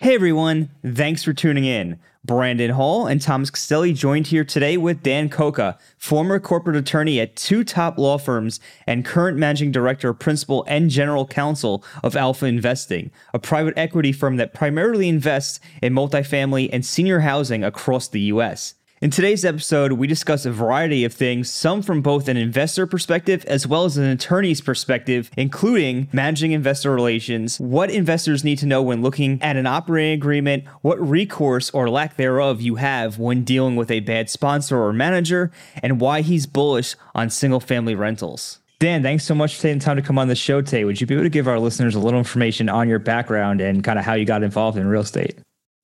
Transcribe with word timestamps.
Hey 0.00 0.14
everyone, 0.14 0.70
thanks 0.84 1.22
for 1.22 1.32
tuning 1.32 1.64
in. 1.64 1.98
Brandon 2.24 2.70
Hall 2.70 3.06
and 3.06 3.20
Thomas 3.20 3.50
Castelli 3.50 3.92
joined 3.92 4.28
here 4.28 4.44
today 4.44 4.76
with 4.76 5.02
Dan 5.02 5.28
Cocca, 5.28 5.78
former 5.98 6.40
corporate 6.40 6.76
attorney 6.76 7.20
at 7.20 7.36
two 7.36 7.64
top 7.64 7.98
law 7.98 8.16
firms 8.16 8.60
and 8.86 9.04
current 9.04 9.36
managing 9.36 9.72
director, 9.72 10.14
principal, 10.14 10.64
and 10.68 10.90
general 10.90 11.26
counsel 11.26 11.84
of 12.02 12.16
Alpha 12.16 12.46
Investing, 12.46 13.10
a 13.32 13.38
private 13.38 13.74
equity 13.76 14.12
firm 14.12 14.36
that 14.36 14.54
primarily 14.54 15.08
invests 15.08 15.60
in 15.82 15.92
multifamily 15.92 16.70
and 16.72 16.84
senior 16.84 17.20
housing 17.20 17.62
across 17.62 18.08
the 18.08 18.20
U.S. 18.20 18.74
In 19.04 19.10
today's 19.10 19.44
episode, 19.44 19.92
we 19.92 20.06
discuss 20.06 20.46
a 20.46 20.50
variety 20.50 21.04
of 21.04 21.12
things, 21.12 21.52
some 21.52 21.82
from 21.82 22.00
both 22.00 22.26
an 22.26 22.38
investor 22.38 22.86
perspective 22.86 23.44
as 23.44 23.66
well 23.66 23.84
as 23.84 23.98
an 23.98 24.04
attorney's 24.04 24.62
perspective, 24.62 25.30
including 25.36 26.08
managing 26.10 26.52
investor 26.52 26.90
relations, 26.90 27.60
what 27.60 27.90
investors 27.90 28.44
need 28.44 28.56
to 28.60 28.66
know 28.66 28.80
when 28.80 29.02
looking 29.02 29.42
at 29.42 29.58
an 29.58 29.66
operating 29.66 30.14
agreement, 30.14 30.64
what 30.80 30.98
recourse 31.06 31.68
or 31.72 31.90
lack 31.90 32.16
thereof 32.16 32.62
you 32.62 32.76
have 32.76 33.18
when 33.18 33.44
dealing 33.44 33.76
with 33.76 33.90
a 33.90 34.00
bad 34.00 34.30
sponsor 34.30 34.78
or 34.78 34.90
manager, 34.90 35.52
and 35.82 36.00
why 36.00 36.22
he's 36.22 36.46
bullish 36.46 36.96
on 37.14 37.28
single 37.28 37.60
family 37.60 37.94
rentals. 37.94 38.60
Dan, 38.78 39.02
thanks 39.02 39.24
so 39.24 39.34
much 39.34 39.56
for 39.56 39.60
taking 39.60 39.80
time 39.80 39.96
to 39.96 40.02
come 40.02 40.18
on 40.18 40.28
the 40.28 40.34
show 40.34 40.62
today. 40.62 40.84
Would 40.84 41.02
you 41.02 41.06
be 41.06 41.12
able 41.12 41.24
to 41.24 41.28
give 41.28 41.46
our 41.46 41.60
listeners 41.60 41.94
a 41.94 42.00
little 42.00 42.18
information 42.18 42.70
on 42.70 42.88
your 42.88 43.00
background 43.00 43.60
and 43.60 43.84
kind 43.84 43.98
of 43.98 44.06
how 44.06 44.14
you 44.14 44.24
got 44.24 44.42
involved 44.42 44.78
in 44.78 44.86
real 44.86 45.02
estate? 45.02 45.36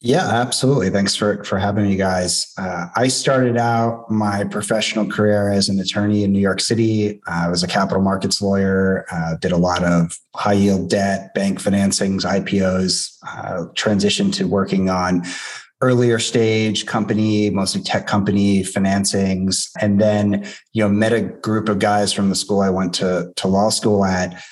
Yeah, 0.02 0.26
absolutely. 0.26 0.88
Thanks 0.88 1.14
for 1.14 1.44
for 1.44 1.58
having 1.58 1.84
me, 1.84 1.94
guys. 1.94 2.54
Uh, 2.56 2.86
I 2.96 3.08
started 3.08 3.58
out 3.58 4.10
my 4.10 4.44
professional 4.44 5.06
career 5.06 5.50
as 5.50 5.68
an 5.68 5.78
attorney 5.78 6.24
in 6.24 6.32
New 6.32 6.40
York 6.40 6.60
City. 6.60 7.20
Uh, 7.26 7.44
I 7.44 7.48
was 7.48 7.62
a 7.62 7.68
capital 7.68 8.02
markets 8.02 8.40
lawyer. 8.40 9.04
Uh, 9.12 9.34
did 9.36 9.52
a 9.52 9.58
lot 9.58 9.84
of 9.84 10.18
high 10.34 10.54
yield 10.54 10.88
debt, 10.88 11.34
bank 11.34 11.60
financings, 11.60 12.24
IPOs. 12.24 13.14
Uh, 13.28 13.66
transitioned 13.74 14.32
to 14.36 14.48
working 14.48 14.88
on 14.88 15.22
earlier 15.82 16.18
stage 16.18 16.86
company, 16.86 17.50
mostly 17.50 17.82
tech 17.82 18.06
company 18.06 18.62
financings, 18.62 19.68
and 19.82 20.00
then 20.00 20.46
you 20.72 20.82
know 20.82 20.88
met 20.88 21.12
a 21.12 21.20
group 21.20 21.68
of 21.68 21.78
guys 21.78 22.10
from 22.10 22.30
the 22.30 22.34
school 22.34 22.60
I 22.60 22.70
went 22.70 22.94
to 22.94 23.34
to 23.36 23.48
law 23.48 23.68
school 23.68 24.06
at 24.06 24.42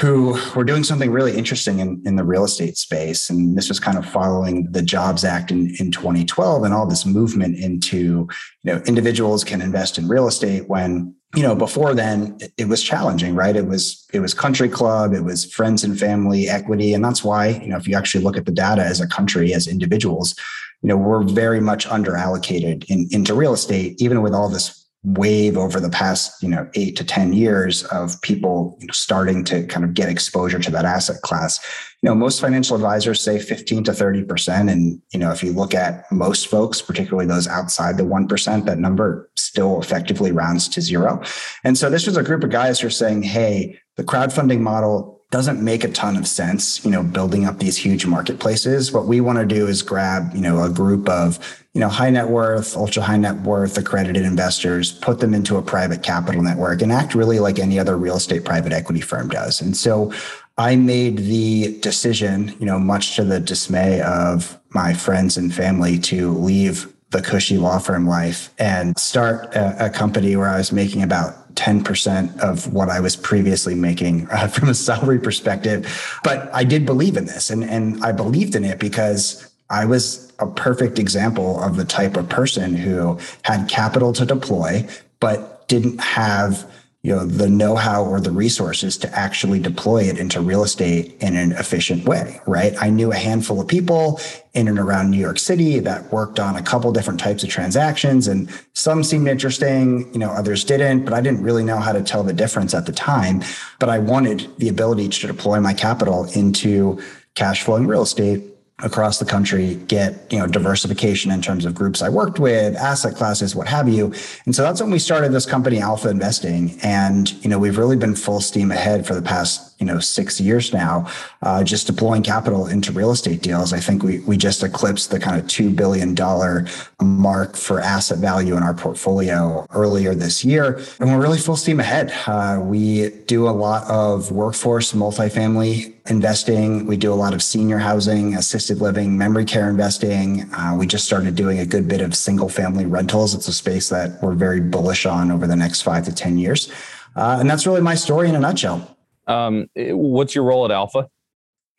who 0.00 0.38
were 0.56 0.64
doing 0.64 0.82
something 0.82 1.10
really 1.10 1.36
interesting 1.36 1.80
in, 1.80 2.02
in 2.06 2.16
the 2.16 2.24
real 2.24 2.44
estate 2.44 2.78
space. 2.78 3.28
And 3.28 3.56
this 3.56 3.68
was 3.68 3.78
kind 3.78 3.98
of 3.98 4.06
following 4.06 4.66
the 4.72 4.80
Jobs 4.80 5.24
Act 5.24 5.50
in, 5.50 5.74
in 5.78 5.90
2012 5.90 6.64
and 6.64 6.72
all 6.72 6.86
this 6.86 7.04
movement 7.04 7.58
into, 7.58 8.26
you 8.62 8.72
know, 8.72 8.80
individuals 8.86 9.44
can 9.44 9.60
invest 9.60 9.98
in 9.98 10.08
real 10.08 10.26
estate 10.26 10.68
when 10.68 11.14
you 11.36 11.42
know 11.44 11.54
before 11.54 11.94
then 11.94 12.36
it 12.56 12.66
was 12.66 12.82
challenging 12.82 13.36
right 13.36 13.54
it 13.54 13.66
was 13.66 14.04
it 14.12 14.18
was 14.18 14.34
country 14.34 14.68
club 14.68 15.14
it 15.14 15.20
was 15.20 15.44
friends 15.52 15.84
and 15.84 15.96
family 15.96 16.48
equity 16.48 16.92
and 16.92 17.04
that's 17.04 17.22
why 17.22 17.50
you 17.50 17.68
know 17.68 17.76
if 17.76 17.86
you 17.86 17.96
actually 17.96 18.24
look 18.24 18.36
at 18.36 18.46
the 18.46 18.50
data 18.50 18.82
as 18.82 19.00
a 19.00 19.06
country 19.06 19.54
as 19.54 19.68
individuals 19.68 20.34
you 20.82 20.88
know 20.88 20.96
we're 20.96 21.22
very 21.22 21.60
much 21.60 21.86
under 21.86 22.16
allocated 22.16 22.84
in, 22.88 23.06
into 23.12 23.32
real 23.32 23.52
estate 23.52 23.94
even 24.02 24.22
with 24.22 24.34
all 24.34 24.48
this 24.48 24.79
wave 25.02 25.56
over 25.56 25.80
the 25.80 25.88
past 25.88 26.42
you 26.42 26.48
know 26.48 26.68
eight 26.74 26.94
to 26.94 27.04
ten 27.04 27.32
years 27.32 27.84
of 27.84 28.20
people 28.20 28.76
you 28.80 28.86
know, 28.86 28.92
starting 28.92 29.42
to 29.44 29.66
kind 29.66 29.84
of 29.84 29.94
get 29.94 30.10
exposure 30.10 30.58
to 30.58 30.70
that 30.70 30.84
asset 30.84 31.22
class. 31.22 31.58
You 32.02 32.08
know 32.08 32.14
most 32.14 32.40
financial 32.40 32.76
advisors 32.76 33.20
say 33.20 33.38
15 33.38 33.84
to 33.84 33.92
30 33.94 34.24
percent. 34.24 34.68
And 34.68 35.00
you 35.12 35.18
know 35.18 35.30
if 35.30 35.42
you 35.42 35.52
look 35.52 35.74
at 35.74 36.04
most 36.12 36.48
folks 36.48 36.82
particularly 36.82 37.26
those 37.26 37.48
outside 37.48 37.96
the 37.96 38.02
1% 38.02 38.64
that 38.66 38.78
number 38.78 39.30
still 39.36 39.80
effectively 39.80 40.32
rounds 40.32 40.68
to 40.68 40.82
zero. 40.82 41.22
And 41.64 41.78
so 41.78 41.88
this 41.88 42.06
was 42.06 42.16
a 42.16 42.22
group 42.22 42.44
of 42.44 42.50
guys 42.50 42.80
who 42.80 42.88
are 42.88 42.90
saying 42.90 43.22
hey 43.22 43.78
the 43.96 44.04
crowdfunding 44.04 44.60
model 44.60 45.19
doesn't 45.30 45.62
make 45.62 45.84
a 45.84 45.88
ton 45.88 46.16
of 46.16 46.26
sense, 46.26 46.84
you 46.84 46.90
know, 46.90 47.04
building 47.04 47.44
up 47.44 47.58
these 47.58 47.76
huge 47.76 48.04
marketplaces. 48.04 48.90
What 48.90 49.06
we 49.06 49.20
want 49.20 49.38
to 49.38 49.46
do 49.46 49.68
is 49.68 49.80
grab, 49.80 50.34
you 50.34 50.40
know, 50.40 50.62
a 50.62 50.68
group 50.68 51.08
of, 51.08 51.38
you 51.72 51.80
know, 51.80 51.88
high 51.88 52.10
net 52.10 52.28
worth, 52.28 52.76
ultra 52.76 53.02
high 53.02 53.16
net 53.16 53.40
worth 53.42 53.78
accredited 53.78 54.24
investors, 54.24 54.90
put 54.90 55.20
them 55.20 55.32
into 55.32 55.56
a 55.56 55.62
private 55.62 56.02
capital 56.02 56.42
network 56.42 56.82
and 56.82 56.90
act 56.90 57.14
really 57.14 57.38
like 57.38 57.60
any 57.60 57.78
other 57.78 57.96
real 57.96 58.16
estate 58.16 58.44
private 58.44 58.72
equity 58.72 59.00
firm 59.00 59.28
does. 59.28 59.60
And 59.60 59.76
so 59.76 60.12
I 60.58 60.74
made 60.74 61.18
the 61.18 61.78
decision, 61.78 62.56
you 62.58 62.66
know, 62.66 62.80
much 62.80 63.14
to 63.14 63.24
the 63.24 63.38
dismay 63.38 64.00
of 64.00 64.58
my 64.70 64.94
friends 64.94 65.36
and 65.36 65.54
family 65.54 65.98
to 66.00 66.32
leave 66.32 66.92
the 67.10 67.22
cushy 67.22 67.56
law 67.56 67.78
firm 67.78 68.06
life 68.06 68.52
and 68.58 68.98
start 68.98 69.54
a, 69.54 69.86
a 69.86 69.90
company 69.90 70.36
where 70.36 70.48
I 70.48 70.58
was 70.58 70.72
making 70.72 71.02
about 71.02 71.39
10% 71.54 72.38
of 72.40 72.72
what 72.72 72.88
I 72.88 73.00
was 73.00 73.16
previously 73.16 73.74
making 73.74 74.28
uh, 74.30 74.48
from 74.54 74.68
a 74.68 74.74
salary 74.74 75.18
perspective. 75.18 76.20
But 76.24 76.52
I 76.54 76.64
did 76.64 76.86
believe 76.86 77.16
in 77.16 77.26
this 77.26 77.50
and, 77.50 77.64
and 77.64 78.02
I 78.04 78.12
believed 78.12 78.54
in 78.54 78.64
it 78.64 78.78
because 78.78 79.50
I 79.70 79.84
was 79.84 80.32
a 80.40 80.46
perfect 80.46 80.98
example 80.98 81.62
of 81.62 81.76
the 81.76 81.84
type 81.84 82.16
of 82.16 82.28
person 82.28 82.74
who 82.74 83.18
had 83.42 83.68
capital 83.68 84.12
to 84.14 84.24
deploy, 84.24 84.86
but 85.20 85.68
didn't 85.68 86.00
have 86.00 86.68
you 87.02 87.14
know 87.14 87.24
the 87.24 87.48
know-how 87.48 88.04
or 88.04 88.20
the 88.20 88.30
resources 88.30 88.98
to 88.98 89.18
actually 89.18 89.58
deploy 89.58 90.02
it 90.02 90.18
into 90.18 90.40
real 90.40 90.62
estate 90.62 91.16
in 91.20 91.36
an 91.36 91.52
efficient 91.52 92.04
way 92.06 92.40
right? 92.46 92.74
I 92.80 92.90
knew 92.90 93.12
a 93.12 93.16
handful 93.16 93.60
of 93.60 93.68
people 93.68 94.20
in 94.54 94.68
and 94.68 94.78
around 94.78 95.10
new 95.10 95.18
york 95.18 95.38
city 95.38 95.78
that 95.78 96.12
worked 96.12 96.40
on 96.40 96.56
a 96.56 96.62
couple 96.62 96.92
different 96.92 97.20
types 97.20 97.42
of 97.42 97.48
transactions 97.48 98.26
and 98.26 98.50
some 98.74 99.04
seemed 99.04 99.28
interesting 99.28 100.12
you 100.12 100.18
know 100.18 100.30
others 100.30 100.64
didn't 100.64 101.04
but 101.04 101.14
i 101.14 101.20
didn't 101.20 101.42
really 101.42 101.64
know 101.64 101.78
how 101.78 101.92
to 101.92 102.02
tell 102.02 102.22
the 102.22 102.32
difference 102.32 102.74
at 102.74 102.86
the 102.86 102.92
time. 102.92 103.42
But 103.78 103.88
i 103.88 103.98
wanted 103.98 104.50
the 104.58 104.68
ability 104.68 105.08
to 105.08 105.26
deploy 105.26 105.60
my 105.60 105.72
capital 105.72 106.24
into 106.34 107.00
cash 107.34 107.62
flowing 107.62 107.86
real 107.86 108.02
estate 108.02 108.42
across 108.82 109.18
the 109.18 109.24
country, 109.24 109.76
get 109.86 110.32
you 110.32 110.38
know 110.38 110.46
diversification 110.46 111.30
in 111.30 111.42
terms 111.42 111.64
of 111.64 111.74
groups 111.74 112.02
I 112.02 112.08
worked 112.08 112.38
with, 112.38 112.76
asset 112.76 113.14
classes, 113.14 113.54
what 113.54 113.68
have 113.68 113.88
you. 113.88 114.12
And 114.46 114.54
so 114.54 114.62
that's 114.62 114.80
when 114.80 114.90
we 114.90 114.98
started 114.98 115.32
this 115.32 115.46
company, 115.46 115.78
Alpha 115.78 116.08
Investing. 116.08 116.78
And 116.82 117.32
you 117.44 117.50
know 117.50 117.58
we've 117.58 117.78
really 117.78 117.96
been 117.96 118.14
full 118.14 118.40
steam 118.40 118.70
ahead 118.70 119.06
for 119.06 119.14
the 119.14 119.22
past 119.22 119.69
you 119.80 119.86
know 119.86 119.98
six 119.98 120.40
years 120.40 120.72
now, 120.72 121.10
uh, 121.42 121.64
just 121.64 121.86
deploying 121.86 122.22
capital 122.22 122.66
into 122.66 122.92
real 122.92 123.10
estate 123.10 123.42
deals. 123.42 123.72
I 123.72 123.80
think 123.80 124.02
we 124.02 124.20
we 124.20 124.36
just 124.36 124.62
eclipsed 124.62 125.10
the 125.10 125.18
kind 125.18 125.40
of 125.40 125.48
two 125.48 125.70
billion 125.70 126.14
dollar 126.14 126.66
mark 127.00 127.56
for 127.56 127.80
asset 127.80 128.18
value 128.18 128.56
in 128.56 128.62
our 128.62 128.74
portfolio 128.74 129.66
earlier 129.70 130.14
this 130.14 130.44
year, 130.44 130.80
and 131.00 131.10
we're 131.10 131.20
really 131.20 131.38
full 131.38 131.56
steam 131.56 131.80
ahead. 131.80 132.12
Uh, 132.26 132.60
we 132.62 133.10
do 133.26 133.48
a 133.48 133.50
lot 133.50 133.84
of 133.90 134.30
workforce 134.30 134.92
multifamily 134.92 135.94
investing. 136.08 136.86
We 136.86 136.96
do 136.96 137.12
a 137.12 137.14
lot 137.14 137.32
of 137.32 137.42
senior 137.42 137.78
housing, 137.78 138.34
assisted 138.34 138.80
living, 138.80 139.16
memory 139.16 139.44
care 139.44 139.70
investing. 139.70 140.52
Uh, 140.52 140.76
we 140.78 140.86
just 140.86 141.04
started 141.04 141.34
doing 141.34 141.58
a 141.58 141.66
good 141.66 141.88
bit 141.88 142.00
of 142.00 142.14
single 142.14 142.48
family 142.48 142.84
rentals. 142.84 143.34
It's 143.34 143.48
a 143.48 143.52
space 143.52 143.88
that 143.88 144.22
we're 144.22 144.34
very 144.34 144.60
bullish 144.60 145.06
on 145.06 145.30
over 145.30 145.46
the 145.46 145.56
next 145.56 145.82
five 145.82 146.04
to 146.06 146.14
10 146.14 146.38
years. 146.38 146.70
Uh, 147.16 147.38
and 147.40 147.48
that's 147.48 147.66
really 147.66 147.80
my 147.80 147.94
story 147.94 148.28
in 148.28 148.34
a 148.34 148.40
nutshell. 148.40 148.96
Um, 149.30 149.68
what's 149.76 150.34
your 150.34 150.44
role 150.44 150.64
at 150.64 150.70
Alpha? 150.70 151.08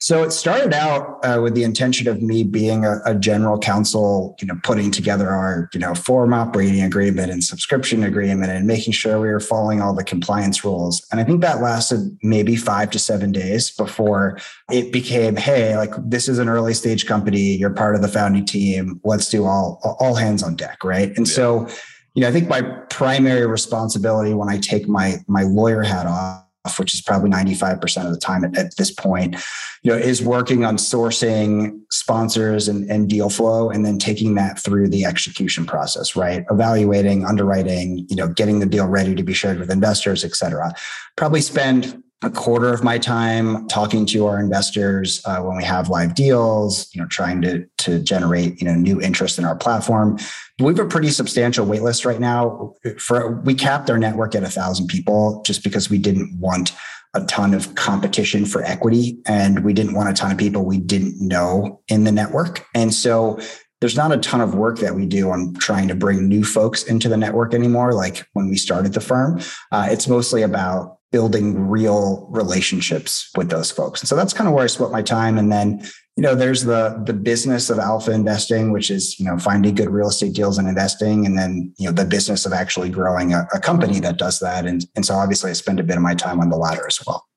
So 0.01 0.23
it 0.23 0.31
started 0.31 0.73
out 0.73 1.23
uh, 1.23 1.41
with 1.43 1.53
the 1.53 1.63
intention 1.63 2.07
of 2.07 2.23
me 2.23 2.41
being 2.41 2.85
a, 2.85 3.01
a, 3.05 3.13
general 3.13 3.59
counsel, 3.59 4.35
you 4.41 4.47
know, 4.47 4.55
putting 4.63 4.89
together 4.89 5.29
our, 5.29 5.69
you 5.75 5.79
know, 5.79 5.93
form 5.93 6.33
operating 6.33 6.81
agreement 6.81 7.31
and 7.31 7.43
subscription 7.43 8.03
agreement 8.03 8.51
and 8.51 8.65
making 8.65 8.93
sure 8.93 9.21
we 9.21 9.27
were 9.27 9.39
following 9.39 9.79
all 9.79 9.93
the 9.93 10.03
compliance 10.03 10.65
rules. 10.65 11.05
And 11.11 11.21
I 11.21 11.23
think 11.23 11.41
that 11.41 11.61
lasted 11.61 12.17
maybe 12.23 12.55
five 12.55 12.89
to 12.91 12.99
seven 12.99 13.31
days 13.31 13.69
before 13.69 14.39
it 14.71 14.91
became, 14.91 15.35
hey, 15.35 15.77
like 15.77 15.93
this 15.99 16.27
is 16.27 16.39
an 16.39 16.49
early 16.49 16.73
stage 16.73 17.05
company. 17.05 17.55
You're 17.55 17.69
part 17.69 17.93
of 17.93 18.01
the 18.01 18.07
founding 18.07 18.45
team. 18.45 18.99
Let's 19.03 19.29
do 19.29 19.45
all 19.45 19.79
all 19.99 20.15
hands 20.15 20.41
on 20.41 20.55
deck, 20.55 20.83
right? 20.83 21.15
And 21.15 21.27
yeah. 21.27 21.33
so, 21.35 21.67
you 22.15 22.23
know, 22.23 22.27
I 22.27 22.31
think 22.31 22.49
my 22.49 22.63
primary 22.89 23.45
responsibility 23.45 24.33
when 24.33 24.49
I 24.49 24.57
take 24.57 24.87
my 24.87 25.17
my 25.27 25.43
lawyer 25.43 25.83
hat 25.83 26.07
off 26.07 26.40
which 26.77 26.93
is 26.93 27.01
probably 27.01 27.29
95% 27.29 28.05
of 28.05 28.11
the 28.11 28.19
time 28.19 28.43
at, 28.43 28.55
at, 28.57 28.75
this 28.75 28.91
point, 28.91 29.35
you 29.81 29.91
know, 29.91 29.97
is 29.97 30.21
working 30.21 30.63
on 30.63 30.77
sourcing 30.77 31.81
sponsors 31.89 32.67
and, 32.67 32.89
and 32.89 33.09
deal 33.09 33.29
flow 33.29 33.69
and 33.69 33.83
then 33.83 33.97
taking 33.97 34.35
that 34.35 34.59
through 34.59 34.87
the 34.87 35.03
execution 35.03 35.65
process, 35.65 36.15
right? 36.15 36.45
Evaluating, 36.51 37.25
underwriting, 37.25 38.05
you 38.09 38.15
know, 38.15 38.27
getting 38.27 38.59
the 38.59 38.65
deal 38.67 38.87
ready 38.87 39.15
to 39.15 39.23
be 39.23 39.33
shared 39.33 39.59
with 39.59 39.71
investors, 39.71 40.23
et 40.23 40.35
cetera. 40.35 40.71
Probably 41.15 41.41
spend 41.41 42.00
a 42.23 42.29
quarter 42.29 42.71
of 42.71 42.83
my 42.83 42.97
time 42.97 43.67
talking 43.67 44.05
to 44.05 44.27
our 44.27 44.39
investors 44.39 45.21
uh, 45.25 45.39
when 45.39 45.57
we 45.57 45.63
have 45.63 45.89
live 45.89 46.13
deals, 46.13 46.87
you 46.93 47.01
know, 47.01 47.07
trying 47.07 47.41
to 47.41 47.65
to 47.79 47.99
generate 47.99 48.59
you 48.61 48.67
know 48.67 48.75
new 48.75 49.01
interest 49.01 49.39
in 49.39 49.45
our 49.45 49.55
platform. 49.55 50.17
We 50.59 50.67
have 50.67 50.79
a 50.79 50.87
pretty 50.87 51.09
substantial 51.09 51.65
waitlist 51.65 52.05
right 52.05 52.19
now. 52.19 52.73
For 52.99 53.41
we 53.41 53.55
capped 53.55 53.89
our 53.89 53.97
network 53.97 54.35
at 54.35 54.43
a 54.43 54.49
thousand 54.49 54.87
people 54.87 55.41
just 55.45 55.63
because 55.63 55.89
we 55.89 55.97
didn't 55.97 56.37
want 56.39 56.73
a 57.13 57.25
ton 57.25 57.53
of 57.53 57.75
competition 57.75 58.45
for 58.45 58.63
equity 58.63 59.17
and 59.25 59.65
we 59.65 59.73
didn't 59.73 59.95
want 59.95 60.09
a 60.09 60.13
ton 60.13 60.31
of 60.31 60.37
people 60.37 60.63
we 60.63 60.77
didn't 60.77 61.19
know 61.19 61.81
in 61.89 62.05
the 62.05 62.11
network. 62.11 62.65
And 62.73 62.93
so 62.93 63.37
there's 63.81 63.97
not 63.97 64.13
a 64.13 64.17
ton 64.17 64.39
of 64.39 64.55
work 64.55 64.77
that 64.77 64.95
we 64.95 65.05
do 65.05 65.29
on 65.31 65.53
trying 65.55 65.87
to 65.89 65.95
bring 65.95 66.27
new 66.27 66.43
folks 66.43 66.83
into 66.83 67.09
the 67.09 67.17
network 67.17 67.53
anymore. 67.53 67.93
Like 67.93 68.25
when 68.33 68.47
we 68.47 68.55
started 68.55 68.93
the 68.93 69.01
firm, 69.01 69.41
uh, 69.71 69.87
it's 69.89 70.07
mostly 70.07 70.43
about 70.43 70.99
building 71.11 71.67
real 71.67 72.27
relationships 72.29 73.29
with 73.35 73.49
those 73.49 73.69
folks. 73.69 74.01
And 74.01 74.07
so 74.07 74.15
that's 74.15 74.33
kind 74.33 74.47
of 74.47 74.53
where 74.53 74.63
I 74.63 74.67
split 74.67 74.91
my 74.91 75.01
time. 75.01 75.37
And 75.37 75.51
then, 75.51 75.81
you 76.15 76.23
know, 76.23 76.35
there's 76.35 76.63
the 76.63 77.01
the 77.05 77.13
business 77.13 77.69
of 77.69 77.79
alpha 77.79 78.11
investing, 78.11 78.71
which 78.71 78.89
is, 78.89 79.19
you 79.19 79.25
know, 79.25 79.37
finding 79.37 79.75
good 79.75 79.89
real 79.89 80.07
estate 80.07 80.33
deals 80.33 80.57
and 80.57 80.67
investing. 80.67 81.25
And 81.25 81.37
then, 81.37 81.73
you 81.77 81.85
know, 81.85 81.91
the 81.91 82.05
business 82.05 82.45
of 82.45 82.53
actually 82.53 82.89
growing 82.89 83.33
a, 83.33 83.47
a 83.53 83.59
company 83.59 83.99
that 83.99 84.17
does 84.17 84.39
that. 84.39 84.65
And, 84.65 84.85
and 84.95 85.05
so 85.05 85.15
obviously 85.15 85.51
I 85.51 85.53
spend 85.53 85.79
a 85.79 85.83
bit 85.83 85.97
of 85.97 86.03
my 86.03 86.15
time 86.15 86.39
on 86.39 86.49
the 86.49 86.57
latter 86.57 86.85
as 86.87 86.99
well. 87.05 87.27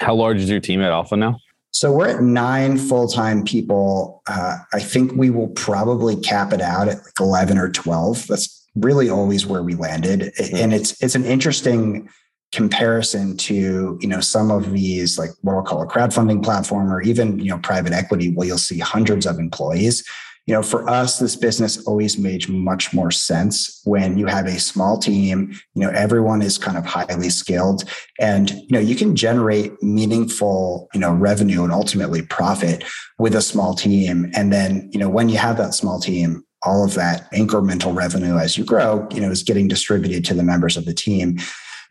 How 0.00 0.14
large 0.14 0.38
is 0.38 0.50
your 0.50 0.60
team 0.60 0.80
at 0.80 0.90
Alpha 0.90 1.16
now? 1.16 1.38
So 1.70 1.90
we're 1.90 2.08
at 2.08 2.22
nine 2.22 2.76
full-time 2.76 3.44
people. 3.44 4.22
Uh, 4.26 4.58
I 4.74 4.80
think 4.80 5.12
we 5.12 5.30
will 5.30 5.48
probably 5.48 6.16
cap 6.16 6.52
it 6.52 6.60
out 6.60 6.88
at 6.88 6.98
like 6.98 7.18
11 7.18 7.56
or 7.56 7.70
12. 7.70 8.26
That's 8.26 8.68
really 8.74 9.08
always 9.08 9.46
where 9.46 9.62
we 9.62 9.74
landed. 9.74 10.32
And 10.52 10.74
it's 10.74 11.02
it's 11.02 11.14
an 11.14 11.24
interesting 11.24 12.08
comparison 12.52 13.36
to 13.38 13.98
you 14.00 14.08
know 14.08 14.20
some 14.20 14.50
of 14.50 14.72
these 14.72 15.18
like 15.18 15.30
what 15.40 15.54
I'll 15.54 15.62
call 15.62 15.82
a 15.82 15.86
crowdfunding 15.86 16.44
platform 16.44 16.92
or 16.92 17.00
even 17.02 17.38
you 17.38 17.50
know 17.50 17.58
private 17.58 17.92
equity 17.92 18.32
where 18.32 18.46
you'll 18.46 18.58
see 18.58 18.78
hundreds 18.78 19.26
of 19.26 19.38
employees. 19.38 20.06
You 20.46 20.54
know 20.54 20.62
for 20.62 20.88
us 20.88 21.18
this 21.18 21.36
business 21.36 21.86
always 21.86 22.18
made 22.18 22.48
much 22.48 22.92
more 22.92 23.10
sense 23.10 23.80
when 23.84 24.18
you 24.18 24.26
have 24.26 24.46
a 24.46 24.58
small 24.58 24.98
team 24.98 25.54
you 25.74 25.82
know 25.82 25.90
everyone 25.90 26.42
is 26.42 26.58
kind 26.58 26.76
of 26.76 26.84
highly 26.84 27.30
skilled 27.30 27.84
and 28.18 28.50
you 28.50 28.70
know 28.70 28.80
you 28.80 28.96
can 28.96 29.16
generate 29.16 29.80
meaningful 29.82 30.88
you 30.92 31.00
know 31.00 31.14
revenue 31.14 31.62
and 31.62 31.72
ultimately 31.72 32.22
profit 32.22 32.84
with 33.18 33.34
a 33.34 33.42
small 33.42 33.74
team. 33.74 34.30
And 34.34 34.52
then 34.52 34.90
you 34.92 34.98
know 34.98 35.08
when 35.08 35.28
you 35.28 35.38
have 35.38 35.56
that 35.56 35.74
small 35.74 36.00
team 36.00 36.44
all 36.64 36.84
of 36.84 36.94
that 36.94 37.32
incremental 37.32 37.96
revenue 37.96 38.36
as 38.36 38.58
you 38.58 38.64
grow 38.64 39.08
you 39.10 39.20
know 39.20 39.30
is 39.30 39.42
getting 39.42 39.68
distributed 39.68 40.24
to 40.24 40.34
the 40.34 40.42
members 40.42 40.76
of 40.76 40.84
the 40.84 40.94
team 40.94 41.38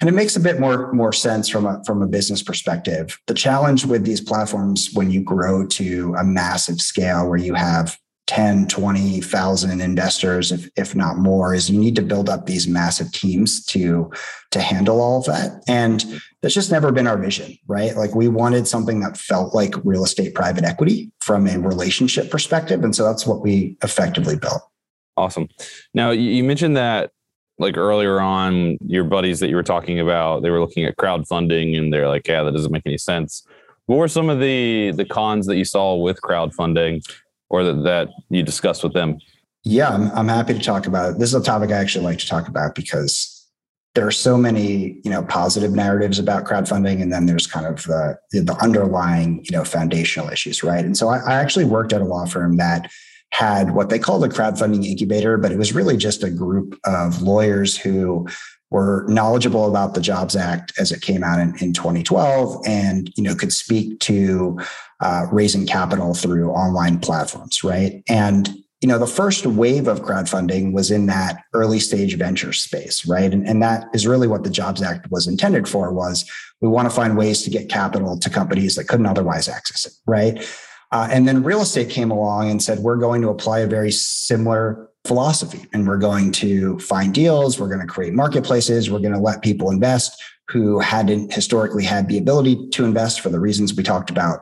and 0.01 0.09
it 0.09 0.13
makes 0.13 0.35
a 0.35 0.39
bit 0.39 0.59
more 0.59 0.91
more 0.91 1.13
sense 1.13 1.47
from 1.47 1.65
a 1.65 1.81
from 1.85 2.01
a 2.01 2.07
business 2.07 2.41
perspective. 2.41 3.17
The 3.27 3.35
challenge 3.35 3.85
with 3.85 4.03
these 4.03 4.19
platforms 4.19 4.89
when 4.93 5.11
you 5.11 5.21
grow 5.21 5.65
to 5.67 6.15
a 6.17 6.23
massive 6.23 6.81
scale 6.81 7.29
where 7.29 7.37
you 7.37 7.53
have 7.53 7.97
10 8.27 8.67
20,000 8.67 9.81
investors 9.81 10.51
if, 10.51 10.69
if 10.77 10.95
not 10.95 11.17
more 11.17 11.53
is 11.53 11.69
you 11.69 11.77
need 11.77 11.95
to 11.97 12.01
build 12.01 12.29
up 12.29 12.45
these 12.45 12.67
massive 12.67 13.11
teams 13.11 13.63
to 13.65 14.09
to 14.51 14.59
handle 14.59 15.01
all 15.01 15.19
of 15.19 15.25
that. 15.25 15.63
And 15.67 16.21
that's 16.41 16.53
just 16.53 16.71
never 16.71 16.91
been 16.91 17.07
our 17.07 17.17
vision 17.17 17.57
right? 17.67 17.95
Like 17.95 18.15
we 18.15 18.27
wanted 18.27 18.67
something 18.67 19.01
that 19.01 19.17
felt 19.17 19.53
like 19.53 19.75
real 19.83 20.03
estate 20.03 20.33
private 20.33 20.63
equity 20.63 21.11
from 21.19 21.47
a 21.47 21.59
relationship 21.59 22.31
perspective. 22.31 22.83
And 22.83 22.95
so 22.95 23.03
that's 23.03 23.27
what 23.27 23.41
we 23.41 23.77
effectively 23.83 24.35
built. 24.35 24.63
Awesome. 25.15 25.49
Now 25.93 26.09
you 26.09 26.43
mentioned 26.43 26.75
that 26.77 27.11
like 27.61 27.77
earlier 27.77 28.19
on, 28.19 28.77
your 28.85 29.03
buddies 29.03 29.39
that 29.39 29.49
you 29.49 29.55
were 29.55 29.63
talking 29.63 29.99
about, 29.99 30.41
they 30.41 30.49
were 30.49 30.59
looking 30.59 30.83
at 30.83 30.97
crowdfunding 30.97 31.77
and 31.77 31.93
they're 31.93 32.07
like, 32.07 32.27
yeah, 32.27 32.43
that 32.43 32.51
doesn't 32.51 32.71
make 32.71 32.85
any 32.85 32.97
sense. 32.97 33.45
What 33.85 33.97
were 33.97 34.07
some 34.07 34.29
of 34.29 34.39
the 34.39 34.91
the 34.91 35.05
cons 35.05 35.45
that 35.47 35.57
you 35.57 35.65
saw 35.65 35.95
with 35.95 36.21
crowdfunding 36.21 37.03
or 37.49 37.63
that, 37.63 37.83
that 37.83 38.09
you 38.29 38.43
discussed 38.43 38.83
with 38.83 38.93
them? 38.93 39.19
Yeah, 39.63 39.89
I'm, 39.89 40.11
I'm 40.11 40.27
happy 40.27 40.53
to 40.53 40.59
talk 40.59 40.87
about 40.87 41.11
it. 41.11 41.19
This 41.19 41.29
is 41.29 41.35
a 41.35 41.43
topic 41.43 41.69
I 41.69 41.73
actually 41.75 42.05
like 42.05 42.17
to 42.19 42.27
talk 42.27 42.47
about 42.47 42.73
because 42.73 43.37
there 43.93 44.07
are 44.07 44.11
so 44.11 44.37
many, 44.37 44.99
you 45.03 45.11
know, 45.11 45.21
positive 45.21 45.71
narratives 45.71 46.17
about 46.17 46.45
crowdfunding, 46.45 47.01
and 47.01 47.11
then 47.11 47.25
there's 47.25 47.45
kind 47.45 47.65
of 47.65 47.83
the 47.83 48.17
the 48.31 48.57
underlying, 48.61 49.43
you 49.43 49.55
know, 49.55 49.63
foundational 49.63 50.29
issues, 50.29 50.63
right? 50.63 50.83
And 50.83 50.97
so 50.97 51.09
I, 51.09 51.17
I 51.19 51.33
actually 51.35 51.65
worked 51.65 51.93
at 51.93 52.01
a 52.01 52.05
law 52.05 52.25
firm 52.25 52.57
that 52.57 52.89
had 53.31 53.71
what 53.71 53.89
they 53.89 53.99
called 53.99 54.23
a 54.23 54.29
crowdfunding 54.29 54.85
incubator, 54.85 55.37
but 55.37 55.51
it 55.51 55.57
was 55.57 55.73
really 55.73 55.97
just 55.97 56.23
a 56.23 56.29
group 56.29 56.79
of 56.85 57.21
lawyers 57.21 57.77
who 57.77 58.27
were 58.69 59.05
knowledgeable 59.07 59.67
about 59.67 59.93
the 59.93 60.01
Jobs 60.01 60.35
Act 60.35 60.73
as 60.79 60.91
it 60.91 61.01
came 61.01 61.23
out 61.23 61.39
in, 61.39 61.49
in 61.59 61.73
2012 61.73 62.63
and 62.65 63.11
you 63.17 63.23
know 63.23 63.35
could 63.35 63.53
speak 63.53 63.99
to 63.99 64.59
uh, 65.01 65.25
raising 65.31 65.65
capital 65.65 66.13
through 66.13 66.51
online 66.51 66.99
platforms, 66.99 67.63
right? 67.63 68.03
And 68.07 68.49
you 68.81 68.87
know 68.87 68.97
the 68.97 69.07
first 69.07 69.45
wave 69.45 69.87
of 69.87 70.01
crowdfunding 70.01 70.73
was 70.73 70.89
in 70.89 71.05
that 71.05 71.43
early 71.53 71.79
stage 71.79 72.17
venture 72.17 72.51
space 72.51 73.05
right 73.05 73.31
and, 73.31 73.47
and 73.47 73.61
that 73.61 73.85
is 73.93 74.07
really 74.07 74.27
what 74.27 74.43
the 74.43 74.49
jobs 74.49 74.81
act 74.81 75.09
was 75.11 75.27
intended 75.27 75.69
for 75.69 75.93
was 75.93 76.29
we 76.61 76.67
want 76.67 76.89
to 76.89 76.95
find 76.95 77.15
ways 77.15 77.43
to 77.43 77.51
get 77.51 77.69
capital 77.69 78.17
to 78.17 78.27
companies 78.27 78.75
that 78.75 78.87
couldn't 78.87 79.05
otherwise 79.05 79.47
access 79.47 79.85
it 79.85 79.93
right 80.07 80.43
uh, 80.91 81.07
and 81.11 81.27
then 81.27 81.43
real 81.43 81.61
estate 81.61 81.89
came 81.89 82.11
along 82.11 82.49
and 82.49 82.61
said, 82.61 82.79
we're 82.79 82.97
going 82.97 83.21
to 83.21 83.29
apply 83.29 83.59
a 83.59 83.67
very 83.67 83.91
similar 83.91 84.89
philosophy 85.05 85.65
and 85.73 85.87
we're 85.87 85.97
going 85.97 86.31
to 86.31 86.77
find 86.79 87.13
deals. 87.13 87.59
We're 87.59 87.69
going 87.69 87.81
to 87.81 87.87
create 87.87 88.13
marketplaces. 88.13 88.91
We're 88.91 88.99
going 88.99 89.13
to 89.13 89.19
let 89.19 89.41
people 89.41 89.71
invest 89.71 90.21
who 90.49 90.79
hadn't 90.79 91.33
historically 91.33 91.83
had 91.83 92.09
the 92.09 92.17
ability 92.17 92.69
to 92.71 92.83
invest 92.83 93.21
for 93.21 93.29
the 93.29 93.39
reasons 93.39 93.73
we 93.73 93.83
talked 93.83 94.09
about 94.09 94.41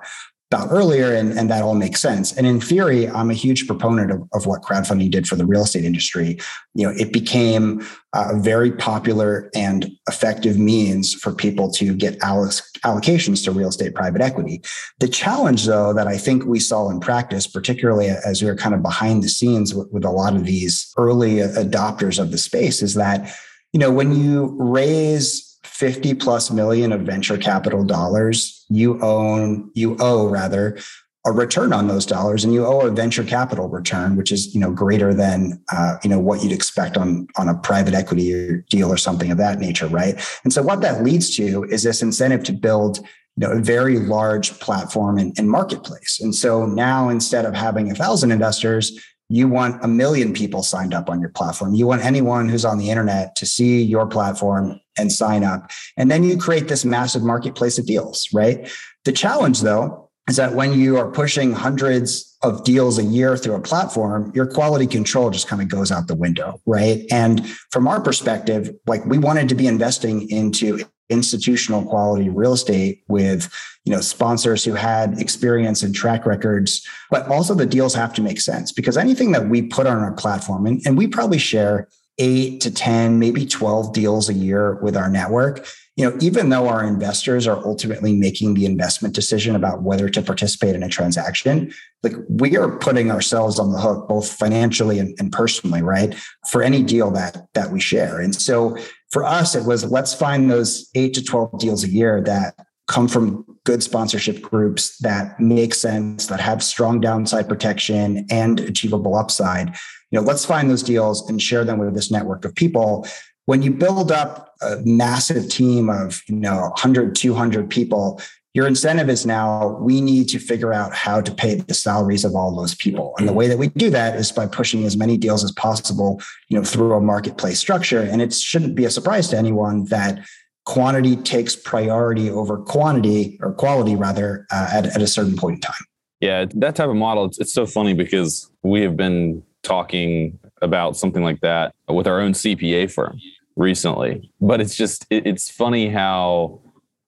about 0.52 0.70
earlier, 0.72 1.14
and, 1.14 1.38
and 1.38 1.48
that 1.52 1.62
all 1.62 1.76
makes 1.76 2.02
sense. 2.02 2.36
And 2.36 2.48
in 2.48 2.60
theory, 2.60 3.08
I'm 3.08 3.30
a 3.30 3.36
huge 3.36 3.68
proponent 3.68 4.10
of, 4.10 4.28
of 4.34 4.48
what 4.48 4.64
crowdfunding 4.64 5.12
did 5.12 5.28
for 5.28 5.36
the 5.36 5.46
real 5.46 5.62
estate 5.62 5.86
industry. 5.86 6.40
You 6.74 6.88
know, 6.88 6.94
it 6.98 7.14
became 7.14 7.86
a 8.16 8.36
very 8.36 8.72
popular 8.72 9.52
and 9.54 9.92
effective 10.08 10.58
means 10.58 11.14
for 11.14 11.36
people 11.36 11.70
to 11.74 11.94
get 11.94 12.18
allocations 12.22 13.44
to 13.44 13.52
real 13.52 13.70
estate 13.70 13.94
private 13.94 14.22
equity. 14.22 14.64
The 15.00 15.08
challenge, 15.08 15.68
though, 15.68 15.94
that 15.94 16.08
I 16.08 16.18
think 16.18 16.46
we 16.46 16.60
saw 16.60 16.90
in 16.90 17.00
practice, 17.00 17.46
particularly 17.46 18.08
as 18.08 18.42
we 18.42 18.48
were 18.48 18.56
kind 18.56 18.74
of 18.74 18.82
behind 18.82 19.22
the 19.22 19.30
scenes 19.30 19.76
with, 19.76 19.92
with 19.92 20.04
a 20.04 20.10
lot 20.10 20.36
of 20.36 20.46
these 20.46 20.92
early 20.98 21.36
adopters 21.36 22.18
of 22.18 22.32
the 22.32 22.40
space, 22.40 22.82
is 22.82 22.96
that 22.96 23.32
you 23.72 23.80
know 23.80 23.92
when 23.92 24.16
you 24.16 24.56
raise 24.60 25.60
50 25.64 26.16
plus 26.16 26.50
million 26.50 26.92
of 26.92 27.02
venture 27.02 27.38
capital 27.38 27.84
dollars, 27.84 28.59
you 28.70 29.00
own, 29.02 29.72
you 29.74 29.98
owe 30.00 30.28
rather 30.28 30.78
a 31.26 31.32
return 31.32 31.74
on 31.74 31.88
those 31.88 32.06
dollars 32.06 32.44
and 32.44 32.54
you 32.54 32.66
owe 32.66 32.82
a 32.82 32.92
venture 32.92 33.26
capital 33.26 33.68
return 33.68 34.16
which 34.16 34.32
is 34.32 34.54
you 34.56 34.62
know 34.62 34.72
greater 34.72 35.14
than 35.14 35.62
uh, 35.72 35.98
you 36.02 36.10
know 36.10 36.20
what 36.20 36.42
you'd 36.42 36.52
expect 36.52 36.96
on 36.96 37.28
on 37.36 37.50
a 37.50 37.56
private 37.56 37.94
equity 37.94 38.62
deal 38.70 38.90
or 38.92 38.96
something 38.96 39.30
of 39.30 39.38
that 39.38 39.60
nature 39.60 39.88
right 39.88 40.16
and 40.46 40.54
so 40.54 40.62
what 40.62 40.80
that 40.80 41.04
leads 41.04 41.36
to 41.36 41.66
is 41.66 41.84
this 41.84 42.02
incentive 42.02 42.44
to 42.44 42.54
build 42.54 43.00
you 43.00 43.06
know 43.48 43.52
a 43.52 43.60
very 43.60 44.00
large 44.00 44.58
platform 44.60 45.18
and, 45.18 45.38
and 45.38 45.50
marketplace 45.50 46.20
and 46.22 46.34
so 46.34 46.66
now 46.66 47.10
instead 47.10 47.46
of 47.46 47.54
having 47.54 47.92
a 47.92 47.96
thousand 47.96 48.32
investors 48.32 48.98
you 49.30 49.48
want 49.48 49.84
a 49.84 49.88
million 49.88 50.34
people 50.34 50.64
signed 50.64 50.94
up 50.94 51.08
on 51.08 51.20
your 51.20 51.30
platform. 51.30 51.76
You 51.76 51.86
want 51.86 52.04
anyone 52.04 52.50
who's 52.50 52.66
on 52.66 52.80
the 52.80 52.90
internet 52.90 53.36
to 53.36 53.46
see 53.46 53.82
your 53.84 54.08
platform 54.08 54.82
and 55.00 55.12
sign 55.12 55.44
up. 55.44 55.72
And 55.98 56.12
then 56.12 56.24
you 56.24 56.38
create 56.38 56.68
this 56.68 56.86
massive 56.86 57.24
marketplace 57.24 57.78
of 57.78 57.86
deals, 57.86 58.28
right? 58.34 58.70
The 59.06 59.12
challenge 59.12 59.62
though 59.62 60.10
is 60.30 60.36
that 60.36 60.54
when 60.54 60.80
you 60.80 60.98
are 60.98 61.10
pushing 61.10 61.54
hundreds 61.54 62.38
of 62.44 62.64
deals 62.64 62.98
a 63.00 63.04
year 63.04 63.36
through 63.36 63.56
a 63.56 63.62
platform, 63.62 64.32
your 64.36 64.46
quality 64.46 64.88
control 64.88 65.30
just 65.30 65.48
kind 65.48 65.62
of 65.62 65.68
goes 65.68 65.92
out 65.92 66.08
the 66.08 66.16
window, 66.16 66.62
right? 66.66 67.06
And 67.12 67.50
from 67.72 67.88
our 67.88 68.00
perspective, 68.00 68.74
like 68.86 69.06
we 69.06 69.18
wanted 69.18 69.50
to 69.50 69.56
be 69.56 69.68
investing 69.68 70.30
into 70.30 70.86
institutional 71.10 71.84
quality 71.84 72.30
real 72.30 72.54
estate 72.54 73.04
with 73.08 73.52
you 73.84 73.92
know 73.92 74.00
sponsors 74.00 74.64
who 74.64 74.74
had 74.74 75.20
experience 75.20 75.82
and 75.82 75.96
track 75.96 76.24
records 76.26 76.88
but 77.10 77.28
also 77.30 77.56
the 77.56 77.66
deals 77.66 77.96
have 77.96 78.14
to 78.14 78.22
make 78.22 78.40
sense 78.40 78.72
because 78.72 78.96
anything 78.96 79.32
that 79.32 79.50
we 79.50 79.64
put 79.64 79.88
on 79.88 79.98
our 79.98 80.14
platform 80.14 80.68
and, 80.68 80.82
and 80.86 80.98
we 80.98 81.08
probably 81.08 81.40
share 81.40 81.88
8 82.20 82.62
to 82.62 82.72
10 82.72 83.18
maybe 83.18 83.46
12 83.46 83.94
deals 83.94 84.30
a 84.30 84.34
year 84.34 84.76
with 84.82 84.96
our 84.96 85.10
network. 85.10 85.66
You 85.96 86.10
know 86.10 86.18
even 86.22 86.50
though 86.50 86.68
our 86.70 86.86
investors 86.86 87.48
are 87.48 87.66
ultimately 87.66 88.16
making 88.16 88.54
the 88.54 88.66
investment 88.66 89.16
decision 89.16 89.56
about 89.56 89.82
whether 89.82 90.08
to 90.10 90.22
participate 90.22 90.76
in 90.76 90.84
a 90.84 90.88
transaction 90.88 91.74
like 92.04 92.14
we 92.30 92.56
are 92.56 92.78
putting 92.78 93.12
ourselves 93.12 93.60
on 93.60 93.72
the 93.72 93.80
hook 93.80 94.08
both 94.08 94.32
financially 94.32 95.00
and, 95.00 95.14
and 95.20 95.32
personally 95.32 95.82
right 95.82 96.16
for 96.50 96.62
any 96.62 96.84
deal 96.84 97.12
that 97.12 97.48
that 97.54 97.72
we 97.72 97.80
share. 97.80 98.20
And 98.20 98.34
so 98.34 98.78
for 99.12 99.26
us, 99.26 99.56
it 99.56 99.66
was 99.66 99.84
let's 99.86 100.14
find 100.14 100.50
those 100.50 100.90
eight 100.96 101.14
to 101.16 101.24
12 101.24 101.60
deals 101.60 101.84
a 101.84 101.90
year 101.90 102.22
that 102.22 102.56
come 102.88 103.08
from 103.08 103.46
good 103.64 103.84
sponsorship 103.84 104.42
groups 104.42 104.98
that 105.00 105.40
make 105.40 105.74
sense, 105.74 106.28
that 106.28 106.40
have 106.40 106.64
strong 106.64 107.00
downside 107.02 107.48
protection 107.48 108.26
and 108.30 108.60
achievable 108.60 109.16
upside. 109.16 109.70
You 110.12 110.20
know, 110.20 110.22
let's 110.22 110.46
find 110.46 110.70
those 110.70 110.84
deals 110.84 111.30
and 111.30 111.42
share 111.42 111.64
them 111.64 111.80
with 111.80 111.94
this 111.94 112.12
network 112.12 112.46
of 112.46 112.56
people. 112.56 113.08
When 113.46 113.62
you 113.62 113.72
build 113.72 114.12
up 114.12 114.50
a 114.62 114.78
massive 114.84 115.50
team 115.50 115.90
of 115.90 116.22
you 116.28 116.36
know 116.36 116.62
100 116.62 117.16
200 117.16 117.70
people 117.70 118.22
your 118.56 118.68
incentive 118.68 119.10
is 119.10 119.26
now 119.26 119.78
we 119.80 120.02
need 120.02 120.28
to 120.30 120.40
figure 120.40 120.74
out 120.74 120.94
how 120.94 121.22
to 121.22 121.32
pay 121.32 121.56
the 121.56 121.74
salaries 121.74 122.26
of 122.26 122.36
all 122.36 122.56
those 122.56 122.74
people. 122.74 123.14
And 123.20 123.28
the 123.28 123.34
way 123.34 123.48
that 123.48 123.60
we 123.60 123.68
do 123.70 123.92
that 123.92 124.16
is 124.16 124.32
by 124.32 124.48
pushing 124.48 124.86
as 124.86 124.98
many 124.98 125.18
deals 125.18 125.44
as 125.44 125.52
possible 125.52 126.20
you 126.50 126.58
know 126.58 126.64
through 126.64 126.94
a 126.94 127.02
marketplace 127.02 127.60
structure. 127.60 128.02
And 128.02 128.22
it 128.22 128.34
shouldn't 128.34 128.76
be 128.76 128.86
a 128.86 128.90
surprise 128.90 129.28
to 129.30 129.38
anyone 129.38 129.86
that 129.86 130.20
quantity 130.66 131.16
takes 131.16 131.56
priority 131.56 132.30
over 132.30 132.58
quantity 132.58 133.38
or 133.42 133.54
quality 133.54 133.96
rather 133.96 134.46
uh, 134.52 134.70
at, 134.72 134.86
at 134.88 135.02
a 135.02 135.08
certain 135.08 135.36
point 135.36 135.56
in 135.56 135.62
time 135.62 135.86
yeah 136.20 136.46
that 136.56 136.76
type 136.76 136.90
of 136.90 136.96
model 136.96 137.26
it's, 137.26 137.40
it's 137.40 137.54
so 137.54 137.66
funny 137.66 137.94
because 137.94 138.52
we 138.64 138.82
have 138.82 138.96
been 138.96 139.44
talking 139.64 140.38
about 140.62 140.96
something 140.96 141.24
like 141.24 141.40
that 141.42 141.74
with 141.88 142.08
our 142.08 142.20
own 142.20 142.34
cpa 142.34 142.92
firm 142.92 143.20
recently 143.56 144.32
but 144.40 144.62
it's 144.62 144.76
just 144.76 145.06
it, 145.10 145.26
it's 145.26 145.50
funny 145.50 145.90
how 145.90 146.62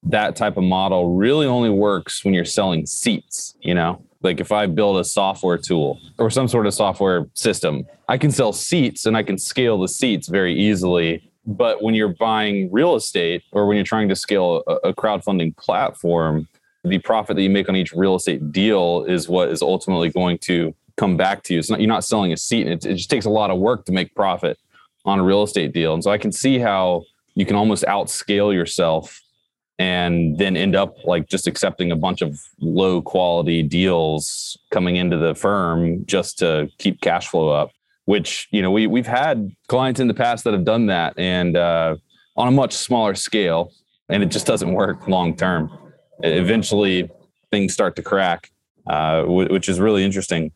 that 0.03 0.35
type 0.35 0.57
of 0.57 0.63
model 0.63 1.15
really 1.15 1.45
only 1.45 1.69
works 1.69 2.25
when 2.25 2.33
you're 2.33 2.45
selling 2.45 2.85
seats, 2.85 3.55
you 3.61 3.73
know? 3.73 4.03
Like 4.21 4.39
if 4.39 4.51
I 4.51 4.67
build 4.67 4.97
a 4.97 5.03
software 5.03 5.57
tool 5.57 5.99
or 6.19 6.29
some 6.29 6.47
sort 6.47 6.67
of 6.67 6.73
software 6.73 7.27
system, 7.33 7.85
I 8.07 8.17
can 8.17 8.31
sell 8.31 8.53
seats 8.53 9.05
and 9.05 9.17
I 9.17 9.23
can 9.23 9.37
scale 9.37 9.79
the 9.79 9.87
seats 9.87 10.27
very 10.27 10.53
easily. 10.53 11.30
But 11.45 11.81
when 11.81 11.95
you're 11.95 12.15
buying 12.19 12.71
real 12.71 12.95
estate 12.95 13.43
or 13.51 13.67
when 13.67 13.75
you're 13.75 13.83
trying 13.83 14.09
to 14.09 14.15
scale 14.15 14.63
a, 14.67 14.89
a 14.89 14.93
crowdfunding 14.93 15.55
platform, 15.57 16.47
the 16.83 16.99
profit 16.99 17.35
that 17.35 17.41
you 17.41 17.49
make 17.49 17.69
on 17.69 17.75
each 17.75 17.93
real 17.93 18.15
estate 18.15 18.51
deal 18.51 19.03
is 19.05 19.27
what 19.27 19.49
is 19.49 19.61
ultimately 19.61 20.09
going 20.09 20.37
to 20.39 20.73
come 20.97 21.17
back 21.17 21.43
to 21.43 21.53
you. 21.53 21.59
It's 21.59 21.69
not 21.69 21.79
you're 21.79 21.87
not 21.87 22.03
selling 22.03 22.33
a 22.33 22.37
seat. 22.37 22.67
It, 22.67 22.85
it 22.85 22.95
just 22.95 23.09
takes 23.09 23.25
a 23.25 23.29
lot 23.29 23.51
of 23.51 23.59
work 23.59 23.85
to 23.85 23.91
make 23.91 24.13
profit 24.15 24.57
on 25.05 25.19
a 25.19 25.23
real 25.23 25.43
estate 25.43 25.73
deal. 25.73 25.93
And 25.93 26.03
so 26.03 26.11
I 26.11 26.17
can 26.17 26.31
see 26.31 26.59
how 26.59 27.03
you 27.33 27.45
can 27.45 27.55
almost 27.55 27.83
outscale 27.85 28.53
yourself 28.53 29.21
and 29.79 30.37
then 30.37 30.55
end 30.55 30.75
up 30.75 30.95
like 31.05 31.27
just 31.27 31.47
accepting 31.47 31.91
a 31.91 31.95
bunch 31.95 32.21
of 32.21 32.39
low 32.59 33.01
quality 33.01 33.63
deals 33.63 34.57
coming 34.69 34.95
into 34.95 35.17
the 35.17 35.33
firm 35.33 36.05
just 36.05 36.37
to 36.39 36.69
keep 36.77 37.01
cash 37.01 37.27
flow 37.27 37.49
up 37.49 37.71
which 38.05 38.47
you 38.51 38.61
know 38.61 38.71
we 38.71 38.87
we've 38.87 39.07
had 39.07 39.51
clients 39.67 39.99
in 39.99 40.07
the 40.07 40.13
past 40.13 40.43
that 40.43 40.53
have 40.53 40.65
done 40.65 40.87
that 40.87 41.13
and 41.17 41.55
uh, 41.55 41.95
on 42.37 42.47
a 42.47 42.51
much 42.51 42.73
smaller 42.73 43.15
scale 43.15 43.71
and 44.09 44.23
it 44.23 44.27
just 44.27 44.45
doesn't 44.45 44.73
work 44.73 45.07
long 45.07 45.35
term 45.35 45.69
eventually 46.23 47.09
things 47.51 47.73
start 47.73 47.95
to 47.95 48.01
crack 48.01 48.51
uh, 48.87 49.23
which 49.23 49.69
is 49.69 49.79
really 49.79 50.03
interesting 50.03 50.51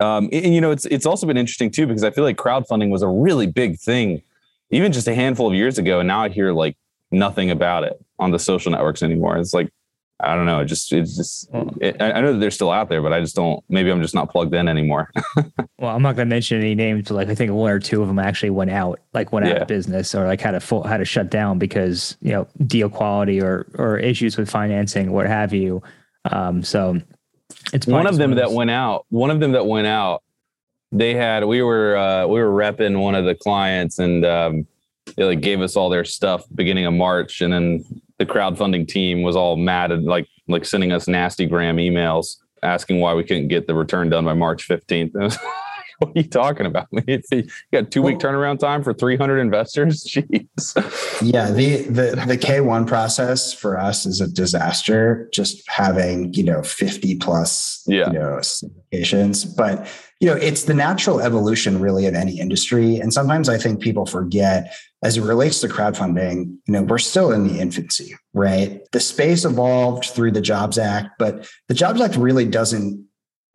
um, 0.00 0.28
and 0.32 0.54
you 0.54 0.60
know 0.60 0.70
it's 0.70 0.86
it's 0.86 1.06
also 1.06 1.26
been 1.26 1.36
interesting 1.36 1.70
too 1.70 1.86
because 1.86 2.04
i 2.04 2.10
feel 2.10 2.24
like 2.24 2.36
crowdfunding 2.36 2.90
was 2.90 3.02
a 3.02 3.08
really 3.08 3.46
big 3.46 3.78
thing 3.78 4.22
even 4.70 4.92
just 4.92 5.08
a 5.08 5.14
handful 5.14 5.46
of 5.46 5.54
years 5.54 5.78
ago 5.78 6.00
and 6.00 6.08
now 6.08 6.22
i 6.22 6.28
hear 6.28 6.52
like 6.52 6.76
nothing 7.10 7.50
about 7.50 7.84
it 7.84 8.04
on 8.18 8.30
the 8.30 8.38
social 8.38 8.70
networks 8.72 9.02
anymore. 9.02 9.36
It's 9.36 9.54
like 9.54 9.72
I 10.22 10.34
don't 10.34 10.46
know. 10.46 10.60
It 10.60 10.66
just 10.66 10.92
it's 10.92 11.16
just 11.16 11.48
it, 11.80 12.00
I 12.00 12.20
know 12.20 12.32
that 12.32 12.38
they're 12.38 12.50
still 12.50 12.70
out 12.70 12.88
there, 12.88 13.02
but 13.02 13.12
I 13.12 13.20
just 13.20 13.36
don't. 13.36 13.62
Maybe 13.68 13.90
I'm 13.90 14.02
just 14.02 14.14
not 14.14 14.30
plugged 14.30 14.54
in 14.54 14.68
anymore. 14.68 15.10
well, 15.78 15.94
I'm 15.94 16.02
not 16.02 16.16
going 16.16 16.28
to 16.28 16.34
mention 16.34 16.60
any 16.60 16.74
names, 16.74 17.08
but 17.08 17.14
like 17.14 17.28
I 17.28 17.34
think 17.34 17.52
one 17.52 17.70
or 17.70 17.78
two 17.78 18.02
of 18.02 18.08
them 18.08 18.18
actually 18.18 18.50
went 18.50 18.70
out, 18.70 19.00
like 19.14 19.32
went 19.32 19.46
yeah. 19.46 19.52
out 19.52 19.62
of 19.62 19.68
business, 19.68 20.14
or 20.14 20.26
like 20.26 20.40
had 20.40 20.54
a 20.54 20.60
full 20.60 20.82
had 20.82 20.98
to 20.98 21.04
shut 21.04 21.30
down 21.30 21.58
because 21.58 22.16
you 22.20 22.32
know 22.32 22.46
deal 22.66 22.88
quality 22.88 23.40
or 23.40 23.66
or 23.74 23.98
issues 23.98 24.36
with 24.36 24.50
financing, 24.50 25.12
what 25.12 25.26
have 25.26 25.52
you. 25.52 25.82
Um, 26.30 26.62
so 26.62 27.00
it's 27.72 27.86
one 27.86 28.06
of 28.06 28.16
them 28.16 28.34
that 28.34 28.52
went 28.52 28.70
out. 28.70 29.06
One 29.08 29.30
of 29.30 29.40
them 29.40 29.52
that 29.52 29.66
went 29.66 29.86
out. 29.86 30.22
They 30.92 31.14
had 31.14 31.44
we 31.44 31.62
were 31.62 31.96
uh, 31.96 32.26
we 32.26 32.40
were 32.40 32.50
repping 32.50 33.00
one 33.00 33.14
of 33.14 33.24
the 33.24 33.34
clients 33.34 33.98
and. 33.98 34.24
Um, 34.24 34.66
they 35.16 35.24
like 35.24 35.40
gave 35.40 35.60
us 35.60 35.76
all 35.76 35.88
their 35.88 36.04
stuff 36.04 36.44
beginning 36.54 36.86
of 36.86 36.94
March, 36.94 37.40
and 37.40 37.52
then 37.52 37.84
the 38.20 38.26
crowdfunding 38.26 38.86
team 38.86 39.22
was 39.22 39.34
all 39.34 39.56
mad 39.56 39.90
and 39.90 40.04
like 40.04 40.28
like 40.46 40.64
sending 40.66 40.92
us 40.92 41.08
nasty 41.08 41.46
gram 41.46 41.78
emails 41.78 42.36
asking 42.62 43.00
why 43.00 43.14
we 43.14 43.24
couldn't 43.24 43.48
get 43.48 43.66
the 43.66 43.74
return 43.74 44.10
done 44.10 44.24
by 44.24 44.34
March 44.34 44.68
15th. 44.68 45.12
what 45.98 46.10
are 46.10 46.12
you 46.14 46.24
talking 46.24 46.66
about? 46.66 46.86
you 46.92 47.48
got 47.72 47.90
two 47.90 48.02
week 48.02 48.18
turnaround 48.18 48.58
time 48.58 48.82
for 48.82 48.92
300 48.92 49.38
investors. 49.38 50.04
Jeez. 50.08 51.22
Yeah. 51.22 51.50
The, 51.50 51.82
the, 51.84 52.24
the 52.26 52.38
K1 52.38 52.86
process 52.86 53.52
for 53.52 53.78
us 53.78 54.04
is 54.04 54.20
a 54.20 54.28
disaster, 54.28 55.28
just 55.32 55.66
having, 55.68 56.34
you 56.34 56.44
know, 56.44 56.62
50 56.62 57.16
plus, 57.16 57.82
yeah. 57.86 58.08
you 58.08 58.18
know, 58.18 58.40
syndications, 58.40 59.56
but 59.56 59.88
you 60.20 60.26
know, 60.26 60.36
it's 60.36 60.64
the 60.64 60.74
natural 60.74 61.20
evolution 61.20 61.80
really 61.80 62.06
of 62.06 62.14
any 62.14 62.38
industry. 62.38 62.96
And 62.96 63.12
sometimes 63.12 63.48
I 63.48 63.56
think 63.56 63.80
people 63.80 64.04
forget 64.04 64.74
as 65.02 65.16
it 65.16 65.22
relates 65.22 65.60
to 65.60 65.68
crowdfunding, 65.68 66.58
you 66.66 66.72
know, 66.72 66.82
we're 66.82 66.98
still 66.98 67.32
in 67.32 67.48
the 67.48 67.58
infancy, 67.58 68.14
right? 68.34 68.82
The 68.92 69.00
space 69.00 69.46
evolved 69.46 70.04
through 70.04 70.32
the 70.32 70.42
Jobs 70.42 70.78
Act, 70.78 71.08
but 71.18 71.50
the 71.68 71.74
Jobs 71.74 72.02
Act 72.02 72.16
really 72.16 72.44
doesn't 72.44 73.06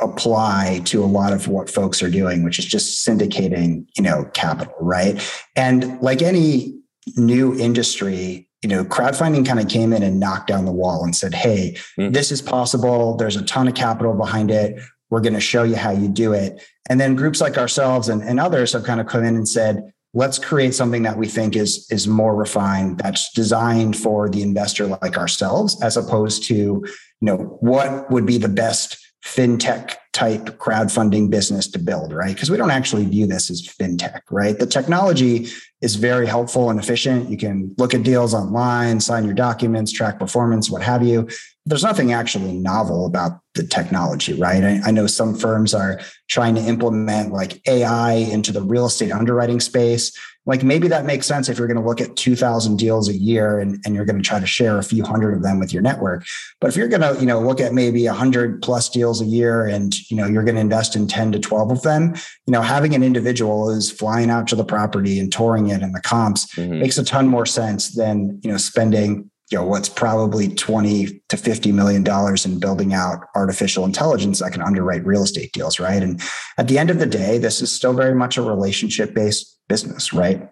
apply 0.01 0.81
to 0.85 1.03
a 1.03 1.05
lot 1.05 1.33
of 1.33 1.47
what 1.47 1.69
folks 1.69 2.01
are 2.01 2.09
doing, 2.09 2.43
which 2.43 2.57
is 2.57 2.65
just 2.65 3.07
syndicating, 3.07 3.85
you 3.95 4.03
know, 4.03 4.25
capital, 4.33 4.73
right? 4.81 5.23
And 5.55 6.01
like 6.01 6.23
any 6.23 6.79
new 7.15 7.57
industry, 7.57 8.49
you 8.63 8.69
know, 8.69 8.83
crowdfunding 8.83 9.45
kind 9.45 9.59
of 9.59 9.67
came 9.67 9.93
in 9.93 10.01
and 10.01 10.19
knocked 10.19 10.47
down 10.47 10.65
the 10.65 10.71
wall 10.71 11.03
and 11.03 11.15
said, 11.15 11.35
hey, 11.35 11.77
mm. 11.99 12.11
this 12.11 12.31
is 12.31 12.41
possible. 12.41 13.15
There's 13.15 13.35
a 13.35 13.45
ton 13.45 13.67
of 13.67 13.75
capital 13.75 14.15
behind 14.15 14.49
it. 14.49 14.81
We're 15.09 15.21
going 15.21 15.33
to 15.33 15.39
show 15.39 15.63
you 15.63 15.75
how 15.75 15.91
you 15.91 16.07
do 16.07 16.33
it. 16.33 16.63
And 16.89 16.99
then 16.99 17.15
groups 17.15 17.41
like 17.41 17.57
ourselves 17.57 18.09
and, 18.09 18.21
and 18.21 18.39
others 18.39 18.73
have 18.73 18.83
kind 18.83 18.99
of 18.99 19.07
come 19.07 19.23
in 19.23 19.35
and 19.35 19.47
said, 19.47 19.91
let's 20.15 20.39
create 20.39 20.73
something 20.73 21.03
that 21.03 21.17
we 21.17 21.27
think 21.27 21.55
is 21.55 21.85
is 21.91 22.07
more 22.07 22.35
refined 22.35 22.97
that's 22.97 23.31
designed 23.33 23.95
for 23.95 24.29
the 24.29 24.41
investor 24.41 24.87
like 24.87 25.17
ourselves 25.17 25.79
as 25.83 25.97
opposed 25.97 26.43
to 26.43 26.55
you 26.55 26.85
know 27.21 27.37
what 27.59 28.09
would 28.09 28.25
be 28.25 28.37
the 28.37 28.49
best 28.49 28.97
fintech 29.23 29.94
type 30.15 30.45
crowdfunding 30.57 31.29
business 31.29 31.67
to 31.67 31.77
build 31.77 32.13
right 32.13 32.33
because 32.33 32.49
we 32.49 32.55
don't 32.55 32.71
actually 32.71 33.05
view 33.05 33.27
this 33.27 33.49
as 33.49 33.61
fintech 33.61 34.21
right 34.31 34.59
the 34.59 34.65
technology 34.65 35.49
is 35.81 35.95
very 35.95 36.25
helpful 36.25 36.69
and 36.69 36.79
efficient 36.79 37.29
you 37.29 37.35
can 37.35 37.75
look 37.77 37.93
at 37.93 38.01
deals 38.01 38.33
online 38.33 39.01
sign 39.01 39.25
your 39.25 39.33
documents 39.33 39.91
track 39.91 40.17
performance 40.17 40.71
what 40.71 40.81
have 40.81 41.03
you 41.03 41.27
there's 41.65 41.83
nothing 41.83 42.13
actually 42.13 42.53
novel 42.53 43.07
about 43.07 43.39
the 43.55 43.63
technology, 43.63 44.33
right? 44.33 44.63
I, 44.63 44.81
I, 44.85 44.91
know 44.91 45.07
some 45.07 45.33
firms 45.33 45.73
are 45.73 45.99
trying 46.27 46.53
to 46.55 46.61
implement 46.61 47.33
like 47.33 47.59
AI 47.67 48.13
into 48.13 48.51
the 48.51 48.61
real 48.61 48.85
estate 48.85 49.11
underwriting 49.11 49.59
space. 49.59 50.15
Like 50.45 50.63
maybe 50.63 50.87
that 50.89 51.05
makes 51.05 51.25
sense 51.25 51.49
if 51.49 51.57
you're 51.57 51.67
going 51.67 51.81
to 51.81 51.87
look 51.87 52.01
at 52.01 52.15
2000 52.15 52.77
deals 52.77 53.09
a 53.09 53.13
year 53.13 53.59
and, 53.59 53.81
and 53.85 53.95
you're 53.95 54.05
going 54.05 54.21
to 54.21 54.27
try 54.27 54.39
to 54.39 54.45
share 54.45 54.77
a 54.77 54.83
few 54.83 55.03
hundred 55.03 55.33
of 55.33 55.41
them 55.41 55.59
with 55.59 55.73
your 55.73 55.81
network. 55.81 56.25
But 56.61 56.67
if 56.67 56.75
you're 56.75 56.87
going 56.87 57.01
to, 57.01 57.19
you 57.19 57.25
know, 57.25 57.39
look 57.39 57.59
at 57.59 57.73
maybe 57.73 58.05
100 58.05 58.61
plus 58.61 58.89
deals 58.89 59.21
a 59.21 59.25
year 59.25 59.65
and, 59.65 59.93
you 60.09 60.17
know, 60.17 60.27
you're 60.27 60.43
going 60.43 60.55
to 60.55 60.61
invest 60.61 60.95
in 60.95 61.07
10 61.07 61.31
to 61.33 61.39
12 61.39 61.71
of 61.71 61.81
them, 61.81 62.13
you 62.45 62.51
know, 62.51 62.61
having 62.61 62.93
an 62.93 63.03
individual 63.03 63.69
is 63.69 63.91
flying 63.91 64.29
out 64.29 64.47
to 64.47 64.55
the 64.55 64.65
property 64.65 65.19
and 65.19 65.31
touring 65.31 65.69
it 65.69 65.81
and 65.81 65.95
the 65.95 66.01
comps 66.01 66.53
mm-hmm. 66.55 66.79
makes 66.79 66.97
a 66.97 67.03
ton 67.03 67.27
more 67.27 67.45
sense 67.45 67.95
than, 67.95 68.39
you 68.43 68.51
know, 68.51 68.57
spending 68.57 69.29
you 69.51 69.59
know 69.59 69.63
what's 69.63 69.89
probably 69.89 70.49
20 70.49 71.21
to 71.29 71.37
50 71.37 71.71
million 71.71 72.03
dollars 72.03 72.45
in 72.45 72.59
building 72.59 72.93
out 72.93 73.27
artificial 73.35 73.85
intelligence 73.85 74.39
that 74.39 74.51
can 74.51 74.61
underwrite 74.63 75.05
real 75.05 75.21
estate 75.21 75.51
deals 75.53 75.79
right 75.79 76.01
and 76.01 76.19
at 76.57 76.67
the 76.67 76.79
end 76.79 76.89
of 76.89 76.97
the 76.97 77.05
day 77.05 77.37
this 77.37 77.61
is 77.61 77.71
still 77.71 77.93
very 77.93 78.15
much 78.15 78.37
a 78.37 78.41
relationship 78.41 79.13
based 79.13 79.54
business 79.67 80.13
right 80.13 80.49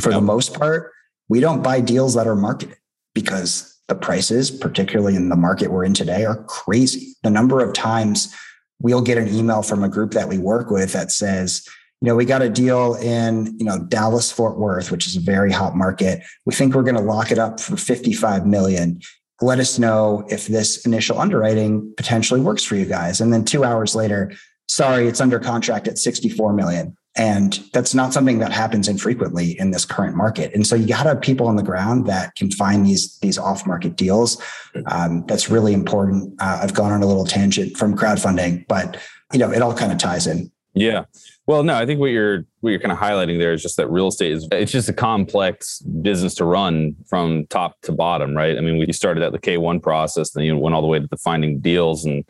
for 0.00 0.10
yep. 0.10 0.18
the 0.18 0.24
most 0.24 0.54
part 0.54 0.92
we 1.28 1.40
don't 1.40 1.62
buy 1.62 1.80
deals 1.80 2.14
that 2.14 2.26
are 2.26 2.36
marketed 2.36 2.76
because 3.14 3.78
the 3.88 3.94
prices 3.94 4.50
particularly 4.50 5.16
in 5.16 5.28
the 5.28 5.36
market 5.36 5.70
we're 5.70 5.84
in 5.84 5.94
today 5.94 6.24
are 6.24 6.44
crazy 6.44 7.14
the 7.22 7.30
number 7.30 7.60
of 7.60 7.72
times 7.72 8.34
we'll 8.80 9.02
get 9.02 9.18
an 9.18 9.28
email 9.28 9.62
from 9.62 9.82
a 9.82 9.88
group 9.88 10.12
that 10.12 10.28
we 10.28 10.38
work 10.38 10.70
with 10.70 10.92
that 10.92 11.10
says 11.10 11.66
you 12.00 12.06
know, 12.06 12.14
we 12.14 12.24
got 12.24 12.42
a 12.42 12.48
deal 12.48 12.94
in, 12.94 13.58
you 13.58 13.64
know, 13.64 13.78
Dallas 13.78 14.30
Fort 14.30 14.56
Worth, 14.56 14.92
which 14.92 15.06
is 15.06 15.16
a 15.16 15.20
very 15.20 15.50
hot 15.50 15.74
market. 15.74 16.22
We 16.46 16.54
think 16.54 16.74
we're 16.74 16.84
going 16.84 16.94
to 16.94 17.02
lock 17.02 17.32
it 17.32 17.38
up 17.38 17.58
for 17.58 17.76
55 17.76 18.46
million. 18.46 19.00
Let 19.40 19.58
us 19.58 19.78
know 19.78 20.24
if 20.28 20.46
this 20.46 20.86
initial 20.86 21.18
underwriting 21.18 21.92
potentially 21.96 22.40
works 22.40 22.62
for 22.62 22.76
you 22.76 22.84
guys. 22.84 23.20
And 23.20 23.32
then 23.32 23.44
2 23.44 23.64
hours 23.64 23.96
later, 23.96 24.32
sorry, 24.68 25.08
it's 25.08 25.20
under 25.20 25.40
contract 25.40 25.88
at 25.88 25.98
64 25.98 26.52
million. 26.52 26.96
And 27.18 27.60
that's 27.72 27.94
not 27.94 28.12
something 28.12 28.38
that 28.38 28.52
happens 28.52 28.86
infrequently 28.86 29.58
in 29.58 29.72
this 29.72 29.84
current 29.84 30.16
market. 30.16 30.54
And 30.54 30.64
so 30.64 30.76
you 30.76 30.86
got 30.86 31.02
to 31.02 31.08
have 31.10 31.20
people 31.20 31.48
on 31.48 31.56
the 31.56 31.64
ground 31.64 32.06
that 32.06 32.36
can 32.36 32.50
find 32.50 32.86
these 32.86 33.18
these 33.18 33.38
off 33.38 33.66
market 33.66 33.96
deals. 33.96 34.40
Um, 34.86 35.24
that's 35.26 35.50
really 35.50 35.74
important. 35.74 36.34
Uh, 36.40 36.60
I've 36.62 36.74
gone 36.74 36.92
on 36.92 37.02
a 37.02 37.06
little 37.06 37.26
tangent 37.26 37.76
from 37.76 37.96
crowdfunding, 37.96 38.66
but 38.68 38.96
you 39.32 39.40
know 39.40 39.50
it 39.50 39.60
all 39.62 39.74
kind 39.74 39.90
of 39.90 39.98
ties 39.98 40.28
in. 40.28 40.50
Yeah. 40.74 41.04
Well, 41.46 41.64
no, 41.64 41.74
I 41.74 41.86
think 41.86 41.98
what 41.98 42.10
you're 42.10 42.44
what 42.60 42.70
you're 42.70 42.78
kind 42.78 42.92
of 42.92 42.98
highlighting 42.98 43.38
there 43.38 43.52
is 43.52 43.62
just 43.62 43.78
that 43.78 43.90
real 43.90 44.08
estate 44.08 44.32
is 44.32 44.46
it's 44.52 44.70
just 44.70 44.88
a 44.88 44.92
complex 44.92 45.80
business 45.80 46.34
to 46.36 46.44
run 46.44 46.94
from 47.08 47.46
top 47.46 47.80
to 47.82 47.92
bottom, 47.92 48.36
right? 48.36 48.56
I 48.56 48.60
mean, 48.60 48.78
we 48.78 48.92
started 48.92 49.22
at 49.22 49.32
the 49.32 49.38
K1 49.38 49.82
process, 49.82 50.30
then 50.30 50.44
you 50.44 50.56
went 50.56 50.74
all 50.74 50.82
the 50.82 50.88
way 50.88 51.00
to 51.00 51.06
the 51.06 51.16
finding 51.16 51.58
deals, 51.58 52.04
and 52.04 52.24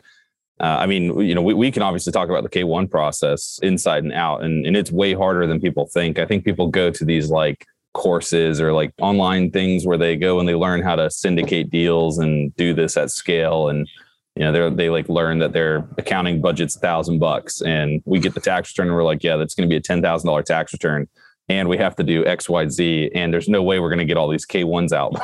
uh, 0.59 0.77
I 0.79 0.85
mean, 0.87 1.19
you 1.21 1.33
know, 1.33 1.41
we, 1.41 1.53
we 1.53 1.71
can 1.71 1.83
obviously 1.83 2.11
talk 2.11 2.29
about 2.29 2.43
the 2.43 2.49
K1 2.49 2.91
process 2.91 3.59
inside 3.63 4.03
and 4.03 4.13
out, 4.13 4.43
and 4.43 4.65
and 4.65 4.75
it's 4.75 4.91
way 4.91 5.13
harder 5.13 5.47
than 5.47 5.61
people 5.61 5.87
think. 5.87 6.19
I 6.19 6.25
think 6.25 6.43
people 6.43 6.67
go 6.67 6.91
to 6.91 7.05
these 7.05 7.29
like 7.29 7.65
courses 7.93 8.61
or 8.61 8.73
like 8.73 8.93
online 8.99 9.51
things 9.51 9.85
where 9.85 9.97
they 9.97 10.15
go 10.15 10.39
and 10.39 10.47
they 10.47 10.55
learn 10.55 10.81
how 10.81 10.95
to 10.95 11.09
syndicate 11.09 11.69
deals 11.69 12.19
and 12.19 12.55
do 12.55 12.73
this 12.73 12.95
at 12.95 13.09
scale 13.09 13.67
and 13.67 13.87
you 14.35 14.43
know 14.43 14.51
they're, 14.51 14.69
they 14.69 14.89
like 14.89 15.09
learn 15.09 15.39
that 15.39 15.53
their 15.53 15.87
accounting 15.97 16.39
budget's 16.39 16.75
a 16.75 16.79
thousand 16.79 17.17
bucks 17.17 17.61
and 17.61 18.01
we 18.05 18.19
get 18.19 18.35
the 18.35 18.39
tax 18.39 18.69
return 18.69 18.87
and 18.87 18.95
we're 18.95 19.03
like 19.03 19.23
yeah 19.23 19.35
that's 19.37 19.55
going 19.55 19.67
to 19.67 19.73
be 19.73 19.75
a 19.75 19.81
ten 19.81 20.03
thousand 20.03 20.27
dollar 20.27 20.43
tax 20.43 20.71
return 20.71 21.07
and 21.49 21.67
we 21.67 21.77
have 21.77 21.95
to 21.95 22.03
do 22.03 22.23
X, 22.25 22.47
Y, 22.47 22.69
Z, 22.69 23.11
and 23.15 23.33
there's 23.33 23.49
no 23.49 23.63
way 23.63 23.79
we're 23.79 23.89
going 23.89 23.99
to 23.99 24.05
get 24.05 24.17
all 24.17 24.29
these 24.29 24.45
K1s 24.45 24.93
out 24.93 25.15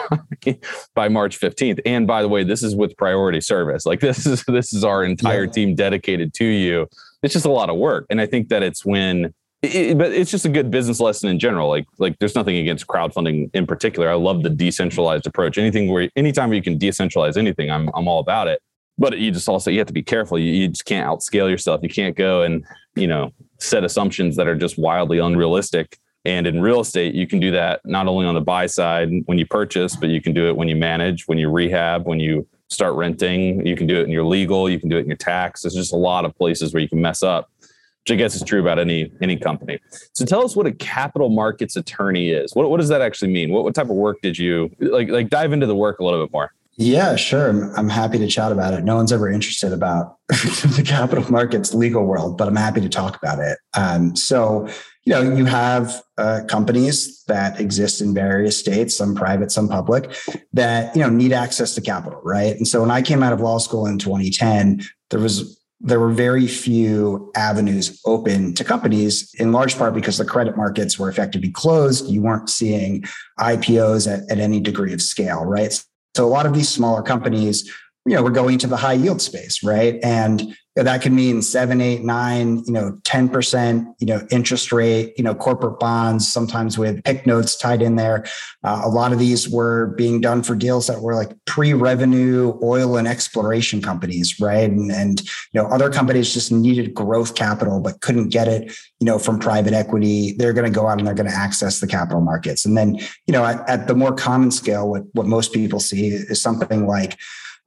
by 0.96 1.08
March 1.08 1.40
15th. 1.40 1.80
And 1.86 2.08
by 2.08 2.24
the 2.24 2.28
way, 2.28 2.44
this 2.44 2.64
is 2.64 2.76
with 2.76 2.98
priority 2.98 3.40
service. 3.40 3.86
Like 3.86 4.00
this 4.02 4.26
is 4.26 4.44
this 4.48 4.74
is 4.74 4.84
our 4.84 5.04
entire 5.04 5.46
yeah. 5.46 5.52
team 5.52 5.76
dedicated 5.76 6.34
to 6.36 6.46
you. 6.46 6.88
It's 7.22 7.34
just 7.34 7.46
a 7.46 7.52
lot 7.52 7.70
of 7.70 7.78
work, 7.78 8.06
and 8.10 8.20
I 8.20 8.26
think 8.26 8.50
that 8.50 8.64
it's 8.64 8.86
when. 8.86 9.34
It, 9.62 9.98
but 9.98 10.12
it's 10.12 10.30
just 10.30 10.46
a 10.46 10.50
good 10.50 10.70
business 10.70 11.00
lesson 11.00 11.28
in 11.28 11.40
general. 11.40 11.70
Like, 11.70 11.86
like 11.98 12.20
there's 12.20 12.36
nothing 12.36 12.58
against 12.58 12.86
crowdfunding 12.86 13.50
in 13.56 13.66
particular. 13.66 14.10
I 14.10 14.14
love 14.14 14.44
the 14.44 14.50
decentralized 14.50 15.26
approach. 15.26 15.58
Anything 15.58 15.92
where, 15.92 16.08
anytime 16.16 16.50
where 16.50 16.56
you 16.56 16.62
can 16.62 16.78
decentralize 16.78 17.36
anything, 17.36 17.72
I'm, 17.72 17.90
I'm 17.96 18.08
all 18.08 18.20
about 18.20 18.48
it. 18.48 18.62
But 19.00 19.18
you 19.18 19.32
just 19.32 19.50
also 19.50 19.72
you 19.72 19.80
have 19.80 19.88
to 19.88 19.94
be 19.94 20.04
careful. 20.04 20.38
You, 20.38 20.52
you 20.52 20.68
just 20.68 20.86
can't 20.86 21.08
outscale 21.08 21.50
yourself. 21.50 21.82
You 21.82 21.90
can't 21.90 22.16
go 22.16 22.44
and 22.44 22.64
you 22.96 23.08
know 23.08 23.34
set 23.60 23.84
assumptions 23.84 24.36
that 24.36 24.48
are 24.48 24.56
just 24.56 24.78
wildly 24.78 25.18
unrealistic 25.18 25.98
and 26.26 26.48
in 26.48 26.62
real 26.62 26.80
estate, 26.80 27.14
you 27.14 27.28
can 27.28 27.40
do 27.40 27.52
that 27.52 27.82
not 27.86 28.08
only 28.08 28.26
on 28.26 28.34
the 28.34 28.42
buy 28.42 28.66
side 28.66 29.10
when 29.26 29.38
you 29.38 29.46
purchase, 29.46 29.96
but 29.96 30.10
you 30.10 30.22
can 30.22 30.34
do 30.34 30.48
it 30.48 30.58
when 30.58 30.68
you 30.68 30.76
manage, 30.76 31.28
when 31.28 31.38
you 31.38 31.50
rehab, 31.50 32.08
when 32.08 32.20
you 32.20 32.48
start 32.70 32.96
renting. 32.96 33.66
You 33.66 33.76
can 33.76 33.86
do 33.86 34.00
it 34.00 34.04
in 34.04 34.10
your 34.10 34.24
legal, 34.24 34.70
you 34.70 34.80
can 34.80 34.90
do 34.90 34.98
it 34.98 35.02
in 35.02 35.08
your 35.08 35.18
tax. 35.18 35.62
There's 35.62 35.76
just 35.76 35.94
a 35.94 35.98
lot 35.98 36.26
of 36.26 36.36
places 36.36 36.74
where 36.74 36.82
you 36.82 36.90
can 36.90 37.00
mess 37.00 37.22
up, 37.22 37.52
which 37.60 38.12
I 38.12 38.16
guess 38.16 38.36
is 38.36 38.42
true 38.42 38.60
about 38.60 38.80
any 38.80 39.12
any 39.22 39.38
company. 39.38 39.80
So 40.14 40.26
tell 40.26 40.44
us 40.44 40.56
what 40.56 40.66
a 40.66 40.72
capital 40.72 41.30
markets 41.30 41.76
attorney 41.76 42.32
is. 42.32 42.56
What, 42.56 42.70
what 42.72 42.80
does 42.80 42.90
that 42.90 43.02
actually 43.02 43.32
mean? 43.32 43.52
What, 43.52 43.64
what 43.64 43.76
type 43.76 43.90
of 43.90 43.96
work 43.96 44.18
did 44.22 44.38
you 44.38 44.72
like 44.80 45.10
like 45.10 45.30
dive 45.30 45.54
into 45.54 45.68
the 45.68 45.76
work 45.76 46.00
a 46.00 46.04
little 46.04 46.24
bit 46.26 46.34
more? 46.34 46.52
Yeah, 46.78 47.16
sure. 47.16 47.48
I'm, 47.48 47.74
I'm 47.78 47.90
happy 47.90 48.18
to 48.18 48.28
chat 48.28 48.52
about 48.52 48.74
it. 48.74 48.84
No 48.84 48.98
one's 48.98 49.14
ever 49.14 49.30
interested 49.30 49.72
about 49.72 50.18
the 50.28 50.84
capital 50.86 51.32
markets 51.32 51.74
legal 51.74 52.04
world, 52.04 52.38
but 52.38 52.50
I'm 52.50 52.56
happy 52.56 52.82
to 52.82 52.90
talk 52.90 53.16
about 53.16 53.40
it. 53.40 53.58
Um, 53.76 54.16
so 54.16 54.68
you 55.06 55.14
know, 55.14 55.22
you 55.22 55.46
have 55.46 56.02
uh, 56.18 56.42
companies 56.48 57.24
that 57.28 57.60
exist 57.60 58.02
in 58.02 58.14
various 58.14 58.58
states, 58.58 58.96
some 58.96 59.14
private, 59.14 59.52
some 59.52 59.70
public, 59.70 60.12
that 60.54 60.96
you 60.96 61.02
know 61.02 61.10
need 61.10 61.32
access 61.32 61.76
to 61.76 61.82
capital, 61.82 62.20
right? 62.24 62.56
And 62.56 62.68
so 62.68 62.82
when 62.82 62.92
I 62.92 63.02
came 63.02 63.22
out 63.22 63.32
of 63.32 63.40
law 63.40 63.60
school 63.60 63.86
in 63.86 64.00
2010, 64.00 64.82
there 65.12 65.20
was 65.20 65.62
there 65.80 66.00
were 66.00 66.12
very 66.12 66.48
few 66.48 67.32
avenues 67.36 68.02
open 68.06 68.56
to 68.56 68.64
companies, 68.64 69.34
in 69.36 69.52
large 69.52 69.78
part 69.78 69.94
because 69.94 70.18
the 70.18 70.26
credit 70.26 70.58
markets 70.58 70.98
were 70.98 71.10
effectively 71.10 71.52
closed. 71.52 72.10
You 72.10 72.24
weren't 72.24 72.50
seeing 72.50 73.04
IPOs 73.40 74.12
at, 74.12 74.30
at 74.32 74.40
any 74.40 74.60
degree 74.60 74.94
of 74.94 75.02
scale, 75.02 75.44
right? 75.46 75.72
So 76.16 76.26
a 76.26 76.28
lot 76.28 76.46
of 76.46 76.54
these 76.54 76.70
smaller 76.70 77.04
companies, 77.04 77.70
you 78.06 78.16
know, 78.16 78.24
were 78.24 78.32
going 78.32 78.58
to 78.60 78.68
the 78.68 78.78
high 78.78 78.94
yield 78.94 79.22
space, 79.22 79.64
right? 79.64 80.00
And 80.02 80.56
that 80.84 81.02
could 81.02 81.14
mean 81.14 81.42
seven, 81.42 81.80
eight, 81.80 82.04
nine, 82.04 82.62
you 82.66 82.74
know, 82.74 83.00
10%, 83.04 83.96
you 84.00 84.08
know, 84.08 84.28
interest 84.30 84.74
rate, 84.74 85.14
you 85.18 85.24
know, 85.24 85.34
corporate 85.34 85.80
bonds, 85.80 86.28
sometimes 86.28 86.78
with 86.78 87.02
PIK 87.06 87.26
notes 87.26 87.56
tied 87.56 87.82
in 87.82 87.96
there. 87.96 88.26
Uh, 88.62 88.82
a 88.84 88.90
lot 88.90 89.14
of 89.14 89.20
these 89.20 89.48
were 89.48 89.88
being 89.98 90.20
done 90.20 90.44
for 90.44 90.54
deals 90.54 90.88
that 90.88 91.02
were 91.02 91.16
like 91.16 91.32
pre-revenue 91.46 92.60
oil 92.62 92.98
and 92.98 93.08
exploration 93.08 93.82
companies, 93.82 94.38
right? 94.42 94.70
And, 94.70 94.92
and, 94.92 95.22
you 95.22 95.62
know, 95.62 95.68
other 95.68 95.90
companies 95.90 96.34
just 96.34 96.52
needed 96.52 96.94
growth 96.94 97.36
capital, 97.36 97.80
but 97.80 98.02
couldn't 98.02 98.30
get 98.30 98.50
it, 98.50 98.76
you 99.00 99.06
know, 99.06 99.18
from 99.18 99.40
private 99.40 99.74
equity. 99.74 100.34
They're 100.34 100.54
going 100.54 100.72
to 100.72 100.78
go 100.78 100.88
out 100.88 100.98
and 100.98 101.08
they're 101.08 101.14
going 101.14 101.30
to 101.30 101.36
access 101.36 101.80
the 101.80 101.88
capital 101.88 102.20
markets. 102.20 102.66
And 102.66 102.76
then, 102.76 102.96
you 103.28 103.32
know, 103.32 103.46
at, 103.46 103.68
at 103.70 103.88
the 103.88 103.96
more 103.96 104.14
common 104.14 104.52
scale, 104.52 104.90
what, 104.90 105.04
what 105.14 105.26
most 105.26 105.54
people 105.54 105.80
see 105.80 106.08
is 106.08 106.42
something 106.42 106.86
like, 106.86 107.18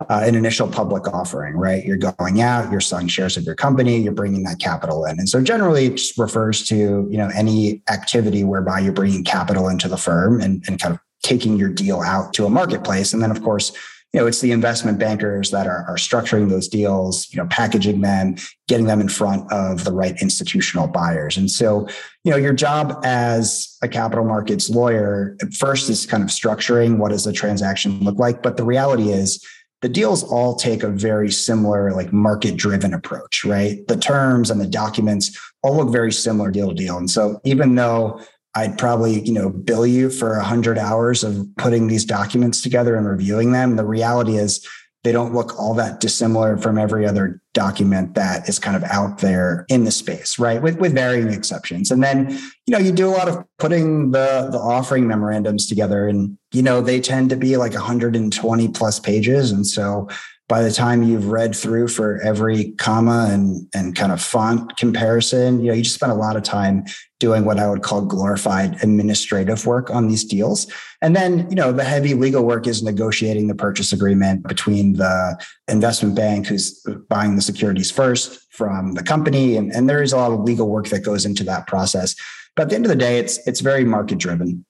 uh, 0.00 0.22
an 0.24 0.34
initial 0.34 0.68
public 0.68 1.08
offering, 1.12 1.56
right? 1.56 1.84
You're 1.84 1.96
going 1.96 2.40
out, 2.40 2.70
you're 2.70 2.80
selling 2.80 3.08
shares 3.08 3.36
of 3.36 3.44
your 3.44 3.56
company, 3.56 3.98
you're 3.98 4.12
bringing 4.12 4.44
that 4.44 4.60
capital 4.60 5.04
in. 5.04 5.18
And 5.18 5.28
so 5.28 5.42
generally 5.42 5.86
it 5.86 5.96
just 5.96 6.16
refers 6.16 6.64
to, 6.68 6.76
you 6.76 7.18
know, 7.18 7.30
any 7.34 7.82
activity 7.90 8.44
whereby 8.44 8.78
you're 8.80 8.92
bringing 8.92 9.24
capital 9.24 9.68
into 9.68 9.88
the 9.88 9.96
firm 9.96 10.40
and, 10.40 10.62
and 10.68 10.80
kind 10.80 10.94
of 10.94 11.00
taking 11.24 11.56
your 11.56 11.68
deal 11.68 12.00
out 12.00 12.32
to 12.34 12.46
a 12.46 12.50
marketplace. 12.50 13.12
And 13.12 13.20
then 13.20 13.32
of 13.32 13.42
course, 13.42 13.72
you 14.12 14.20
know, 14.20 14.26
it's 14.26 14.40
the 14.40 14.52
investment 14.52 14.98
bankers 14.98 15.50
that 15.50 15.66
are, 15.66 15.84
are 15.86 15.96
structuring 15.96 16.48
those 16.48 16.66
deals, 16.66 17.30
you 17.30 17.36
know, 17.36 17.46
packaging 17.48 18.00
them, 18.00 18.36
getting 18.66 18.86
them 18.86 19.02
in 19.02 19.08
front 19.08 19.50
of 19.52 19.84
the 19.84 19.92
right 19.92 20.16
institutional 20.22 20.86
buyers. 20.86 21.36
And 21.36 21.50
so, 21.50 21.86
you 22.24 22.30
know, 22.30 22.38
your 22.38 22.54
job 22.54 23.00
as 23.04 23.76
a 23.82 23.88
capital 23.88 24.24
markets 24.24 24.70
lawyer 24.70 25.36
first 25.58 25.90
is 25.90 26.06
kind 26.06 26.22
of 26.22 26.30
structuring 26.30 26.96
what 26.96 27.10
does 27.10 27.24
the 27.24 27.34
transaction 27.34 28.00
look 28.00 28.18
like. 28.18 28.42
But 28.42 28.56
the 28.56 28.64
reality 28.64 29.10
is, 29.10 29.44
the 29.80 29.88
deals 29.88 30.24
all 30.24 30.56
take 30.56 30.82
a 30.82 30.88
very 30.88 31.30
similar 31.30 31.92
like 31.92 32.12
market 32.12 32.56
driven 32.56 32.94
approach 32.94 33.44
right? 33.44 33.86
The 33.86 33.96
terms 33.96 34.50
and 34.50 34.60
the 34.60 34.66
documents 34.66 35.38
all 35.62 35.76
look 35.76 35.90
very 35.90 36.12
similar 36.12 36.50
deal 36.50 36.68
to 36.68 36.74
deal. 36.74 36.96
And 36.96 37.10
so 37.10 37.40
even 37.44 37.74
though 37.74 38.20
i'd 38.54 38.78
probably 38.78 39.20
you 39.20 39.32
know 39.32 39.50
bill 39.50 39.86
you 39.86 40.08
for 40.08 40.36
100 40.36 40.78
hours 40.78 41.22
of 41.22 41.46
putting 41.58 41.86
these 41.86 42.04
documents 42.04 42.62
together 42.62 42.96
and 42.96 43.06
reviewing 43.06 43.52
them 43.52 43.76
the 43.76 43.84
reality 43.84 44.36
is 44.36 44.66
they 45.04 45.12
don't 45.12 45.34
look 45.34 45.58
all 45.58 45.74
that 45.74 46.00
dissimilar 46.00 46.56
from 46.56 46.78
every 46.78 47.06
other 47.06 47.40
document 47.58 48.14
that 48.14 48.48
is 48.48 48.60
kind 48.60 48.76
of 48.76 48.84
out 48.84 49.18
there 49.18 49.66
in 49.68 49.82
the 49.82 49.90
space, 49.90 50.38
right? 50.38 50.62
With 50.62 50.78
with 50.78 50.94
varying 50.94 51.32
exceptions. 51.32 51.90
And 51.90 52.02
then, 52.02 52.30
you 52.66 52.72
know, 52.72 52.78
you 52.78 52.92
do 52.92 53.08
a 53.08 53.16
lot 53.18 53.28
of 53.28 53.44
putting 53.58 54.12
the 54.12 54.48
the 54.52 54.58
offering 54.58 55.08
memorandums 55.08 55.66
together 55.66 56.06
and 56.06 56.38
you 56.52 56.62
know, 56.62 56.80
they 56.80 57.00
tend 57.00 57.30
to 57.30 57.36
be 57.36 57.56
like 57.56 57.74
120 57.74 58.68
plus 58.68 59.00
pages 59.00 59.50
and 59.50 59.66
so 59.66 60.08
by 60.48 60.62
the 60.62 60.72
time 60.72 61.02
you've 61.02 61.26
read 61.26 61.54
through 61.54 61.88
for 61.88 62.20
every 62.22 62.70
comma 62.78 63.28
and 63.30 63.68
and 63.74 63.94
kind 63.94 64.12
of 64.12 64.20
font 64.20 64.76
comparison, 64.76 65.60
you 65.60 65.66
know, 65.66 65.74
you 65.74 65.82
just 65.82 65.96
spend 65.96 66.12
a 66.12 66.22
lot 66.26 66.36
of 66.36 66.42
time 66.42 66.84
doing 67.20 67.44
what 67.44 67.58
I 67.58 67.68
would 67.68 67.82
call 67.82 68.02
glorified 68.02 68.82
administrative 68.82 69.66
work 69.66 69.90
on 69.90 70.08
these 70.08 70.24
deals. 70.24 70.66
And 71.02 71.14
then, 71.14 71.46
you 71.50 71.56
know, 71.56 71.72
the 71.72 71.84
heavy 71.84 72.14
legal 72.14 72.44
work 72.44 72.66
is 72.66 72.82
negotiating 72.82 73.48
the 73.48 73.54
purchase 73.54 73.92
agreement 73.92 74.46
between 74.48 74.94
the 74.94 75.38
investment 75.68 76.14
bank 76.14 76.46
who's 76.46 76.82
buying 77.08 77.36
the 77.36 77.42
securities 77.42 77.90
first 77.90 78.40
from 78.52 78.94
the 78.94 79.02
company. 79.02 79.56
And, 79.56 79.72
and 79.72 79.88
there 79.88 80.02
is 80.02 80.12
a 80.12 80.16
lot 80.16 80.32
of 80.32 80.40
legal 80.40 80.68
work 80.68 80.88
that 80.88 81.00
goes 81.00 81.24
into 81.24 81.44
that 81.44 81.66
process. 81.66 82.14
But 82.56 82.64
at 82.64 82.68
the 82.70 82.74
end 82.76 82.86
of 82.86 82.90
the 82.90 82.96
day, 82.96 83.18
it's 83.18 83.38
it's 83.46 83.60
very 83.60 83.84
market 83.84 84.18
driven. 84.18 84.64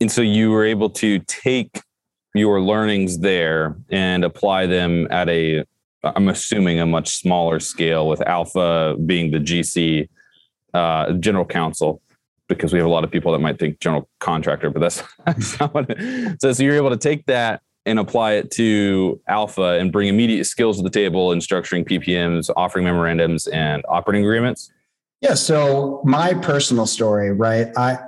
And 0.00 0.10
so 0.10 0.22
you 0.22 0.50
were 0.50 0.64
able 0.64 0.90
to 0.90 1.18
take 1.20 1.80
your 2.34 2.60
learnings 2.60 3.18
there 3.18 3.76
and 3.90 4.24
apply 4.24 4.66
them 4.66 5.08
at 5.10 5.28
a 5.28 5.64
I'm 6.02 6.28
assuming 6.28 6.80
a 6.80 6.86
much 6.86 7.16
smaller 7.16 7.60
scale 7.60 8.06
with 8.06 8.20
Alpha 8.20 8.96
being 9.06 9.30
the 9.30 9.38
GC 9.38 10.08
uh, 10.74 11.12
general 11.14 11.44
counsel 11.44 12.02
because 12.48 12.72
we 12.72 12.78
have 12.78 12.86
a 12.86 12.90
lot 12.90 13.04
of 13.04 13.10
people 13.10 13.32
that 13.32 13.38
might 13.38 13.58
think 13.58 13.80
general 13.80 14.08
contractor, 14.20 14.68
but 14.68 14.80
that's, 14.80 15.02
that's 15.24 15.58
not 15.60 15.72
what 15.72 15.86
it, 15.88 16.40
so, 16.42 16.52
so 16.52 16.62
you're 16.62 16.76
able 16.76 16.90
to 16.90 16.96
take 16.96 17.24
that 17.26 17.62
and 17.86 17.98
apply 17.98 18.32
it 18.32 18.50
to 18.52 19.20
Alpha 19.28 19.78
and 19.78 19.92
bring 19.92 20.08
immediate 20.08 20.44
skills 20.44 20.78
to 20.78 20.82
the 20.82 20.90
table 20.90 21.32
in 21.32 21.38
structuring 21.40 21.86
PPMs, 21.86 22.50
offering 22.56 22.84
memorandums, 22.84 23.46
and 23.48 23.84
operating 23.88 24.24
agreements. 24.24 24.70
Yeah. 25.20 25.34
So 25.34 26.02
my 26.04 26.34
personal 26.34 26.86
story, 26.86 27.32
right? 27.32 27.68
I 27.76 27.98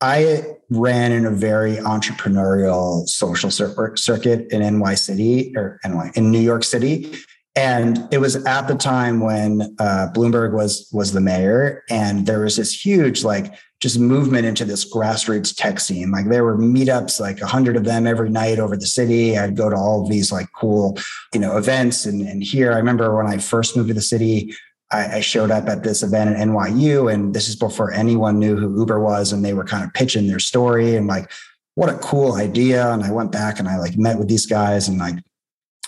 I 0.00 0.56
ran 0.68 1.12
in 1.12 1.26
a 1.26 1.30
very 1.30 1.76
entrepreneurial 1.76 3.08
social 3.08 3.50
circuit 3.50 4.48
in 4.50 4.78
NY 4.78 4.94
City 4.94 5.52
or 5.56 5.78
NY 5.84 6.10
in 6.14 6.30
New 6.30 6.40
York 6.40 6.64
City. 6.64 7.14
And 7.54 8.08
it 8.10 8.18
was 8.18 8.36
at 8.46 8.66
the 8.66 8.74
time 8.74 9.20
when 9.20 9.76
uh, 9.78 10.08
Bloomberg 10.14 10.54
was 10.54 10.88
was 10.92 11.12
the 11.12 11.20
mayor, 11.20 11.84
and 11.90 12.26
there 12.26 12.40
was 12.40 12.56
this 12.56 12.72
huge 12.72 13.24
like 13.24 13.52
just 13.82 13.98
movement 13.98 14.46
into 14.46 14.64
this 14.64 14.90
grassroots 14.90 15.54
tech 15.54 15.80
scene. 15.80 16.12
Like 16.12 16.28
there 16.28 16.44
were 16.44 16.56
meetups, 16.56 17.20
like 17.20 17.40
a 17.40 17.46
hundred 17.46 17.76
of 17.76 17.84
them 17.84 18.06
every 18.06 18.30
night 18.30 18.58
over 18.58 18.76
the 18.76 18.86
city. 18.86 19.36
I'd 19.36 19.56
go 19.56 19.68
to 19.68 19.76
all 19.76 20.02
of 20.02 20.08
these 20.08 20.30
like 20.30 20.46
cool, 20.52 20.96
you 21.34 21.40
know, 21.40 21.56
events. 21.58 22.06
And, 22.06 22.22
and 22.22 22.44
here, 22.44 22.72
I 22.72 22.76
remember 22.76 23.14
when 23.14 23.26
I 23.26 23.38
first 23.38 23.76
moved 23.76 23.88
to 23.88 23.94
the 23.94 24.00
city, 24.00 24.54
I, 24.92 25.16
I 25.16 25.20
showed 25.20 25.50
up 25.50 25.68
at 25.68 25.82
this 25.82 26.04
event 26.04 26.30
at 26.30 26.46
NYU, 26.46 27.12
and 27.12 27.34
this 27.34 27.48
is 27.48 27.56
before 27.56 27.92
anyone 27.92 28.38
knew 28.38 28.56
who 28.56 28.78
Uber 28.78 29.00
was, 29.00 29.32
and 29.32 29.44
they 29.44 29.52
were 29.52 29.64
kind 29.64 29.84
of 29.84 29.92
pitching 29.94 30.28
their 30.28 30.38
story 30.38 30.94
and 30.94 31.08
like, 31.08 31.30
what 31.74 31.88
a 31.88 31.98
cool 31.98 32.34
idea. 32.34 32.92
And 32.92 33.02
I 33.02 33.10
went 33.10 33.32
back 33.32 33.58
and 33.58 33.68
I 33.68 33.78
like 33.78 33.98
met 33.98 34.18
with 34.18 34.28
these 34.28 34.46
guys 34.46 34.88
and 34.88 34.98
like 34.98 35.16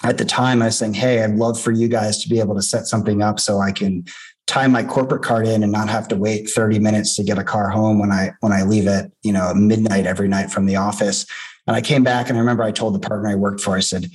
at 0.03 0.19
the 0.19 0.25
time 0.25 0.63
I 0.63 0.67
was 0.67 0.79
saying, 0.79 0.95
Hey, 0.95 1.23
I'd 1.23 1.37
love 1.37 1.61
for 1.61 1.71
you 1.71 1.89
guys 1.89 2.23
to 2.23 2.29
be 2.29 2.41
able 2.41 2.55
to 2.55 2.63
set 2.63 2.87
something 2.87 3.23
up 3.23 3.41
so 3.41 3.61
I 3.61 3.73
can 3.73 4.05
tie 4.47 4.67
my 4.67 4.85
corporate 4.85 5.23
card 5.23 5.47
in 5.47 5.63
and 5.63 5.73
not 5.73 5.89
have 5.89 6.09
to 6.09 6.17
wait 6.17 6.51
30 6.51 6.79
minutes 6.79 7.17
to 7.17 7.25
get 7.25 7.39
a 7.39 7.45
car 7.45 7.71
home 7.71 7.99
when 7.99 8.13
I 8.13 8.33
when 8.41 8.53
I 8.53 8.63
leave 8.63 8.87
at, 8.87 9.11
you 9.23 9.33
know, 9.33 9.55
midnight 9.55 10.07
every 10.07 10.29
night 10.29 10.51
from 10.51 10.67
the 10.67 10.77
office. 10.77 11.27
And 11.67 11.75
I 11.75 11.81
came 11.81 12.05
back 12.05 12.29
and 12.29 12.37
I 12.37 12.41
remember 12.41 12.63
I 12.63 12.73
told 12.73 12.95
the 12.95 13.07
partner 13.07 13.31
I 13.31 13.37
worked 13.37 13.61
for, 13.61 13.75
I 13.75 13.81
said, 13.81 14.11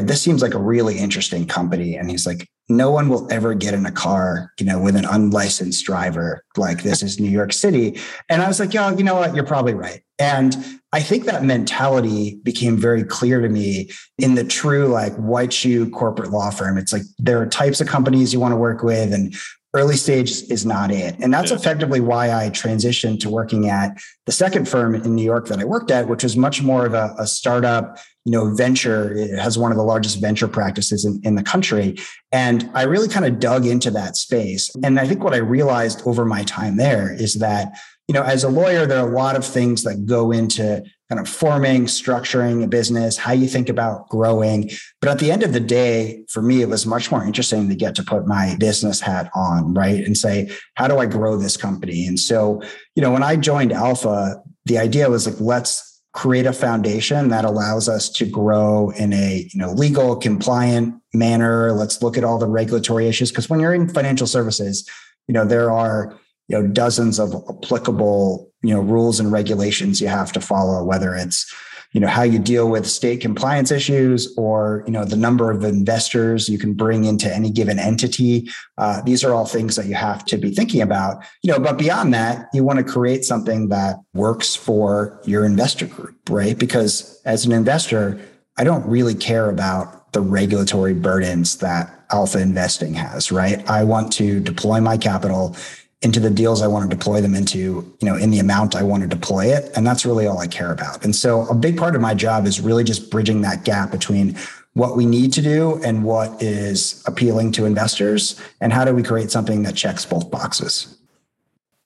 know, 0.00 0.06
this 0.06 0.22
seems 0.22 0.42
like 0.42 0.54
a 0.54 0.58
really 0.58 0.98
interesting 0.98 1.46
company. 1.46 1.96
And 1.96 2.10
he's 2.10 2.26
like, 2.26 2.48
no 2.68 2.90
one 2.90 3.08
will 3.08 3.30
ever 3.30 3.54
get 3.54 3.74
in 3.74 3.84
a 3.86 3.92
car, 3.92 4.52
you 4.58 4.66
know, 4.66 4.80
with 4.80 4.96
an 4.96 5.04
unlicensed 5.04 5.84
driver 5.84 6.44
like 6.56 6.82
this 6.82 7.02
is 7.02 7.20
New 7.20 7.30
York 7.30 7.52
City. 7.52 8.00
And 8.28 8.40
I 8.40 8.48
was 8.48 8.58
like, 8.58 8.72
yo, 8.72 8.90
you 8.96 9.04
know 9.04 9.14
what? 9.14 9.34
You're 9.34 9.44
probably 9.44 9.74
right. 9.74 10.02
And 10.18 10.56
I 10.92 11.00
think 11.00 11.24
that 11.24 11.42
mentality 11.42 12.38
became 12.42 12.76
very 12.76 13.02
clear 13.02 13.40
to 13.40 13.48
me 13.48 13.90
in 14.18 14.34
the 14.34 14.44
true 14.44 14.88
like 14.88 15.14
white 15.16 15.52
shoe 15.52 15.88
corporate 15.88 16.30
law 16.30 16.50
firm. 16.50 16.76
It's 16.76 16.92
like 16.92 17.02
there 17.18 17.40
are 17.40 17.46
types 17.46 17.80
of 17.80 17.88
companies 17.88 18.32
you 18.32 18.40
want 18.40 18.52
to 18.52 18.56
work 18.56 18.82
with 18.82 19.12
and 19.12 19.34
early 19.74 19.96
stage 19.96 20.30
is 20.30 20.66
not 20.66 20.90
it. 20.90 21.16
And 21.20 21.32
that's 21.32 21.50
yeah. 21.50 21.56
effectively 21.56 22.00
why 22.00 22.30
I 22.30 22.50
transitioned 22.50 23.20
to 23.20 23.30
working 23.30 23.70
at 23.70 23.96
the 24.26 24.32
second 24.32 24.68
firm 24.68 24.94
in 24.94 25.14
New 25.14 25.24
York 25.24 25.48
that 25.48 25.60
I 25.60 25.64
worked 25.64 25.90
at, 25.90 26.08
which 26.08 26.22
was 26.22 26.36
much 26.36 26.62
more 26.62 26.84
of 26.84 26.92
a, 26.92 27.14
a 27.18 27.26
startup, 27.26 27.96
you 28.26 28.32
know, 28.32 28.54
venture. 28.54 29.14
It 29.14 29.38
has 29.38 29.58
one 29.58 29.72
of 29.72 29.78
the 29.78 29.84
largest 29.84 30.20
venture 30.20 30.46
practices 30.46 31.06
in, 31.06 31.22
in 31.24 31.36
the 31.36 31.42
country. 31.42 31.96
And 32.32 32.70
I 32.74 32.82
really 32.82 33.08
kind 33.08 33.24
of 33.24 33.40
dug 33.40 33.64
into 33.64 33.90
that 33.92 34.16
space. 34.16 34.70
And 34.84 35.00
I 35.00 35.06
think 35.06 35.24
what 35.24 35.32
I 35.32 35.38
realized 35.38 36.06
over 36.06 36.26
my 36.26 36.42
time 36.44 36.76
there 36.76 37.10
is 37.10 37.34
that 37.36 37.72
you 38.08 38.14
know, 38.14 38.22
as 38.22 38.44
a 38.44 38.48
lawyer, 38.48 38.84
there 38.86 38.98
are 38.98 39.08
a 39.08 39.14
lot 39.14 39.36
of 39.36 39.44
things 39.44 39.84
that 39.84 40.06
go 40.06 40.32
into 40.32 40.82
kind 41.08 41.20
of 41.20 41.28
forming, 41.28 41.84
structuring 41.84 42.64
a 42.64 42.66
business, 42.66 43.16
how 43.16 43.32
you 43.32 43.46
think 43.46 43.68
about 43.68 44.08
growing. 44.08 44.70
But 45.00 45.10
at 45.10 45.18
the 45.18 45.30
end 45.30 45.42
of 45.42 45.52
the 45.52 45.60
day, 45.60 46.24
for 46.28 46.42
me, 46.42 46.62
it 46.62 46.68
was 46.68 46.86
much 46.86 47.10
more 47.10 47.24
interesting 47.24 47.68
to 47.68 47.74
get 47.74 47.94
to 47.96 48.02
put 48.02 48.26
my 48.26 48.56
business 48.58 49.00
hat 49.00 49.30
on, 49.34 49.74
right? 49.74 50.04
And 50.04 50.16
say, 50.16 50.50
how 50.74 50.88
do 50.88 50.98
I 50.98 51.06
grow 51.06 51.36
this 51.36 51.56
company? 51.56 52.06
And 52.06 52.18
so, 52.18 52.62
you 52.96 53.02
know, 53.02 53.10
when 53.10 53.22
I 53.22 53.36
joined 53.36 53.72
Alpha, 53.72 54.42
the 54.64 54.78
idea 54.78 55.08
was 55.08 55.26
like, 55.26 55.40
let's 55.40 55.92
create 56.12 56.46
a 56.46 56.52
foundation 56.52 57.28
that 57.28 57.44
allows 57.44 57.88
us 57.88 58.10
to 58.10 58.26
grow 58.26 58.90
in 58.90 59.12
a 59.14 59.48
you 59.50 59.58
know 59.58 59.72
legal 59.72 60.14
compliant 60.14 60.94
manner 61.14 61.72
let's 61.72 62.02
look 62.02 62.18
at 62.18 62.24
all 62.24 62.38
the 62.38 62.46
regulatory 62.46 63.08
issues 63.08 63.30
because 63.30 63.48
when 63.48 63.60
you're 63.60 63.72
in 63.72 63.88
financial 63.88 64.26
services 64.26 64.86
you 65.26 65.32
know 65.32 65.46
there 65.46 65.70
are 65.70 66.18
you 66.52 66.60
know 66.60 66.68
dozens 66.68 67.18
of 67.18 67.34
applicable 67.48 68.52
you 68.62 68.74
know 68.74 68.80
rules 68.80 69.18
and 69.18 69.32
regulations 69.32 70.00
you 70.00 70.08
have 70.08 70.32
to 70.32 70.40
follow 70.40 70.84
whether 70.84 71.14
it's 71.14 71.52
you 71.92 72.00
know 72.00 72.06
how 72.06 72.22
you 72.22 72.38
deal 72.38 72.68
with 72.68 72.86
state 72.86 73.20
compliance 73.20 73.70
issues 73.70 74.32
or 74.36 74.82
you 74.86 74.92
know 74.92 75.04
the 75.04 75.16
number 75.16 75.50
of 75.50 75.64
investors 75.64 76.48
you 76.48 76.58
can 76.58 76.72
bring 76.72 77.04
into 77.04 77.32
any 77.32 77.50
given 77.50 77.78
entity. 77.78 78.48
Uh, 78.78 79.02
these 79.02 79.22
are 79.22 79.34
all 79.34 79.44
things 79.44 79.76
that 79.76 79.86
you 79.86 79.94
have 79.94 80.24
to 80.24 80.38
be 80.38 80.50
thinking 80.50 80.80
about. 80.80 81.22
You 81.42 81.52
know 81.52 81.58
but 81.58 81.78
beyond 81.78 82.14
that 82.14 82.48
you 82.54 82.64
want 82.64 82.78
to 82.78 82.84
create 82.84 83.24
something 83.24 83.68
that 83.68 83.96
works 84.14 84.54
for 84.54 85.20
your 85.24 85.44
investor 85.44 85.86
group 85.86 86.16
right? 86.30 86.58
Because 86.58 87.20
as 87.24 87.44
an 87.46 87.52
investor 87.52 88.20
i 88.58 88.64
don't 88.64 88.86
really 88.86 89.14
care 89.14 89.48
about 89.48 90.12
the 90.12 90.20
regulatory 90.20 90.92
burdens 90.92 91.56
that 91.58 92.04
alpha 92.10 92.38
investing 92.38 92.94
has 92.94 93.32
right? 93.32 93.68
I 93.68 93.84
want 93.84 94.12
to 94.14 94.40
deploy 94.40 94.80
my 94.80 94.96
capital 94.96 95.56
into 96.02 96.18
the 96.18 96.30
deals 96.30 96.62
I 96.62 96.66
want 96.66 96.90
to 96.90 96.96
deploy 96.96 97.20
them 97.20 97.34
into, 97.34 97.58
you 97.58 98.06
know, 98.06 98.16
in 98.16 98.30
the 98.30 98.40
amount 98.40 98.74
I 98.74 98.82
want 98.82 99.02
to 99.02 99.08
deploy 99.08 99.46
it. 99.46 99.70
And 99.76 99.86
that's 99.86 100.04
really 100.04 100.26
all 100.26 100.38
I 100.38 100.48
care 100.48 100.72
about. 100.72 101.04
And 101.04 101.14
so 101.14 101.46
a 101.46 101.54
big 101.54 101.78
part 101.78 101.94
of 101.94 102.00
my 102.00 102.12
job 102.12 102.46
is 102.46 102.60
really 102.60 102.84
just 102.84 103.10
bridging 103.10 103.42
that 103.42 103.64
gap 103.64 103.90
between 103.90 104.36
what 104.74 104.96
we 104.96 105.06
need 105.06 105.32
to 105.34 105.42
do 105.42 105.80
and 105.84 106.02
what 106.02 106.42
is 106.42 107.02
appealing 107.06 107.52
to 107.52 107.66
investors 107.66 108.40
and 108.60 108.72
how 108.72 108.84
do 108.84 108.94
we 108.94 109.02
create 109.02 109.30
something 109.30 109.62
that 109.62 109.76
checks 109.76 110.04
both 110.04 110.30
boxes. 110.30 110.98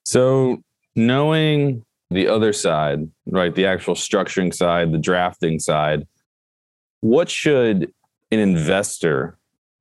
So 0.04 0.62
knowing 0.94 1.84
the 2.10 2.28
other 2.28 2.52
side, 2.52 3.10
right, 3.26 3.54
the 3.54 3.66
actual 3.66 3.96
structuring 3.96 4.54
side, 4.54 4.92
the 4.92 4.98
drafting 4.98 5.58
side, 5.58 6.06
what 7.00 7.28
should 7.28 7.92
an 8.30 8.38
investor 8.38 9.36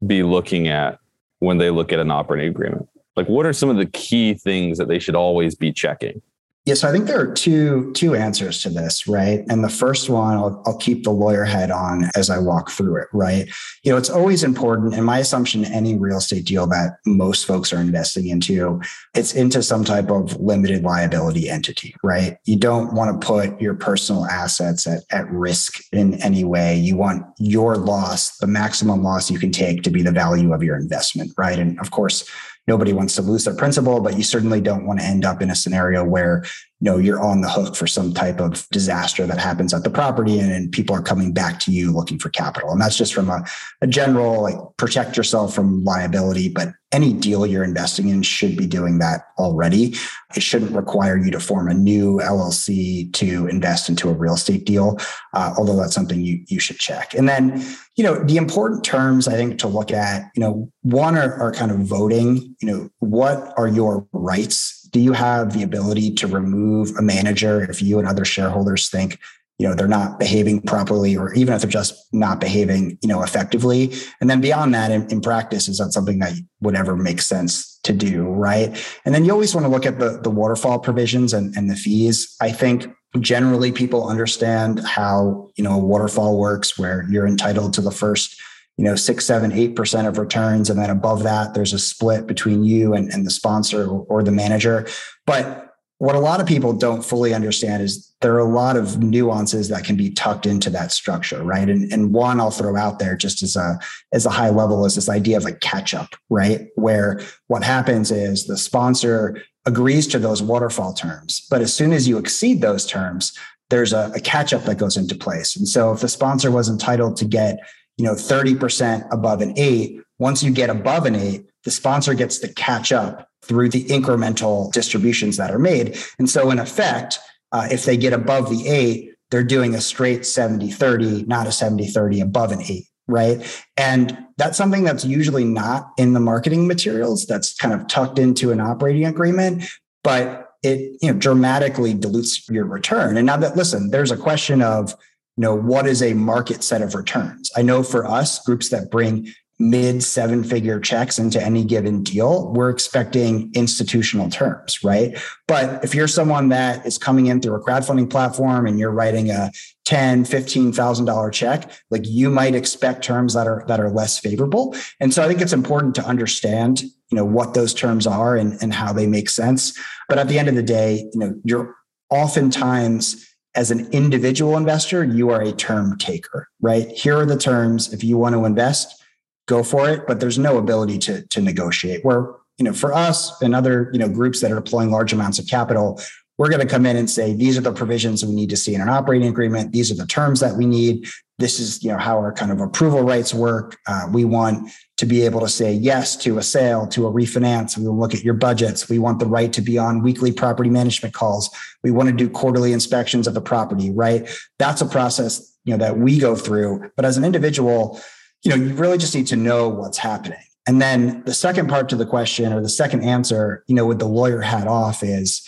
be 0.06 0.24
looking 0.24 0.68
at 0.68 1.00
when 1.40 1.58
they 1.58 1.70
look 1.70 1.94
at 1.94 2.00
an 2.00 2.12
operating 2.12 2.50
agreement? 2.50 2.90
Like 3.16 3.28
what 3.28 3.46
are 3.46 3.54
some 3.54 3.70
of 3.70 3.78
the 3.78 3.86
key 3.86 4.34
things 4.34 4.78
that 4.78 4.88
they 4.88 5.00
should 5.00 5.16
always 5.16 5.56
be 5.56 5.72
checking 5.72 6.22
yeah, 6.66 6.74
so 6.74 6.90
I 6.90 6.92
think 6.92 7.06
there 7.06 7.20
are 7.20 7.32
two 7.32 7.92
two 7.94 8.16
answers 8.16 8.64
to 8.64 8.70
this, 8.72 9.08
right? 9.08 9.44
And 9.50 9.64
the 9.64 9.70
first 9.70 10.10
one, 10.10 10.36
I'll, 10.36 10.64
I'll 10.66 10.78
keep 10.78 11.04
the 11.04 11.12
lawyer 11.12 11.44
head 11.44 11.70
on 11.70 12.10
as 12.16 12.32
I 12.32 12.40
walk 12.40 12.72
through 12.72 13.04
it, 13.04 13.08
right? 13.14 13.48
You 13.84 13.92
know, 13.92 13.98
it's 13.98 14.10
always 14.10 14.44
important, 14.44 14.96
and 14.96 15.06
my 15.06 15.20
assumption, 15.20 15.64
any 15.64 15.96
real 15.96 16.18
estate 16.18 16.46
deal 16.46 16.66
that 16.68 16.98
most 17.06 17.46
folks 17.46 17.72
are 17.72 17.80
investing 17.80 18.30
into, 18.30 18.82
it's 19.14 19.36
into 19.36 19.62
some 19.62 19.84
type 19.84 20.10
of 20.10 20.40
limited 20.42 20.82
liability 20.82 21.52
entity, 21.52 21.96
right? 22.04 22.38
You 22.46 22.58
don't 22.58 22.94
want 22.94 23.22
to 23.22 23.26
put 23.28 23.62
your 23.62 23.76
personal 23.76 24.26
assets 24.26 24.88
at, 24.88 25.04
at 25.12 25.30
risk 25.30 25.84
in 25.92 26.16
any 26.24 26.44
way. 26.44 26.76
You 26.78 26.98
want 26.98 27.28
your 27.38 27.78
loss, 27.78 28.38
the 28.38 28.48
maximum 28.48 29.04
loss 29.04 29.30
you 29.30 29.38
can 29.38 29.52
take, 29.52 29.84
to 29.84 29.92
be 29.92 30.02
the 30.02 30.12
value 30.12 30.52
of 30.52 30.64
your 30.64 30.78
investment, 30.78 31.32
right? 31.38 31.60
And 31.60 31.80
of 31.80 31.92
course 31.92 32.28
nobody 32.68 32.94
wants 32.94 33.16
to 33.16 33.22
lose 33.22 33.46
their 33.46 33.56
principal, 33.56 34.00
but 34.02 34.18
you 34.18 34.24
certainly 34.24 34.62
don't 34.62 34.86
want 34.86 35.00
to 35.00 35.06
end 35.06 35.26
up 35.26 35.42
in 35.42 35.50
a 35.50 35.56
scenario 35.56 36.04
where 36.04 36.44
you 36.86 36.92
know 36.92 36.98
you're 37.00 37.24
on 37.24 37.42
the 37.42 37.50
hook 37.50 37.76
for 37.76 37.88
some 37.88 38.14
type 38.14 38.40
of 38.40 38.68
disaster 38.70 39.26
that 39.26 39.40
happens 39.40 39.74
at 39.74 39.84
the 39.84 39.90
property 39.90 40.40
and, 40.40 40.52
and 40.52 40.72
people 40.72 40.96
are 40.96 41.02
coming 41.02 41.34
back 41.34 41.60
to 41.60 41.72
you 41.72 41.92
looking 41.92 42.20
for 42.20 42.30
capital 42.30 42.70
and 42.70 42.80
that's 42.80 42.96
just 42.96 43.12
from 43.14 43.28
a, 43.28 43.44
a 43.82 43.88
general 43.88 44.44
like 44.44 44.56
protect 44.78 45.18
yourself 45.18 45.56
from 45.56 45.84
liability 45.84 46.48
but 46.48 46.70
any 46.96 47.12
deal 47.12 47.46
you're 47.46 47.64
investing 47.64 48.08
in 48.08 48.22
should 48.24 48.56
be 48.56 48.66
doing 48.66 49.00
that 49.00 49.28
already. 49.38 49.94
It 50.36 50.42
shouldn't 50.42 50.72
require 50.72 51.18
you 51.18 51.30
to 51.32 51.42
form 51.42 51.68
a 51.68 51.74
new 51.74 52.20
LLC 52.20 53.12
to 53.14 53.48
invest 53.48 53.90
into 53.90 54.10
a 54.10 54.14
real 54.14 54.36
estate 54.36 54.66
deal, 54.66 54.98
uh, 55.34 55.54
although 55.58 55.76
that's 55.76 55.94
something 55.94 56.22
you, 56.22 56.44
you 56.48 56.60
should 56.60 56.80
check. 56.80 57.14
And 57.14 57.28
then, 57.28 57.62
you 57.98 58.04
know, 58.04 58.16
the 58.24 58.38
important 58.38 58.86
terms 58.86 59.28
I 59.28 59.34
think 59.34 59.60
to 59.60 59.68
look 59.68 59.92
at, 59.92 60.32
you 60.36 60.42
know, 60.42 60.72
one 60.84 61.18
are, 61.18 61.34
are 61.34 61.52
kind 61.52 61.72
of 61.72 61.80
voting, 61.80 62.56
you 62.62 62.68
know, 62.68 62.90
what 63.00 63.54
are 63.58 63.68
your 63.68 64.08
rights? 64.14 64.85
Do 64.96 65.02
you 65.02 65.12
have 65.12 65.52
the 65.52 65.62
ability 65.62 66.14
to 66.14 66.28
remove 66.28 66.96
a 66.98 67.02
manager 67.02 67.70
if 67.70 67.82
you 67.82 68.00
and 68.00 68.08
other 68.08 68.24
shareholders 68.24 68.90
think 68.90 69.20
you 69.60 69.68
know 69.68 69.76
they're 69.76 69.90
not 69.90 70.20
behaving 70.20 70.62
properly 70.62 71.18
or 71.18 71.34
even 71.34 71.54
if 71.54 71.62
they're 71.62 71.70
just 71.70 71.94
not 72.14 72.40
behaving 72.40 72.98
you 73.02 73.10
know 73.10 73.22
effectively? 73.22 73.92
And 74.22 74.30
then 74.30 74.40
beyond 74.40 74.74
that 74.74 74.92
in, 74.92 75.06
in, 75.12 75.20
practice 75.20 75.68
is 75.68 75.80
that 75.80 75.92
something 75.92 76.20
that 76.20 76.32
would 76.62 76.78
ever 76.78 76.96
make 76.96 77.20
sense 77.20 77.78
to 77.84 77.92
do 77.92 78.24
right? 78.24 78.82
And 79.04 79.14
then 79.14 79.26
you 79.26 79.34
always 79.34 79.54
want 79.54 79.66
to 79.66 79.70
look 79.70 79.86
at 79.86 80.00
the, 80.00 80.18
the 80.24 80.30
waterfall 80.30 80.80
provisions 80.80 81.34
and, 81.34 81.54
and 81.58 81.70
the 81.70 81.76
fees. 81.76 82.34
I 82.40 82.54
think 82.54 82.88
generally 83.20 83.74
people 83.74 84.08
understand 84.08 84.80
how 84.80 85.50
you 85.58 85.64
know 85.66 85.74
a 85.74 85.86
waterfall 85.86 86.40
works 86.40 86.80
where 86.80 87.06
you're 87.10 87.28
entitled 87.28 87.74
to 87.74 87.82
the 87.82 87.92
first 87.92 88.42
you 88.78 88.84
know 88.84 88.96
six 88.96 89.26
seven 89.26 89.52
eight 89.52 89.76
percent 89.76 90.08
of 90.08 90.18
returns 90.18 90.70
and 90.70 90.80
then 90.80 90.90
above 90.90 91.24
that 91.24 91.54
there's 91.54 91.74
a 91.74 91.80
split 91.80 92.28
between 92.28 92.64
you 92.64 92.94
and, 92.94 93.12
and 93.12 93.26
the 93.26 93.32
sponsor 93.32 93.88
or, 93.88 94.24
the 94.24 94.32
manager 94.32 94.88
but 95.26 95.66
what 96.00 96.16
a 96.16 96.20
lot 96.20 96.42
of 96.42 96.48
people 96.48 96.74
don't 96.74 97.06
fully 97.06 97.34
understand 97.34 97.82
is 97.82 98.14
there 98.22 98.34
are 98.34 98.40
a 98.40 98.44
lot 98.44 98.76
of 98.76 99.02
nuances 99.02 99.70
that 99.70 99.86
can 99.86 99.96
be 99.96 100.10
tucked 100.10 100.46
into 100.46 100.70
that 100.70 100.92
structure, 100.92 101.42
right? 101.42 101.70
And, 101.70 101.92
and 101.92 102.14
one 102.14 102.42
I'll 102.42 102.52
throw 102.52 102.76
out 102.76 103.00
there 103.00 103.16
just 103.16 103.42
as 103.42 103.56
a 103.56 103.80
as 104.12 104.26
a 104.26 104.30
high 104.30 104.50
level 104.50 104.86
is 104.86 104.96
this 104.96 105.08
idea 105.08 105.38
of 105.38 105.46
like 105.46 105.62
catch 105.62 105.94
up, 105.94 106.16
right? 106.30 106.68
Where 106.76 107.22
what 107.48 107.64
happens 107.64 108.12
is 108.12 108.46
the 108.46 108.58
sponsor 108.58 109.42
agrees 109.66 110.06
to 110.08 110.20
those 110.20 110.42
waterfall 110.42 110.94
terms, 110.94 111.46
but 111.50 111.62
as 111.62 111.74
soon 111.74 111.94
as 111.94 112.08
you 112.08 112.18
exceed 112.18 112.62
those 112.62 112.86
terms, 112.86 113.32
there's 113.70 113.94
a, 113.94 114.12
a 114.14 114.20
catch 114.20 114.54
up 114.54 114.64
that 114.66 114.78
goes 114.78 114.98
into 114.98 115.16
place. 115.16 115.56
And 115.56 115.68
so 115.68 115.92
if 115.92 116.02
the 116.02 116.10
sponsor 116.10 116.52
was 116.52 116.70
entitled 116.70 117.18
to 117.18 117.26
get 117.26 117.60
you 117.98 118.06
know 118.06 118.14
30% 118.14 119.08
above 119.12 119.42
an 119.42 119.54
eight, 119.58 120.02
once 120.20 120.44
you 120.44 120.52
get 120.52 120.70
above 120.70 121.06
an 121.06 121.16
eight, 121.16 121.46
the 121.64 121.72
sponsor 121.72 122.14
gets 122.14 122.40
to 122.40 122.48
catch 122.54 122.92
up 122.92 123.30
through 123.44 123.70
the 123.70 123.86
incremental 123.86 124.72
distributions 124.72 125.38
that 125.38 125.52
are 125.52 125.60
made. 125.60 125.98
And 126.20 126.30
so, 126.30 126.50
in 126.52 126.60
effect, 126.60 127.20
uh, 127.52 127.68
if 127.72 127.86
they 127.86 127.98
get 127.98 128.14
above 128.14 128.50
the 128.50 128.68
eight, 128.68 129.14
they're 129.32 129.44
doing 129.44 129.76
a 129.76 129.82
straight 129.82 130.26
70 130.26 130.72
30, 130.72 131.24
not 131.24 131.48
a 131.48 131.52
70 131.52 131.88
30 131.88 132.22
above 132.22 132.52
an 132.52 132.62
eight, 132.64 132.86
right? 133.08 133.64
And 133.78 134.18
that's 134.38 134.58
something 134.58 134.84
that's 134.84 135.06
usually 135.06 135.46
not 135.46 135.92
in 135.98 136.14
the 136.14 136.20
marketing 136.20 136.68
materials, 136.68 137.26
that's 137.26 137.56
kind 137.56 137.74
of 137.74 137.88
tucked 137.88 138.20
into 138.20 138.52
an 138.52 138.60
operating 138.60 139.06
agreement. 139.06 139.64
But 140.04 140.46
it 140.66 140.98
you 141.02 141.12
know 141.12 141.18
dramatically 141.18 141.94
dilutes 141.94 142.48
your 142.50 142.66
return. 142.66 143.18
And 143.18 143.26
now 143.26 143.38
that 143.38 143.56
listen, 143.56 143.92
there's 143.92 144.12
a 144.12 144.18
question 144.18 144.62
of 144.62 144.96
you 145.38 145.42
know 145.42 145.56
what 145.56 145.88
is 145.88 146.02
a 146.02 146.14
market 146.14 146.64
set 146.64 146.82
of 146.82 146.96
returns 146.96 147.52
i 147.56 147.62
know 147.62 147.84
for 147.84 148.06
us 148.06 148.44
groups 148.46 148.70
that 148.70 148.90
bring 148.90 149.28
mid 149.60 150.04
seven 150.04 150.44
figure 150.44 150.80
checks 150.80 151.18
into 151.18 151.42
any 151.42 151.64
given 151.64 152.04
deal, 152.04 152.52
we're 152.54 152.70
expecting 152.70 153.52
institutional 153.56 154.30
terms, 154.30 154.84
right? 154.84 155.18
But 155.48 155.84
if 155.84 155.96
you're 155.96 156.10
someone 156.10 156.50
that 156.50 156.86
is 156.86 156.98
coming 156.98 157.28
in 157.28 157.42
through 157.42 157.56
a 157.56 157.64
crowdfunding 157.64 158.10
platform 158.10 158.68
and 158.68 158.78
you're 158.78 158.92
writing 158.92 159.32
a 159.32 159.52
10, 159.86 160.26
$15,000 160.26 161.32
check, 161.32 161.72
like 161.90 162.02
you 162.06 162.30
might 162.30 162.54
expect 162.54 163.04
terms 163.04 163.34
that 163.34 163.48
are, 163.48 163.64
that 163.68 163.80
are 163.80 163.90
less 163.90 164.20
favorable. 164.20 164.76
And 165.00 165.14
so 165.14 165.24
I 165.24 165.28
think 165.28 165.40
it's 165.40 165.54
important 165.54 165.96
to 165.96 166.06
understand, 166.06 166.82
you 166.82 166.92
know, 167.12 167.26
what 167.26 167.54
those 167.54 167.74
terms 167.74 168.06
are 168.06 168.36
and, 168.36 168.62
and 168.62 168.74
how 168.74 168.92
they 168.92 169.08
make 169.08 169.30
sense. 169.30 169.78
But 170.10 170.18
at 170.18 170.28
the 170.28 170.38
end 170.38 170.50
of 170.50 170.56
the 170.56 170.64
day, 170.64 171.10
you 171.14 171.20
know, 171.20 171.34
you're 171.46 171.76
oftentimes 172.10 173.26
as 173.56 173.72
an 173.72 173.90
individual 173.92 174.58
investor, 174.58 175.04
you 175.04 175.30
are 175.30 175.42
a 175.42 175.52
term 175.52 175.98
taker, 175.98 176.48
right? 176.62 176.90
Here 176.90 177.18
are 177.18 177.26
the 177.26 177.38
terms. 177.38 177.94
If 177.94 178.04
you 178.04 178.18
want 178.18 178.36
to 178.36 178.46
invest, 178.46 179.04
go 179.48 179.64
for 179.64 179.90
it, 179.90 180.06
but 180.08 180.20
there's 180.20 180.40
no 180.40 180.58
ability 180.58 180.98
to, 181.00 181.26
to 181.28 181.42
negotiate. 181.42 182.04
Where, 182.04 182.34
you 182.58 182.66
know, 182.66 182.74
for 182.74 182.94
us 182.94 183.42
and 183.42 183.56
other, 183.56 183.90
you 183.94 184.00
know, 184.00 184.10
groups 184.10 184.42
that 184.42 184.52
are 184.52 184.56
deploying 184.56 184.92
large 184.92 185.14
amounts 185.14 185.40
of 185.40 185.48
capital, 185.48 186.02
we're 186.38 186.50
going 186.50 186.62
to 186.62 186.68
come 186.68 186.86
in 186.86 186.98
and 186.98 187.10
say, 187.10 187.34
these 187.34 187.58
are 187.58 187.62
the 187.62 187.72
provisions 187.72 188.26
we 188.26 188.34
need 188.34 188.50
to 188.50 188.58
see 188.58 188.76
in 188.76 188.82
an 188.82 188.90
operating 188.90 189.30
agreement. 189.30 189.72
These 189.72 189.92
are 189.92 189.96
the 189.96 190.06
terms 190.06 190.42
that 190.42 190.56
we 190.56 190.66
need. 190.66 191.08
This 191.38 191.60
is, 191.60 191.84
you 191.84 191.92
know, 191.92 191.98
how 191.98 192.18
our 192.18 192.34
kind 192.34 192.52
of 192.52 192.60
approval 192.60 193.04
rights 193.04 193.34
work. 193.34 193.78
Uh, 193.88 194.08
we 194.12 194.26
want 194.26 194.70
to 194.98 195.06
be 195.06 195.26
able 195.26 195.42
to 195.42 195.50
say 195.50 195.74
yes 195.74 196.16
to 196.16 196.38
a 196.38 196.44
sale, 196.44 196.88
to 196.88 197.06
a 197.06 197.12
refinance. 197.12 197.78
We 197.78 197.86
will 197.88 198.00
look 198.00 198.14
at 198.14 198.24
your 198.24 198.34
budgets. 198.34 198.88
We 198.88 199.00
want 199.00 199.20
the 199.20 199.26
right 199.26 199.52
to 199.54 199.62
be 199.62 199.78
on 199.78 200.02
weekly 200.02 200.32
property 200.32 200.70
management 200.70 201.14
calls. 201.14 201.50
We 201.84 201.92
want 201.92 202.10
to 202.10 202.16
do 202.16 202.30
quarterly 202.30 202.72
inspections 202.72 203.28
of 203.28 203.34
the 203.34 203.42
property, 203.42 203.92
right? 203.92 204.30
That's 204.58 204.82
a 204.82 204.86
process, 204.86 205.54
you 205.66 205.74
know, 205.74 205.84
that 205.84 205.98
we 205.98 206.18
go 206.18 206.36
through. 206.36 206.92
But 206.96 207.06
as 207.06 207.18
an 207.18 207.26
individual, 207.26 208.00
you 208.44 208.52
know, 208.52 208.56
you 208.56 208.74
really 208.76 208.98
just 208.98 209.16
need 209.16 209.28
to 209.28 209.36
know 209.36 209.68
what's 209.68 209.98
happening. 209.98 210.40
And 210.68 210.82
then 210.82 211.24
the 211.26 211.34
second 211.34 211.68
part 211.68 211.90
to 211.90 211.96
the 211.96 212.06
question 212.06 212.54
or 212.54 212.62
the 212.62 212.70
second 212.70 213.04
answer, 213.04 213.64
you 213.68 213.76
know, 213.76 213.86
with 213.86 214.00
the 214.00 214.08
lawyer 214.08 214.42
hat 214.42 214.68
off 214.68 215.04
is 215.04 215.48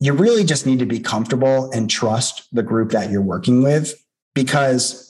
you 0.00 0.12
really 0.12 0.44
just 0.44 0.66
need 0.66 0.78
to 0.80 0.86
be 0.86 1.00
comfortable 1.00 1.70
and 1.72 1.88
trust 1.90 2.46
the 2.52 2.62
group 2.62 2.90
that 2.90 3.10
you're 3.10 3.22
working 3.22 3.62
with 3.62 3.94
because 4.34 5.05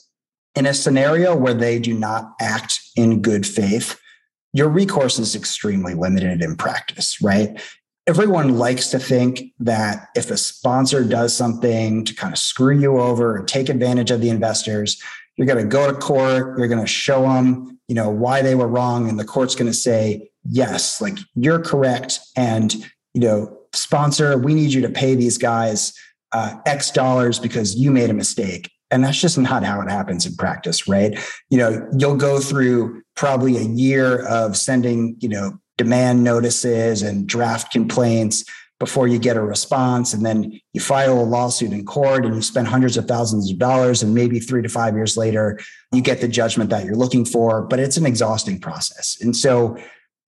in 0.57 0.65
a 0.65 0.73
scenario 0.73 1.35
where 1.35 1.53
they 1.53 1.77
do 1.77 1.93
not 1.93 2.33
act 2.41 2.81
in 2.95 3.21
good 3.21 3.45
faith, 3.45 3.99
your 4.53 4.69
recourse 4.69 5.19
is 5.19 5.35
extremely 5.35 5.93
limited 5.93 6.41
in 6.41 6.55
practice, 6.55 7.21
right? 7.21 7.61
Everyone 8.07 8.57
likes 8.57 8.87
to 8.89 8.97
think 8.97 9.53
that 9.59 10.07
if 10.15 10.31
a 10.31 10.37
sponsor 10.37 11.03
does 11.03 11.35
something 11.35 12.03
to 12.05 12.15
kind 12.15 12.33
of 12.33 12.39
screw 12.39 12.75
you 12.75 12.99
over 12.99 13.35
and 13.35 13.47
take 13.47 13.69
advantage 13.69 14.09
of 14.09 14.19
the 14.19 14.29
investors, 14.29 14.99
you're 15.35 15.45
going 15.45 15.63
to 15.63 15.69
go 15.69 15.91
to 15.91 15.95
court, 15.95 16.57
you're 16.57 16.67
going 16.67 16.81
to 16.81 16.87
show 16.87 17.21
them, 17.21 17.79
you 17.87 17.93
know, 17.93 18.09
why 18.09 18.41
they 18.41 18.55
were 18.55 18.67
wrong 18.67 19.07
and 19.07 19.19
the 19.19 19.25
court's 19.25 19.53
going 19.53 19.71
to 19.71 19.77
say, 19.77 20.31
"Yes, 20.43 20.99
like 20.99 21.19
you're 21.35 21.59
correct 21.59 22.19
and, 22.35 22.73
you 23.13 23.21
know, 23.21 23.55
sponsor, 23.73 24.39
we 24.39 24.55
need 24.55 24.73
you 24.73 24.81
to 24.81 24.89
pay 24.89 25.13
these 25.13 25.37
guys 25.37 25.93
uh, 26.31 26.55
X 26.65 26.89
dollars 26.89 27.37
because 27.37 27.75
you 27.75 27.91
made 27.91 28.09
a 28.09 28.13
mistake. 28.13 28.71
And 28.89 29.03
that's 29.03 29.19
just 29.19 29.37
not 29.37 29.63
how 29.63 29.81
it 29.81 29.89
happens 29.89 30.25
in 30.25 30.35
practice, 30.35 30.87
right? 30.87 31.19
You 31.49 31.57
know, 31.57 31.89
you'll 31.97 32.15
go 32.15 32.39
through 32.39 33.01
probably 33.15 33.57
a 33.57 33.61
year 33.63 34.25
of 34.25 34.55
sending, 34.55 35.17
you 35.19 35.29
know, 35.29 35.59
demand 35.77 36.23
notices 36.23 37.01
and 37.01 37.27
draft 37.27 37.71
complaints 37.71 38.45
before 38.79 39.07
you 39.07 39.17
get 39.17 39.37
a 39.37 39.41
response. 39.41 40.13
And 40.13 40.25
then 40.25 40.59
you 40.73 40.81
file 40.81 41.19
a 41.19 41.23
lawsuit 41.23 41.71
in 41.71 41.85
court 41.85 42.25
and 42.25 42.35
you 42.35 42.41
spend 42.41 42.67
hundreds 42.67 42.95
of 42.95 43.07
thousands 43.07 43.51
of 43.51 43.57
dollars. 43.57 44.03
And 44.03 44.13
maybe 44.13 44.39
three 44.39 44.61
to 44.61 44.69
five 44.69 44.95
years 44.95 45.17
later, 45.17 45.59
you 45.91 46.01
get 46.01 46.21
the 46.21 46.27
judgment 46.27 46.69
that 46.69 46.85
you're 46.85 46.95
looking 46.95 47.25
for. 47.25 47.63
But 47.63 47.79
it's 47.79 47.97
an 47.97 48.05
exhausting 48.05 48.59
process. 48.59 49.17
And 49.19 49.35
so 49.35 49.77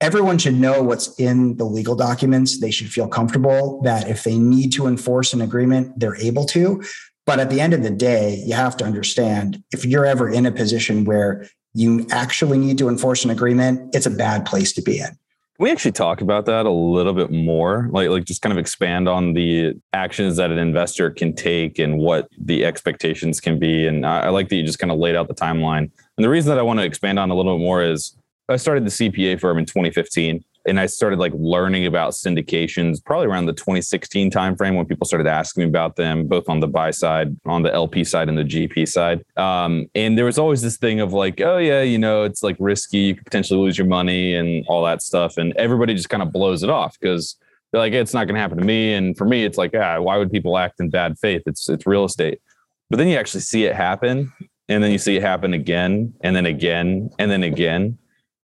everyone 0.01 0.37
should 0.37 0.55
know 0.55 0.81
what's 0.81 1.19
in 1.19 1.57
the 1.57 1.65
legal 1.65 1.95
documents. 1.95 2.59
They 2.59 2.71
should 2.71 2.91
feel 2.91 3.07
comfortable 3.07 3.81
that 3.83 4.07
if 4.07 4.23
they 4.23 4.37
need 4.37 4.71
to 4.73 4.87
enforce 4.87 5.33
an 5.33 5.41
agreement, 5.41 5.99
they're 5.99 6.15
able 6.17 6.45
to. 6.45 6.81
But 7.29 7.39
at 7.39 7.51
the 7.51 7.61
end 7.61 7.75
of 7.75 7.83
the 7.83 7.91
day, 7.91 8.41
you 8.43 8.55
have 8.55 8.75
to 8.77 8.83
understand 8.83 9.63
if 9.71 9.85
you're 9.85 10.03
ever 10.03 10.27
in 10.27 10.47
a 10.47 10.51
position 10.51 11.05
where 11.05 11.47
you 11.75 12.07
actually 12.09 12.57
need 12.57 12.79
to 12.79 12.89
enforce 12.89 13.23
an 13.23 13.29
agreement, 13.29 13.93
it's 13.93 14.07
a 14.07 14.09
bad 14.09 14.47
place 14.47 14.73
to 14.73 14.81
be 14.81 14.97
in. 14.97 15.15
We 15.59 15.69
actually 15.69 15.91
talk 15.91 16.21
about 16.21 16.47
that 16.47 16.65
a 16.65 16.71
little 16.71 17.13
bit 17.13 17.29
more? 17.29 17.87
Like, 17.91 18.09
like 18.09 18.25
just 18.25 18.41
kind 18.41 18.51
of 18.51 18.57
expand 18.57 19.07
on 19.07 19.33
the 19.33 19.79
actions 19.93 20.37
that 20.37 20.49
an 20.49 20.57
investor 20.57 21.11
can 21.11 21.35
take 21.35 21.77
and 21.77 21.99
what 21.99 22.27
the 22.35 22.65
expectations 22.65 23.39
can 23.39 23.59
be. 23.59 23.85
And 23.85 24.07
I, 24.07 24.21
I 24.21 24.29
like 24.29 24.49
that 24.49 24.55
you 24.55 24.63
just 24.63 24.79
kind 24.79 24.91
of 24.91 24.97
laid 24.97 25.15
out 25.15 25.27
the 25.27 25.35
timeline. 25.35 25.91
And 26.17 26.25
the 26.25 26.29
reason 26.29 26.49
that 26.49 26.57
I 26.57 26.63
want 26.63 26.79
to 26.79 26.83
expand 26.83 27.19
on 27.19 27.29
a 27.29 27.35
little 27.35 27.59
bit 27.59 27.63
more 27.63 27.83
is 27.83 28.17
I 28.49 28.55
started 28.55 28.85
the 28.85 28.89
CPA 28.89 29.39
firm 29.39 29.59
in 29.59 29.67
2015 29.67 30.43
and 30.65 30.79
I 30.79 30.85
started 30.85 31.19
like 31.19 31.33
learning 31.35 31.85
about 31.85 32.11
syndications 32.11 33.03
probably 33.03 33.27
around 33.27 33.45
the 33.45 33.53
2016 33.53 34.29
timeframe 34.29 34.75
when 34.75 34.85
people 34.85 35.05
started 35.05 35.27
asking 35.27 35.63
me 35.63 35.69
about 35.69 35.95
them, 35.95 36.27
both 36.27 36.49
on 36.49 36.59
the 36.59 36.67
buy 36.67 36.91
side, 36.91 37.35
on 37.45 37.63
the 37.63 37.73
LP 37.73 38.03
side, 38.03 38.29
and 38.29 38.37
the 38.37 38.43
GP 38.43 38.87
side. 38.87 39.23
Um, 39.37 39.87
and 39.95 40.17
there 40.17 40.25
was 40.25 40.37
always 40.37 40.61
this 40.61 40.77
thing 40.77 40.99
of 40.99 41.13
like, 41.13 41.41
oh 41.41 41.57
yeah, 41.57 41.81
you 41.81 41.97
know, 41.97 42.23
it's 42.23 42.43
like 42.43 42.57
risky, 42.59 42.97
you 42.99 43.15
could 43.15 43.25
potentially 43.25 43.59
lose 43.59 43.77
your 43.77 43.87
money 43.87 44.35
and 44.35 44.65
all 44.67 44.83
that 44.85 45.01
stuff, 45.01 45.37
and 45.37 45.53
everybody 45.55 45.93
just 45.93 46.09
kind 46.09 46.23
of 46.23 46.31
blows 46.31 46.61
it 46.63 46.69
off 46.69 46.97
because 46.99 47.37
they're 47.71 47.81
like, 47.81 47.93
it's 47.93 48.13
not 48.13 48.25
going 48.25 48.35
to 48.35 48.41
happen 48.41 48.57
to 48.57 48.65
me. 48.65 48.93
And 48.93 49.17
for 49.17 49.25
me, 49.25 49.45
it's 49.45 49.57
like, 49.57 49.75
ah, 49.75 49.99
why 50.01 50.17
would 50.17 50.31
people 50.31 50.57
act 50.57 50.79
in 50.79 50.89
bad 50.89 51.17
faith? 51.19 51.43
It's 51.45 51.69
it's 51.69 51.87
real 51.87 52.05
estate. 52.05 52.41
But 52.89 52.97
then 52.97 53.07
you 53.07 53.17
actually 53.17 53.41
see 53.41 53.65
it 53.65 53.75
happen, 53.75 54.33
and 54.67 54.83
then 54.83 54.91
you 54.91 54.97
see 54.97 55.15
it 55.15 55.21
happen 55.21 55.53
again, 55.53 56.13
and 56.21 56.35
then 56.35 56.45
again, 56.45 57.09
and 57.17 57.31
then 57.31 57.43
again 57.43 57.97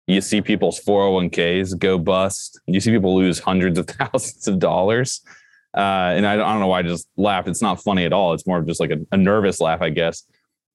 you 0.08 0.22
see 0.22 0.42
people's 0.42 0.80
401ks 0.82 1.78
go 1.78 1.98
bust. 1.98 2.60
You 2.68 2.80
see 2.80 2.92
people 2.92 3.16
lose 3.16 3.40
hundreds 3.40 3.78
of 3.80 3.88
thousands 4.00 4.48
of 4.48 4.60
dollars. 4.60 5.22
Uh, 5.76 6.14
and 6.16 6.26
I, 6.26 6.34
I, 6.34 6.38
don't 6.38 6.60
know 6.60 6.68
why 6.68 6.80
I 6.80 6.84
just 6.84 7.08
laughed. 7.18 7.48
It's 7.48 7.62
not 7.62 7.82
funny 7.82 8.06
at 8.06 8.14
all. 8.14 8.34
It's 8.34 8.46
more 8.46 8.60
of 8.60 8.68
just 8.68 8.80
like 8.80 8.92
a, 8.92 8.98
a 9.12 9.18
nervous 9.18 9.60
laugh, 9.60 9.82
I 9.82 9.90
guess. 9.90 10.24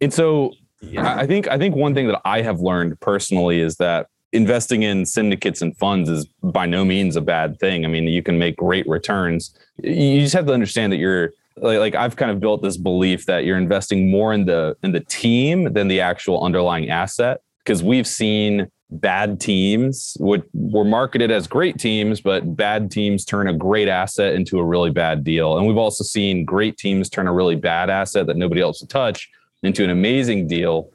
And 0.01 0.13
so 0.13 0.53
I 0.97 1.27
think 1.27 1.49
I 1.49 1.59
think 1.59 1.75
one 1.75 1.95
thing 1.95 2.07
that 2.09 2.21
I 2.25 2.43
have 2.43 2.61
learned 2.61 3.01
personally 3.01 3.61
is 3.61 3.77
that 3.77 4.07
investing 4.33 4.83
in 4.83 5.07
syndicates 5.07 5.63
and 5.63 5.77
funds 5.77 6.09
is 6.09 6.27
by 6.43 6.67
no 6.67 6.85
means 6.85 7.17
a 7.17 7.21
bad 7.21 7.59
thing. 7.59 7.85
I 7.85 7.89
mean, 7.89 8.05
you 8.05 8.23
can 8.23 8.39
make 8.39 8.57
great 8.57 8.89
returns. 8.89 9.57
You 9.83 10.21
just 10.21 10.35
have 10.35 10.47
to 10.47 10.53
understand 10.53 10.93
that 10.93 10.99
you're 10.99 11.33
like, 11.57 11.79
like 11.79 11.95
I've 11.95 12.17
kind 12.17 12.31
of 12.31 12.41
built 12.41 12.63
this 12.63 12.77
belief 12.77 13.27
that 13.27 13.45
you're 13.45 13.57
investing 13.57 14.11
more 14.11 14.33
in 14.33 14.45
the 14.45 14.77
in 14.83 14.93
the 14.93 15.01
team 15.01 15.73
than 15.73 15.89
the 15.89 16.01
actual 16.01 16.43
underlying 16.43 16.91
asset 16.91 17.41
because 17.65 17.83
we've 17.83 18.07
seen 18.07 18.69
bad 18.91 19.41
teams 19.41 20.17
would 20.19 20.45
were 20.55 20.85
marketed 20.85 21.31
as 21.31 21.47
great 21.47 21.79
teams, 21.79 22.21
but 22.21 22.57
bad 22.57 22.91
teams 22.91 23.25
turn 23.25 23.49
a 23.49 23.53
great 23.53 23.89
asset 23.89 24.35
into 24.35 24.59
a 24.59 24.65
really 24.65 24.91
bad 24.91 25.25
deal. 25.25 25.59
And 25.59 25.67
we've 25.67 25.77
also 25.77 26.05
seen 26.05 26.45
great 26.45 26.79
teams 26.79 27.11
turn 27.11 27.27
a 27.27 27.33
really 27.33 27.57
bad 27.57 27.91
asset 27.91 28.27
that 28.27 28.37
nobody 28.37 28.61
else 28.61 28.81
would 28.81 28.91
touch 28.91 29.29
into 29.63 29.85
an 29.85 29.91
amazing 29.91 30.47
deal. 30.47 30.91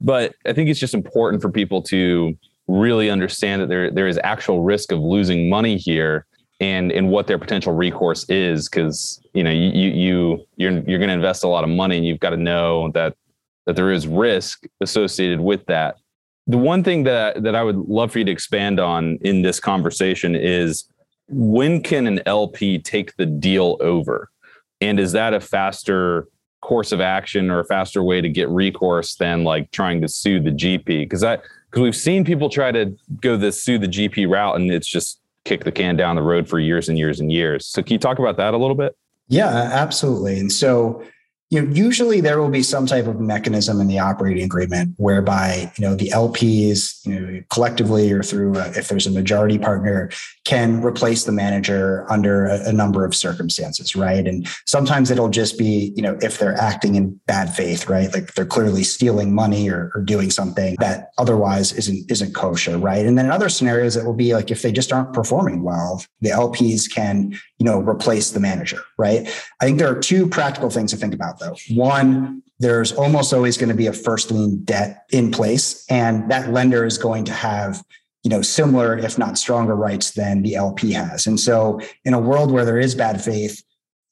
But 0.00 0.34
I 0.46 0.52
think 0.52 0.68
it's 0.68 0.80
just 0.80 0.94
important 0.94 1.42
for 1.42 1.50
people 1.50 1.82
to 1.84 2.36
really 2.66 3.08
understand 3.08 3.62
that 3.62 3.68
there 3.68 3.90
there 3.90 4.08
is 4.08 4.20
actual 4.22 4.62
risk 4.62 4.92
of 4.92 5.00
losing 5.00 5.48
money 5.48 5.78
here 5.78 6.26
and 6.60 6.92
and 6.92 7.08
what 7.08 7.26
their 7.26 7.38
potential 7.38 7.72
recourse 7.72 8.28
is 8.28 8.68
because 8.68 9.20
you 9.32 9.42
know 9.42 9.50
you 9.50 9.88
you 9.90 10.46
you're 10.56 10.72
you're 10.80 10.98
going 10.98 11.08
to 11.08 11.14
invest 11.14 11.44
a 11.44 11.48
lot 11.48 11.64
of 11.64 11.70
money 11.70 11.96
and 11.96 12.06
you've 12.06 12.20
got 12.20 12.30
to 12.30 12.36
know 12.36 12.90
that 12.92 13.16
that 13.64 13.74
there 13.74 13.90
is 13.90 14.06
risk 14.06 14.64
associated 14.82 15.40
with 15.40 15.64
that 15.66 15.96
the 16.48 16.58
one 16.58 16.82
thing 16.82 17.04
that 17.04 17.42
that 17.42 17.54
I 17.54 17.62
would 17.62 17.76
love 17.76 18.10
for 18.10 18.18
you 18.18 18.24
to 18.24 18.32
expand 18.32 18.80
on 18.80 19.18
in 19.20 19.42
this 19.42 19.60
conversation 19.60 20.34
is 20.34 20.88
when 21.28 21.82
can 21.82 22.06
an 22.06 22.20
LP 22.26 22.78
take 22.78 23.14
the 23.16 23.26
deal 23.26 23.76
over? 23.80 24.30
And 24.80 24.98
is 24.98 25.12
that 25.12 25.34
a 25.34 25.40
faster 25.40 26.26
course 26.60 26.90
of 26.90 27.00
action 27.00 27.50
or 27.50 27.60
a 27.60 27.64
faster 27.64 28.02
way 28.02 28.20
to 28.20 28.28
get 28.28 28.48
recourse 28.48 29.14
than 29.16 29.44
like 29.44 29.70
trying 29.70 30.00
to 30.00 30.08
sue 30.08 30.40
the 30.40 30.50
GP? 30.50 30.84
Because 30.84 31.22
I 31.22 31.36
because 31.70 31.82
we've 31.82 31.96
seen 31.96 32.24
people 32.24 32.48
try 32.48 32.72
to 32.72 32.96
go 33.20 33.36
the 33.36 33.52
sue 33.52 33.78
the 33.78 33.86
GP 33.86 34.28
route 34.28 34.56
and 34.56 34.70
it's 34.70 34.88
just 34.88 35.20
kick 35.44 35.64
the 35.64 35.72
can 35.72 35.96
down 35.96 36.16
the 36.16 36.22
road 36.22 36.48
for 36.48 36.58
years 36.58 36.88
and 36.88 36.96
years 36.96 37.20
and 37.20 37.30
years. 37.30 37.66
So 37.66 37.82
can 37.82 37.92
you 37.92 37.98
talk 37.98 38.18
about 38.18 38.38
that 38.38 38.54
a 38.54 38.56
little 38.56 38.74
bit? 38.74 38.96
Yeah, 39.28 39.48
absolutely. 39.48 40.38
And 40.38 40.50
so 40.50 41.02
you 41.50 41.62
know, 41.62 41.72
usually 41.72 42.20
there 42.20 42.40
will 42.40 42.50
be 42.50 42.62
some 42.62 42.84
type 42.84 43.06
of 43.06 43.20
mechanism 43.20 43.80
in 43.80 43.86
the 43.86 43.98
operating 43.98 44.44
agreement 44.44 44.94
whereby, 44.98 45.72
you 45.78 45.86
know, 45.86 45.94
the 45.94 46.10
LPs, 46.10 47.06
you 47.06 47.18
know, 47.18 47.40
collectively 47.48 48.12
or 48.12 48.22
through, 48.22 48.54
a, 48.56 48.68
if 48.72 48.88
there's 48.88 49.06
a 49.06 49.10
majority 49.10 49.58
partner, 49.58 50.10
can 50.44 50.82
replace 50.82 51.24
the 51.24 51.32
manager 51.32 52.04
under 52.10 52.46
a, 52.46 52.68
a, 52.68 52.72
number 52.72 53.04
of 53.04 53.14
circumstances, 53.14 53.96
right? 53.96 54.26
And 54.26 54.46
sometimes 54.66 55.10
it'll 55.10 55.30
just 55.30 55.58
be, 55.58 55.92
you 55.96 56.02
know, 56.02 56.18
if 56.20 56.38
they're 56.38 56.54
acting 56.54 56.96
in 56.96 57.18
bad 57.26 57.54
faith, 57.54 57.88
right? 57.88 58.12
Like 58.12 58.34
they're 58.34 58.46
clearly 58.46 58.82
stealing 58.82 59.34
money 59.34 59.70
or, 59.70 59.90
or 59.94 60.02
doing 60.02 60.30
something 60.30 60.76
that 60.80 61.10
otherwise 61.16 61.72
isn't 61.72 62.10
isn't 62.10 62.34
kosher, 62.34 62.76
right? 62.76 63.04
And 63.04 63.16
then 63.16 63.26
in 63.26 63.32
other 63.32 63.48
scenarios, 63.48 63.96
it 63.96 64.04
will 64.04 64.14
be 64.14 64.34
like 64.34 64.50
if 64.50 64.62
they 64.62 64.72
just 64.72 64.92
aren't 64.92 65.14
performing 65.14 65.62
well, 65.62 66.04
the 66.20 66.30
LPs 66.30 66.92
can, 66.92 67.32
you 67.58 67.64
know, 67.64 67.80
replace 67.80 68.30
the 68.30 68.40
manager, 68.40 68.80
right? 68.98 69.26
I 69.60 69.64
think 69.64 69.78
there 69.78 69.90
are 69.90 69.98
two 69.98 70.28
practical 70.28 70.70
things 70.70 70.90
to 70.92 70.96
think 70.96 71.14
about 71.14 71.37
though. 71.38 71.56
One, 71.70 72.42
there's 72.58 72.92
almost 72.92 73.32
always 73.32 73.56
going 73.56 73.68
to 73.68 73.74
be 73.74 73.86
a 73.86 73.92
first 73.92 74.30
lien 74.30 74.64
debt 74.64 75.04
in 75.10 75.30
place, 75.30 75.84
and 75.90 76.30
that 76.30 76.52
lender 76.52 76.84
is 76.84 76.98
going 76.98 77.24
to 77.24 77.32
have 77.32 77.82
you 78.24 78.30
know 78.30 78.42
similar 78.42 78.98
if 78.98 79.16
not 79.16 79.38
stronger 79.38 79.74
rights 79.74 80.10
than 80.10 80.42
the 80.42 80.54
lp 80.54 80.92
has 80.92 81.26
and 81.26 81.38
so 81.38 81.80
in 82.04 82.14
a 82.14 82.18
world 82.18 82.50
where 82.50 82.64
there 82.64 82.78
is 82.78 82.94
bad 82.94 83.22
faith 83.22 83.62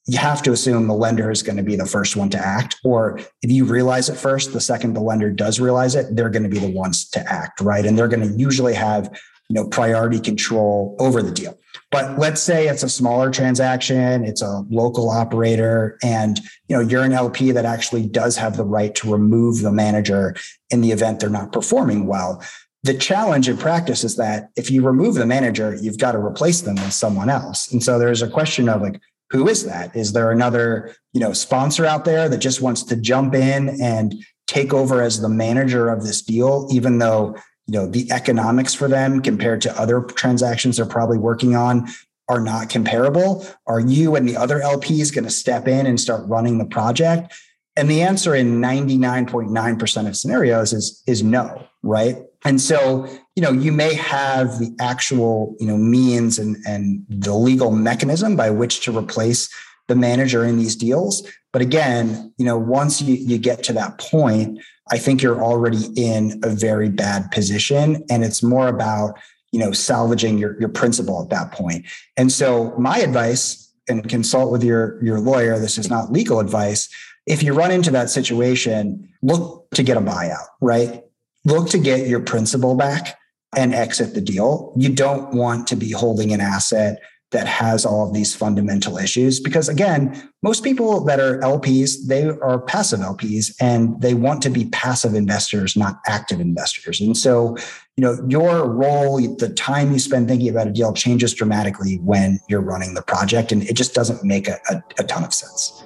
you 0.07 0.17
have 0.17 0.41
to 0.41 0.53
assume 0.53 0.87
the 0.87 0.93
lender 0.93 1.29
is 1.29 1.43
going 1.43 1.57
to 1.57 1.63
be 1.63 1.75
the 1.75 1.85
first 1.85 2.15
one 2.15 2.29
to 2.29 2.37
act 2.37 2.77
or 2.83 3.19
if 3.41 3.51
you 3.51 3.65
realize 3.65 4.09
it 4.09 4.15
first 4.15 4.53
the 4.53 4.61
second 4.61 4.93
the 4.93 5.01
lender 5.01 5.29
does 5.29 5.59
realize 5.59 5.93
it 5.93 6.15
they're 6.15 6.29
going 6.29 6.43
to 6.43 6.49
be 6.49 6.59
the 6.59 6.71
ones 6.71 7.09
to 7.09 7.19
act 7.31 7.59
right 7.61 7.85
and 7.85 7.97
they're 7.97 8.07
going 8.07 8.27
to 8.27 8.37
usually 8.39 8.73
have 8.73 9.05
you 9.49 9.53
know 9.53 9.67
priority 9.67 10.19
control 10.19 10.95
over 10.99 11.21
the 11.21 11.31
deal 11.31 11.57
But 11.89 12.19
let's 12.19 12.41
say 12.41 12.67
it's 12.67 12.83
a 12.83 12.89
smaller 12.89 13.31
transaction, 13.31 14.25
it's 14.25 14.41
a 14.41 14.65
local 14.69 15.09
operator, 15.09 15.97
and 16.03 16.39
you 16.67 16.75
know 16.75 16.81
you're 16.81 17.03
an 17.03 17.13
LP 17.13 17.51
that 17.51 17.65
actually 17.65 18.07
does 18.07 18.35
have 18.35 18.57
the 18.57 18.65
right 18.65 18.93
to 18.95 19.11
remove 19.11 19.61
the 19.61 19.71
manager 19.71 20.35
in 20.69 20.81
the 20.81 20.91
event 20.91 21.21
they're 21.21 21.29
not 21.29 21.53
performing 21.53 22.05
well. 22.05 22.43
The 22.83 22.93
challenge 22.93 23.49
in 23.49 23.57
practice 23.57 24.03
is 24.03 24.17
that 24.17 24.49
if 24.55 24.69
you 24.69 24.85
remove 24.85 25.15
the 25.15 25.25
manager, 25.25 25.75
you've 25.75 25.97
got 25.97 26.11
to 26.11 26.19
replace 26.19 26.61
them 26.61 26.75
with 26.75 26.93
someone 26.93 27.29
else. 27.29 27.71
And 27.71 27.83
so 27.83 27.97
there's 27.97 28.21
a 28.21 28.29
question 28.29 28.69
of 28.69 28.81
like, 28.81 29.01
who 29.29 29.47
is 29.47 29.65
that? 29.65 29.95
Is 29.95 30.13
there 30.13 30.31
another, 30.31 30.95
you 31.13 31.19
know, 31.19 31.33
sponsor 31.33 31.85
out 31.85 32.05
there 32.05 32.29
that 32.29 32.37
just 32.37 32.61
wants 32.61 32.83
to 32.83 32.95
jump 32.95 33.33
in 33.33 33.81
and 33.81 34.15
take 34.45 34.73
over 34.73 35.01
as 35.01 35.19
the 35.19 35.29
manager 35.29 35.89
of 35.89 36.03
this 36.03 36.21
deal, 36.21 36.67
even 36.71 36.99
though 36.99 37.35
you 37.67 37.73
know 37.79 37.87
the 37.87 38.11
economics 38.11 38.73
for 38.73 38.87
them 38.87 39.21
compared 39.21 39.61
to 39.61 39.79
other 39.79 40.01
transactions 40.01 40.77
they're 40.77 40.85
probably 40.85 41.17
working 41.17 41.55
on 41.55 41.87
are 42.29 42.41
not 42.41 42.69
comparable. 42.69 43.47
Are 43.67 43.79
you 43.79 44.15
and 44.15 44.27
the 44.27 44.35
other 44.35 44.59
lps 44.59 45.13
going 45.13 45.23
to 45.23 45.29
step 45.29 45.67
in 45.67 45.85
and 45.85 45.99
start 45.99 46.27
running 46.27 46.57
the 46.57 46.65
project? 46.65 47.33
And 47.75 47.89
the 47.89 48.01
answer 48.01 48.33
in 48.35 48.59
99.9% 48.59 50.07
of 50.07 50.17
scenarios 50.17 50.73
is 50.73 51.03
is 51.07 51.23
no 51.23 51.67
right? 51.83 52.17
And 52.43 52.59
so 52.61 53.07
you 53.35 53.43
know 53.43 53.51
you 53.51 53.71
may 53.71 53.93
have 53.93 54.59
the 54.59 54.75
actual 54.79 55.55
you 55.59 55.67
know 55.67 55.77
means 55.77 56.39
and 56.39 56.57
and 56.65 57.05
the 57.09 57.33
legal 57.33 57.71
mechanism 57.71 58.35
by 58.35 58.49
which 58.49 58.81
to 58.81 58.97
replace 58.97 59.49
the 59.87 59.95
manager 59.95 60.43
in 60.43 60.57
these 60.57 60.75
deals. 60.75 61.27
But 61.53 61.61
again 61.61 62.33
you 62.37 62.45
know 62.45 62.57
once 62.57 63.01
you, 63.01 63.15
you 63.15 63.37
get 63.37 63.63
to 63.63 63.73
that 63.73 63.97
point 63.99 64.59
I 64.91 64.97
think 64.97 65.21
you're 65.21 65.43
already 65.43 65.85
in 65.95 66.39
a 66.43 66.49
very 66.49 66.89
bad 66.89 67.31
position. 67.31 68.03
And 68.09 68.23
it's 68.23 68.41
more 68.41 68.67
about, 68.67 69.19
you 69.51 69.59
know, 69.59 69.71
salvaging 69.71 70.37
your, 70.37 70.59
your 70.59 70.69
principal 70.69 71.21
at 71.21 71.29
that 71.29 71.51
point. 71.51 71.85
And 72.15 72.31
so 72.31 72.73
my 72.77 72.99
advice, 72.99 73.63
and 73.89 74.07
consult 74.09 74.51
with 74.51 74.63
your, 74.63 75.01
your 75.01 75.19
lawyer, 75.19 75.57
this 75.59 75.77
is 75.77 75.89
not 75.89 76.11
legal 76.11 76.39
advice. 76.39 76.89
If 77.25 77.41
you 77.41 77.53
run 77.53 77.71
into 77.71 77.91
that 77.91 78.09
situation, 78.09 79.09
look 79.21 79.69
to 79.71 79.83
get 79.83 79.97
a 79.97 80.01
buyout, 80.01 80.47
right? 80.61 81.03
Look 81.45 81.69
to 81.69 81.77
get 81.77 82.07
your 82.07 82.19
principal 82.19 82.75
back 82.75 83.17
and 83.55 83.73
exit 83.73 84.13
the 84.13 84.21
deal. 84.21 84.73
You 84.75 84.89
don't 84.89 85.33
want 85.33 85.67
to 85.67 85.77
be 85.77 85.91
holding 85.91 86.33
an 86.33 86.41
asset 86.41 86.99
that 87.31 87.47
has 87.47 87.85
all 87.85 88.07
of 88.07 88.13
these 88.13 88.35
fundamental 88.35 88.97
issues. 88.97 89.39
Because 89.39 89.69
again 89.69 90.29
most 90.43 90.63
people 90.63 91.03
that 91.05 91.19
are 91.19 91.39
lps 91.39 92.07
they 92.07 92.25
are 92.25 92.59
passive 92.59 92.99
lps 92.99 93.55
and 93.59 93.99
they 94.01 94.13
want 94.13 94.41
to 94.43 94.49
be 94.49 94.65
passive 94.65 95.15
investors 95.15 95.75
not 95.75 95.99
active 96.05 96.39
investors. 96.39 97.01
And 97.01 97.17
so 97.17 97.57
you 97.95 98.03
know 98.03 98.17
your 98.27 98.69
role 98.69 99.17
the 99.37 99.49
time 99.49 99.91
you 99.91 99.99
spend 99.99 100.27
thinking 100.27 100.49
about 100.49 100.67
a 100.67 100.71
deal 100.71 100.93
changes 100.93 101.33
dramatically 101.33 101.95
when 102.03 102.39
you're 102.47 102.61
running 102.61 102.93
the 102.93 103.01
project 103.01 103.51
and 103.51 103.63
it 103.63 103.73
just 103.73 103.93
doesn't 103.93 104.23
make 104.23 104.47
a, 104.47 104.59
a, 104.69 104.83
a 104.99 105.03
ton 105.03 105.23
of 105.23 105.33
sense 105.33 105.83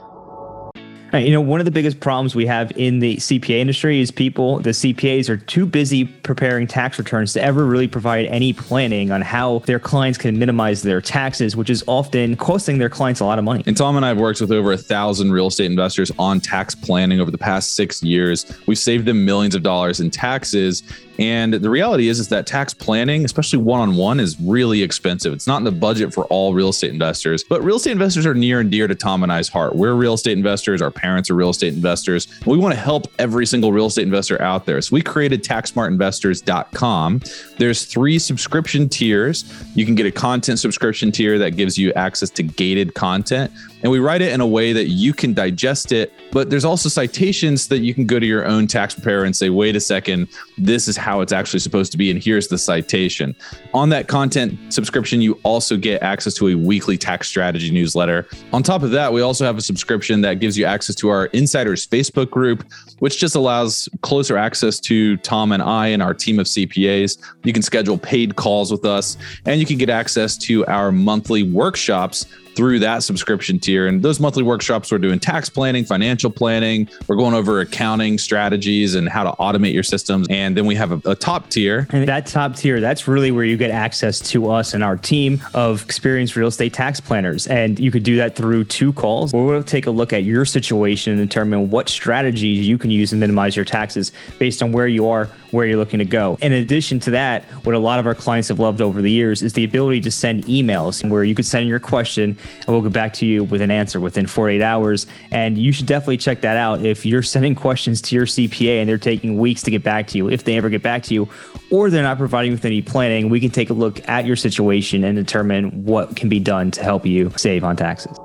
you 1.13 1.31
know, 1.31 1.41
one 1.41 1.59
of 1.59 1.65
the 1.65 1.71
biggest 1.71 1.99
problems 1.99 2.35
we 2.35 2.45
have 2.45 2.71
in 2.75 2.99
the 2.99 3.17
CPA 3.17 3.59
industry 3.59 3.99
is 3.99 4.11
people, 4.11 4.59
the 4.59 4.69
CPAs 4.69 5.29
are 5.29 5.37
too 5.37 5.65
busy 5.65 6.05
preparing 6.05 6.67
tax 6.67 6.97
returns 6.97 7.33
to 7.33 7.43
ever 7.43 7.65
really 7.65 7.87
provide 7.87 8.25
any 8.27 8.53
planning 8.53 9.11
on 9.11 9.21
how 9.21 9.59
their 9.59 9.79
clients 9.79 10.17
can 10.17 10.39
minimize 10.39 10.83
their 10.83 11.01
taxes, 11.01 11.55
which 11.55 11.69
is 11.69 11.83
often 11.87 12.35
costing 12.37 12.77
their 12.77 12.89
clients 12.89 13.19
a 13.19 13.25
lot 13.25 13.37
of 13.37 13.43
money. 13.43 13.63
And 13.65 13.75
Tom 13.75 13.97
and 13.97 14.05
I 14.05 14.09
have 14.09 14.17
worked 14.17 14.39
with 14.39 14.51
over 14.51 14.71
a 14.71 14.77
thousand 14.77 15.31
real 15.31 15.47
estate 15.47 15.65
investors 15.65 16.11
on 16.17 16.39
tax 16.39 16.75
planning 16.75 17.19
over 17.19 17.31
the 17.31 17.37
past 17.37 17.75
six 17.75 18.01
years. 18.01 18.45
We've 18.65 18.79
saved 18.79 19.05
them 19.05 19.25
millions 19.25 19.55
of 19.55 19.63
dollars 19.63 19.99
in 19.99 20.11
taxes. 20.11 20.83
And 21.21 21.53
the 21.53 21.69
reality 21.69 22.07
is, 22.07 22.19
is 22.19 22.29
that 22.29 22.47
tax 22.47 22.73
planning, 22.73 23.23
especially 23.25 23.59
one-on-one, 23.59 24.19
is 24.19 24.39
really 24.41 24.81
expensive. 24.81 25.33
It's 25.33 25.45
not 25.45 25.57
in 25.57 25.63
the 25.63 25.71
budget 25.71 26.11
for 26.11 26.25
all 26.25 26.55
real 26.55 26.69
estate 26.69 26.89
investors, 26.89 27.43
but 27.43 27.63
real 27.63 27.75
estate 27.75 27.91
investors 27.91 28.25
are 28.25 28.33
near 28.33 28.59
and 28.59 28.71
dear 28.71 28.87
to 28.87 28.95
Tom 28.95 29.21
and 29.21 29.31
I's 29.31 29.47
heart. 29.47 29.75
We're 29.75 29.93
real 29.93 30.15
estate 30.15 30.35
investors. 30.35 30.81
Our 30.81 30.89
parents 30.89 31.29
are 31.29 31.35
real 31.35 31.51
estate 31.51 31.75
investors. 31.75 32.27
We 32.47 32.57
want 32.57 32.73
to 32.73 32.81
help 32.81 33.05
every 33.19 33.45
single 33.45 33.71
real 33.71 33.85
estate 33.85 34.01
investor 34.01 34.41
out 34.41 34.65
there. 34.65 34.81
So 34.81 34.95
we 34.95 35.03
created 35.03 35.43
taxsmartinvestors.com. 35.43 37.21
There's 37.59 37.85
three 37.85 38.17
subscription 38.17 38.89
tiers. 38.89 39.45
You 39.75 39.85
can 39.85 39.93
get 39.93 40.07
a 40.07 40.11
content 40.11 40.57
subscription 40.57 41.11
tier 41.11 41.37
that 41.37 41.51
gives 41.51 41.77
you 41.77 41.93
access 41.93 42.31
to 42.31 42.41
gated 42.41 42.95
content 42.95 43.51
and 43.83 43.91
we 43.91 43.99
write 43.99 44.21
it 44.21 44.31
in 44.31 44.41
a 44.41 44.47
way 44.47 44.73
that 44.73 44.87
you 44.87 45.13
can 45.13 45.33
digest 45.33 45.91
it. 45.91 46.13
But 46.31 46.49
there's 46.49 46.65
also 46.65 46.87
citations 46.89 47.67
that 47.67 47.79
you 47.79 47.93
can 47.93 48.05
go 48.05 48.19
to 48.19 48.25
your 48.25 48.45
own 48.45 48.67
tax 48.67 48.93
preparer 48.93 49.23
and 49.23 49.35
say, 49.35 49.49
wait 49.49 49.75
a 49.75 49.79
second, 49.79 50.27
this 50.57 50.87
is 50.87 50.95
how 50.95 51.21
it's 51.21 51.33
actually 51.33 51.59
supposed 51.59 51.91
to 51.91 51.97
be. 51.97 52.11
And 52.11 52.21
here's 52.21 52.47
the 52.47 52.57
citation. 52.57 53.35
On 53.73 53.89
that 53.89 54.07
content 54.07 54.73
subscription, 54.73 55.21
you 55.21 55.39
also 55.43 55.77
get 55.77 56.01
access 56.01 56.33
to 56.35 56.49
a 56.49 56.55
weekly 56.55 56.97
tax 56.97 57.27
strategy 57.27 57.71
newsletter. 57.71 58.27
On 58.53 58.63
top 58.63 58.83
of 58.83 58.91
that, 58.91 59.11
we 59.11 59.21
also 59.21 59.45
have 59.45 59.57
a 59.57 59.61
subscription 59.61 60.21
that 60.21 60.35
gives 60.35 60.57
you 60.57 60.65
access 60.65 60.95
to 60.97 61.09
our 61.09 61.25
insiders 61.27 61.85
Facebook 61.87 62.29
group, 62.29 62.63
which 62.99 63.19
just 63.19 63.35
allows 63.35 63.89
closer 64.01 64.37
access 64.37 64.79
to 64.81 65.17
Tom 65.17 65.51
and 65.51 65.63
I 65.63 65.87
and 65.87 66.01
our 66.01 66.13
team 66.13 66.39
of 66.39 66.45
CPAs. 66.45 67.17
You 67.43 67.53
can 67.53 67.61
schedule 67.61 67.97
paid 67.97 68.35
calls 68.35 68.71
with 68.71 68.85
us, 68.85 69.17
and 69.45 69.59
you 69.59 69.65
can 69.65 69.77
get 69.77 69.89
access 69.89 70.37
to 70.37 70.65
our 70.67 70.91
monthly 70.91 71.43
workshops 71.43 72.25
through 72.55 72.79
that 72.79 73.03
subscription 73.03 73.59
tier. 73.59 73.87
And 73.87 74.01
those 74.01 74.19
monthly 74.19 74.43
workshops, 74.43 74.91
we're 74.91 74.97
doing 74.97 75.19
tax 75.19 75.49
planning, 75.49 75.83
financial 75.83 76.29
planning. 76.29 76.89
We're 77.07 77.15
going 77.15 77.33
over 77.33 77.59
accounting 77.59 78.17
strategies 78.17 78.95
and 78.95 79.09
how 79.09 79.23
to 79.23 79.31
automate 79.33 79.73
your 79.73 79.83
systems. 79.83 80.27
And 80.29 80.55
then 80.55 80.65
we 80.65 80.75
have 80.75 80.91
a, 81.05 81.11
a 81.11 81.15
top 81.15 81.49
tier. 81.49 81.87
And 81.91 82.07
that 82.07 82.25
top 82.25 82.55
tier, 82.55 82.79
that's 82.79 83.07
really 83.07 83.31
where 83.31 83.45
you 83.45 83.57
get 83.57 83.71
access 83.71 84.19
to 84.31 84.49
us 84.49 84.73
and 84.73 84.83
our 84.83 84.97
team 84.97 85.41
of 85.53 85.83
experienced 85.83 86.35
real 86.35 86.47
estate 86.47 86.73
tax 86.73 86.99
planners. 86.99 87.47
And 87.47 87.79
you 87.79 87.91
could 87.91 88.03
do 88.03 88.15
that 88.17 88.35
through 88.35 88.65
two 88.65 88.93
calls 88.93 89.33
we'll 89.33 89.63
take 89.63 89.87
a 89.87 89.91
look 89.91 90.13
at 90.13 90.23
your 90.23 90.45
situation 90.45 91.17
and 91.17 91.29
determine 91.29 91.69
what 91.69 91.89
strategies 91.89 92.67
you 92.67 92.77
can 92.77 92.91
use 92.91 93.11
to 93.11 93.15
minimize 93.15 93.55
your 93.55 93.65
taxes 93.65 94.11
based 94.39 94.63
on 94.63 94.71
where 94.71 94.87
you 94.87 95.07
are, 95.07 95.29
where 95.51 95.65
you're 95.65 95.77
looking 95.77 95.99
to 95.99 96.05
go. 96.05 96.37
In 96.41 96.53
addition 96.53 96.99
to 97.01 97.11
that, 97.11 97.43
what 97.65 97.75
a 97.75 97.79
lot 97.79 97.99
of 97.99 98.07
our 98.07 98.15
clients 98.15 98.47
have 98.47 98.59
loved 98.59 98.81
over 98.81 99.01
the 99.01 99.11
years 99.11 99.41
is 99.41 99.53
the 99.53 99.63
ability 99.63 100.01
to 100.01 100.11
send 100.11 100.45
emails 100.45 101.07
where 101.07 101.23
you 101.23 101.35
could 101.35 101.45
send 101.45 101.67
your 101.67 101.79
question 101.79 102.37
and 102.55 102.67
we'll 102.67 102.81
get 102.81 102.93
back 102.93 103.13
to 103.13 103.25
you 103.25 103.43
with 103.43 103.61
an 103.61 103.71
answer 103.71 103.99
within 103.99 104.27
48 104.27 104.61
hours. 104.61 105.07
And 105.31 105.57
you 105.57 105.71
should 105.71 105.85
definitely 105.85 106.17
check 106.17 106.41
that 106.41 106.57
out. 106.57 106.85
If 106.85 107.05
you're 107.05 107.23
sending 107.31 107.55
questions 107.55 108.01
to 108.03 108.15
your 108.15 108.25
CPA 108.25 108.79
and 108.79 108.89
they're 108.89 108.97
taking 108.97 109.37
weeks 109.37 109.61
to 109.63 109.71
get 109.71 109.83
back 109.83 110.07
to 110.07 110.17
you, 110.17 110.29
if 110.29 110.43
they 110.43 110.57
ever 110.57 110.69
get 110.69 110.81
back 110.81 111.03
to 111.03 111.13
you, 111.13 111.29
or 111.69 111.89
they're 111.89 112.03
not 112.03 112.17
providing 112.17 112.51
with 112.51 112.65
any 112.65 112.81
planning, 112.81 113.29
we 113.29 113.39
can 113.39 113.49
take 113.49 113.69
a 113.69 113.73
look 113.73 114.07
at 114.09 114.25
your 114.25 114.35
situation 114.35 115.03
and 115.03 115.15
determine 115.15 115.85
what 115.85 116.15
can 116.15 116.29
be 116.29 116.39
done 116.39 116.71
to 116.71 116.83
help 116.83 117.05
you 117.05 117.31
save 117.37 117.63
on 117.63 117.75
taxes. 117.75 118.17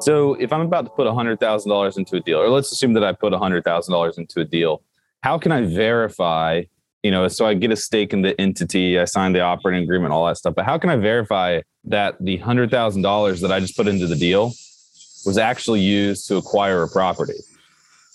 So 0.00 0.34
if 0.34 0.52
I'm 0.52 0.60
about 0.60 0.84
to 0.84 0.90
put 0.90 1.06
$100,000 1.06 1.98
into 1.98 2.16
a 2.16 2.20
deal, 2.20 2.38
or 2.38 2.48
let's 2.48 2.70
assume 2.70 2.92
that 2.92 3.02
I 3.02 3.12
put 3.12 3.32
$100,000 3.32 4.18
into 4.18 4.40
a 4.40 4.44
deal, 4.44 4.82
how 5.22 5.38
can 5.38 5.52
I 5.52 5.62
verify 5.62 6.62
you 7.02 7.10
know, 7.10 7.28
so 7.28 7.46
I 7.46 7.54
get 7.54 7.70
a 7.70 7.76
stake 7.76 8.12
in 8.12 8.22
the 8.22 8.38
entity, 8.40 8.98
I 8.98 9.04
sign 9.04 9.32
the 9.32 9.40
operating 9.40 9.84
agreement, 9.84 10.12
all 10.12 10.26
that 10.26 10.36
stuff. 10.36 10.54
But 10.54 10.64
how 10.64 10.78
can 10.78 10.90
I 10.90 10.96
verify 10.96 11.60
that 11.84 12.16
the 12.20 12.38
hundred 12.38 12.70
thousand 12.70 13.02
dollars 13.02 13.40
that 13.40 13.52
I 13.52 13.60
just 13.60 13.76
put 13.76 13.86
into 13.86 14.06
the 14.06 14.16
deal 14.16 14.52
was 15.24 15.38
actually 15.38 15.80
used 15.80 16.26
to 16.28 16.36
acquire 16.36 16.82
a 16.82 16.88
property? 16.88 17.38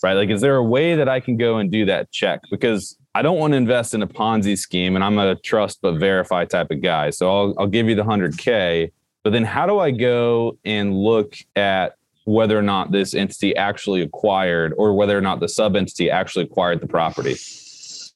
Right? 0.02 0.14
Like, 0.14 0.30
is 0.30 0.42
there 0.42 0.58
a 0.58 0.64
way 0.64 0.96
that 0.96 1.08
I 1.08 1.22
can 1.22 1.38
go 1.38 1.58
and 1.58 1.72
do 1.72 1.86
that 1.86 2.12
check? 2.12 2.42
Because 2.52 2.98
I 3.16 3.22
don't 3.22 3.40
want 3.40 3.54
to 3.54 3.58
invest 3.58 3.94
in 3.94 4.02
a 4.02 4.08
Ponzi 4.08 4.58
scheme, 4.58 4.96
and 4.96 5.04
I'm 5.04 5.18
a 5.18 5.36
trust 5.36 5.80
but 5.82 5.98
verify 5.98 6.44
type 6.44 6.72
of 6.72 6.82
guy. 6.82 7.10
So 7.10 7.32
I'll 7.32 7.54
I'll 7.58 7.68
give 7.68 7.88
you 7.88 7.96
the 7.96 8.04
hundred 8.04 8.38
K, 8.38 8.92
but 9.24 9.32
then 9.32 9.46
how 9.46 9.66
do 9.66 9.80
I 9.80 9.92
go 9.92 10.58
and 10.66 10.94
look 10.94 11.38
at 11.56 11.96
whether 12.26 12.58
or 12.58 12.62
not 12.62 12.92
this 12.92 13.14
entity 13.14 13.56
actually 13.56 14.02
acquired 14.02 14.74
or 14.78 14.94
whether 14.94 15.18
or 15.18 15.22
not 15.22 15.40
the 15.40 15.50
sub 15.50 15.76
entity 15.76 16.10
actually 16.10 16.46
acquired 16.46 16.82
the 16.82 16.88
property? 16.88 17.36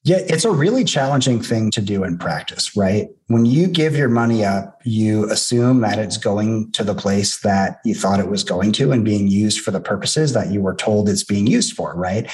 Yeah, 0.04 0.20
it's 0.30 0.46
a 0.46 0.52
really 0.52 0.86
challenging 0.86 1.41
thing 1.41 1.70
to 1.72 1.82
do 1.82 2.06
in 2.06 2.17
practice, 2.17 2.78
right? 2.78 3.10
When 3.28 3.46
you 3.46 3.67
give 3.67 3.93
your 3.98 4.08
money 4.08 4.46
up, 4.46 4.80
you 4.86 5.30
assume 5.30 5.82
that 5.82 6.00
it's 6.00 6.15
going 6.15 6.72
to 6.72 6.86
the 6.86 6.96
place 6.96 7.39
that 7.41 7.80
you 7.84 7.93
thought 7.93 8.22
it 8.22 8.30
was 8.30 8.43
going 8.46 8.72
to 8.74 8.93
and 8.93 9.04
being 9.04 9.28
used 9.28 9.60
for 9.60 9.72
the 9.72 9.82
purposes 9.82 10.32
that 10.32 10.50
you 10.50 10.62
were 10.62 10.76
told 10.76 11.10
it's 11.10 11.26
being 11.26 11.46
used 11.46 11.76
for, 11.76 11.93
right? 11.93 12.32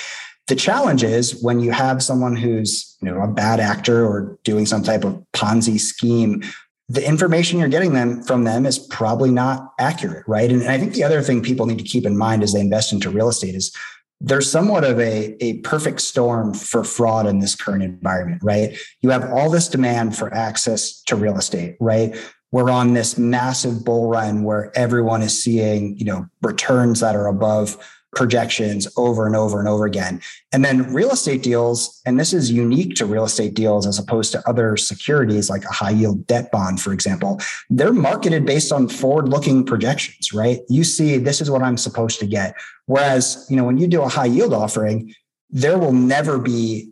The 0.47 0.55
challenge 0.55 1.03
is 1.03 1.41
when 1.41 1.61
you 1.61 1.71
have 1.71 2.03
someone 2.03 2.35
who's, 2.35 2.95
you 3.01 3.09
know, 3.09 3.21
a 3.23 3.27
bad 3.27 3.59
actor 3.59 4.05
or 4.05 4.37
doing 4.43 4.67
some 4.67 4.83
type 4.83 5.03
of 5.03 5.23
Ponzi 5.33 5.79
scheme, 5.79 6.43
the 6.89 7.05
information 7.07 7.59
you're 7.59 7.69
getting 7.69 7.93
them 7.93 8.23
from 8.23 8.43
them 8.43 8.65
is 8.65 8.77
probably 8.77 9.31
not 9.31 9.73
accurate, 9.79 10.25
right? 10.27 10.51
And 10.51 10.63
I 10.63 10.77
think 10.77 10.93
the 10.93 11.03
other 11.03 11.21
thing 11.21 11.41
people 11.41 11.65
need 11.65 11.77
to 11.77 11.83
keep 11.83 12.05
in 12.05 12.17
mind 12.17 12.43
as 12.43 12.53
they 12.53 12.59
invest 12.59 12.91
into 12.91 13.09
real 13.09 13.29
estate 13.29 13.55
is 13.55 13.75
there's 14.19 14.49
somewhat 14.49 14.83
of 14.83 14.99
a, 14.99 15.35
a 15.43 15.57
perfect 15.59 16.01
storm 16.01 16.53
for 16.53 16.83
fraud 16.83 17.25
in 17.25 17.39
this 17.39 17.55
current 17.55 17.83
environment, 17.83 18.41
right? 18.43 18.77
You 19.01 19.09
have 19.09 19.29
all 19.31 19.49
this 19.49 19.67
demand 19.67 20.15
for 20.15 20.33
access 20.33 21.01
to 21.03 21.15
real 21.15 21.37
estate, 21.37 21.75
right? 21.79 22.15
We're 22.51 22.69
on 22.69 22.93
this 22.93 23.17
massive 23.17 23.83
bull 23.83 24.09
run 24.09 24.43
where 24.43 24.71
everyone 24.77 25.23
is 25.23 25.41
seeing, 25.41 25.97
you 25.97 26.05
know, 26.05 26.27
returns 26.41 26.99
that 26.99 27.15
are 27.15 27.27
above 27.27 27.77
projections 28.15 28.87
over 28.97 29.25
and 29.25 29.35
over 29.35 29.59
and 29.59 29.67
over 29.67 29.85
again. 29.85 30.21
And 30.51 30.63
then 30.63 30.93
real 30.93 31.11
estate 31.11 31.43
deals, 31.43 32.01
and 32.05 32.19
this 32.19 32.33
is 32.33 32.51
unique 32.51 32.95
to 32.95 33.05
real 33.05 33.23
estate 33.25 33.53
deals 33.53 33.87
as 33.87 33.99
opposed 33.99 34.31
to 34.33 34.47
other 34.47 34.77
securities 34.77 35.49
like 35.49 35.63
a 35.65 35.73
high 35.73 35.91
yield 35.91 36.25
debt 36.27 36.51
bond, 36.51 36.81
for 36.81 36.93
example, 36.93 37.39
they're 37.69 37.93
marketed 37.93 38.45
based 38.45 38.71
on 38.71 38.87
forward 38.87 39.29
looking 39.29 39.65
projections, 39.65 40.33
right? 40.33 40.59
You 40.69 40.83
see, 40.83 41.17
this 41.17 41.41
is 41.41 41.49
what 41.49 41.61
I'm 41.61 41.77
supposed 41.77 42.19
to 42.19 42.27
get. 42.27 42.55
Whereas, 42.85 43.45
you 43.49 43.55
know, 43.55 43.63
when 43.63 43.77
you 43.77 43.87
do 43.87 44.01
a 44.01 44.09
high 44.09 44.25
yield 44.25 44.53
offering, 44.53 45.13
there 45.49 45.77
will 45.77 45.93
never 45.93 46.39
be 46.39 46.91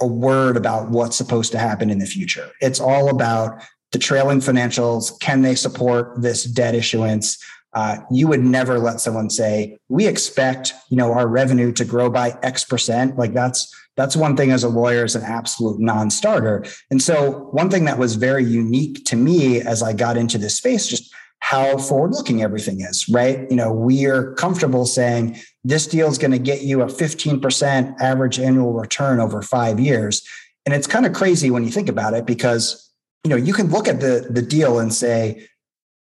a 0.00 0.06
word 0.06 0.56
about 0.56 0.90
what's 0.90 1.16
supposed 1.16 1.52
to 1.52 1.58
happen 1.58 1.88
in 1.88 1.98
the 1.98 2.06
future. 2.06 2.50
It's 2.60 2.80
all 2.80 3.08
about 3.08 3.62
the 3.92 3.98
trailing 3.98 4.40
financials. 4.40 5.18
Can 5.20 5.42
they 5.42 5.54
support 5.54 6.20
this 6.20 6.44
debt 6.44 6.74
issuance? 6.74 7.38
Uh, 7.74 7.98
you 8.10 8.28
would 8.28 8.42
never 8.42 8.78
let 8.78 9.00
someone 9.00 9.30
say, 9.30 9.78
"We 9.88 10.06
expect, 10.06 10.74
you 10.90 10.96
know, 10.96 11.12
our 11.12 11.26
revenue 11.26 11.72
to 11.72 11.84
grow 11.84 12.10
by 12.10 12.36
X 12.42 12.64
percent." 12.64 13.16
Like 13.16 13.32
that's 13.32 13.72
that's 13.96 14.16
one 14.16 14.36
thing 14.36 14.50
as 14.50 14.64
a 14.64 14.68
lawyer 14.68 15.04
is 15.04 15.14
an 15.14 15.22
absolute 15.22 15.78
non-starter. 15.78 16.64
And 16.90 17.02
so, 17.02 17.48
one 17.52 17.70
thing 17.70 17.84
that 17.84 17.98
was 17.98 18.16
very 18.16 18.44
unique 18.44 19.04
to 19.06 19.16
me 19.16 19.60
as 19.60 19.82
I 19.82 19.92
got 19.92 20.16
into 20.16 20.38
this 20.38 20.56
space, 20.56 20.86
just 20.86 21.12
how 21.40 21.76
forward-looking 21.76 22.42
everything 22.42 22.80
is. 22.80 23.08
Right? 23.08 23.50
You 23.50 23.56
know, 23.56 23.72
we 23.72 24.06
are 24.06 24.32
comfortable 24.34 24.86
saying 24.86 25.38
this 25.64 25.86
deal 25.86 26.08
is 26.08 26.18
going 26.18 26.30
to 26.30 26.38
get 26.38 26.62
you 26.62 26.82
a 26.82 26.86
15% 26.86 28.00
average 28.00 28.38
annual 28.38 28.72
return 28.72 29.20
over 29.20 29.42
five 29.42 29.78
years, 29.78 30.26
and 30.64 30.74
it's 30.74 30.86
kind 30.86 31.04
of 31.04 31.12
crazy 31.12 31.50
when 31.50 31.64
you 31.64 31.70
think 31.70 31.88
about 31.88 32.14
it 32.14 32.26
because 32.26 32.90
you 33.24 33.30
know 33.30 33.36
you 33.36 33.52
can 33.52 33.68
look 33.68 33.88
at 33.88 34.00
the 34.00 34.26
the 34.30 34.42
deal 34.42 34.78
and 34.78 34.92
say 34.92 35.48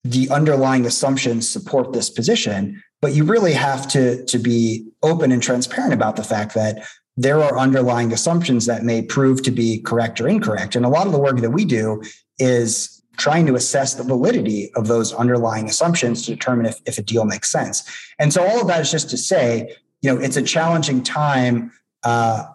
the 0.03 0.29
underlying 0.29 0.85
assumptions 0.85 1.49
support 1.49 1.91
this 1.93 2.09
position 2.09 2.81
but 3.01 3.13
you 3.13 3.23
really 3.23 3.53
have 3.53 3.87
to 3.87 4.23
to 4.25 4.37
be 4.37 4.87
open 5.03 5.31
and 5.31 5.41
transparent 5.41 5.93
about 5.93 6.15
the 6.15 6.23
fact 6.23 6.53
that 6.53 6.85
there 7.17 7.41
are 7.43 7.57
underlying 7.57 8.13
assumptions 8.13 8.65
that 8.65 8.83
may 8.83 9.01
prove 9.01 9.43
to 9.43 9.51
be 9.51 9.79
correct 9.81 10.21
or 10.21 10.27
incorrect. 10.29 10.77
And 10.77 10.85
a 10.85 10.89
lot 10.89 11.05
of 11.05 11.11
the 11.11 11.19
work 11.19 11.39
that 11.41 11.49
we 11.49 11.65
do 11.65 12.01
is 12.37 13.03
trying 13.17 13.45
to 13.47 13.55
assess 13.55 13.95
the 13.95 14.03
validity 14.03 14.71
of 14.75 14.87
those 14.87 15.13
underlying 15.13 15.67
assumptions 15.67 16.25
to 16.25 16.31
determine 16.31 16.65
if, 16.65 16.79
if 16.85 16.97
a 16.97 17.01
deal 17.01 17.25
makes 17.25 17.51
sense. 17.51 17.83
And 18.19 18.31
so 18.31 18.41
all 18.47 18.61
of 18.61 18.67
that 18.67 18.79
is 18.79 18.89
just 18.89 19.09
to 19.09 19.17
say 19.17 19.75
you 20.01 20.13
know 20.13 20.19
it's 20.21 20.37
a 20.37 20.41
challenging 20.41 21.03
time 21.03 21.71
uh, 22.03 22.45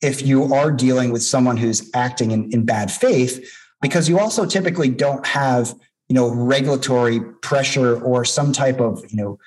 if 0.00 0.26
you 0.26 0.52
are 0.52 0.72
dealing 0.72 1.12
with 1.12 1.22
someone 1.22 1.56
who's 1.56 1.88
acting 1.94 2.32
in, 2.32 2.50
in 2.52 2.64
bad 2.64 2.90
faith 2.90 3.48
because 3.80 4.08
you 4.08 4.18
also 4.18 4.44
typically 4.44 4.88
don't 4.88 5.24
have 5.24 5.74
you 6.12 6.16
know 6.18 6.30
regulatory 6.30 7.20
pressure 7.40 7.98
or 8.02 8.22
some 8.22 8.52
type 8.52 8.80
of 8.80 9.02
you 9.10 9.16
know 9.16 9.38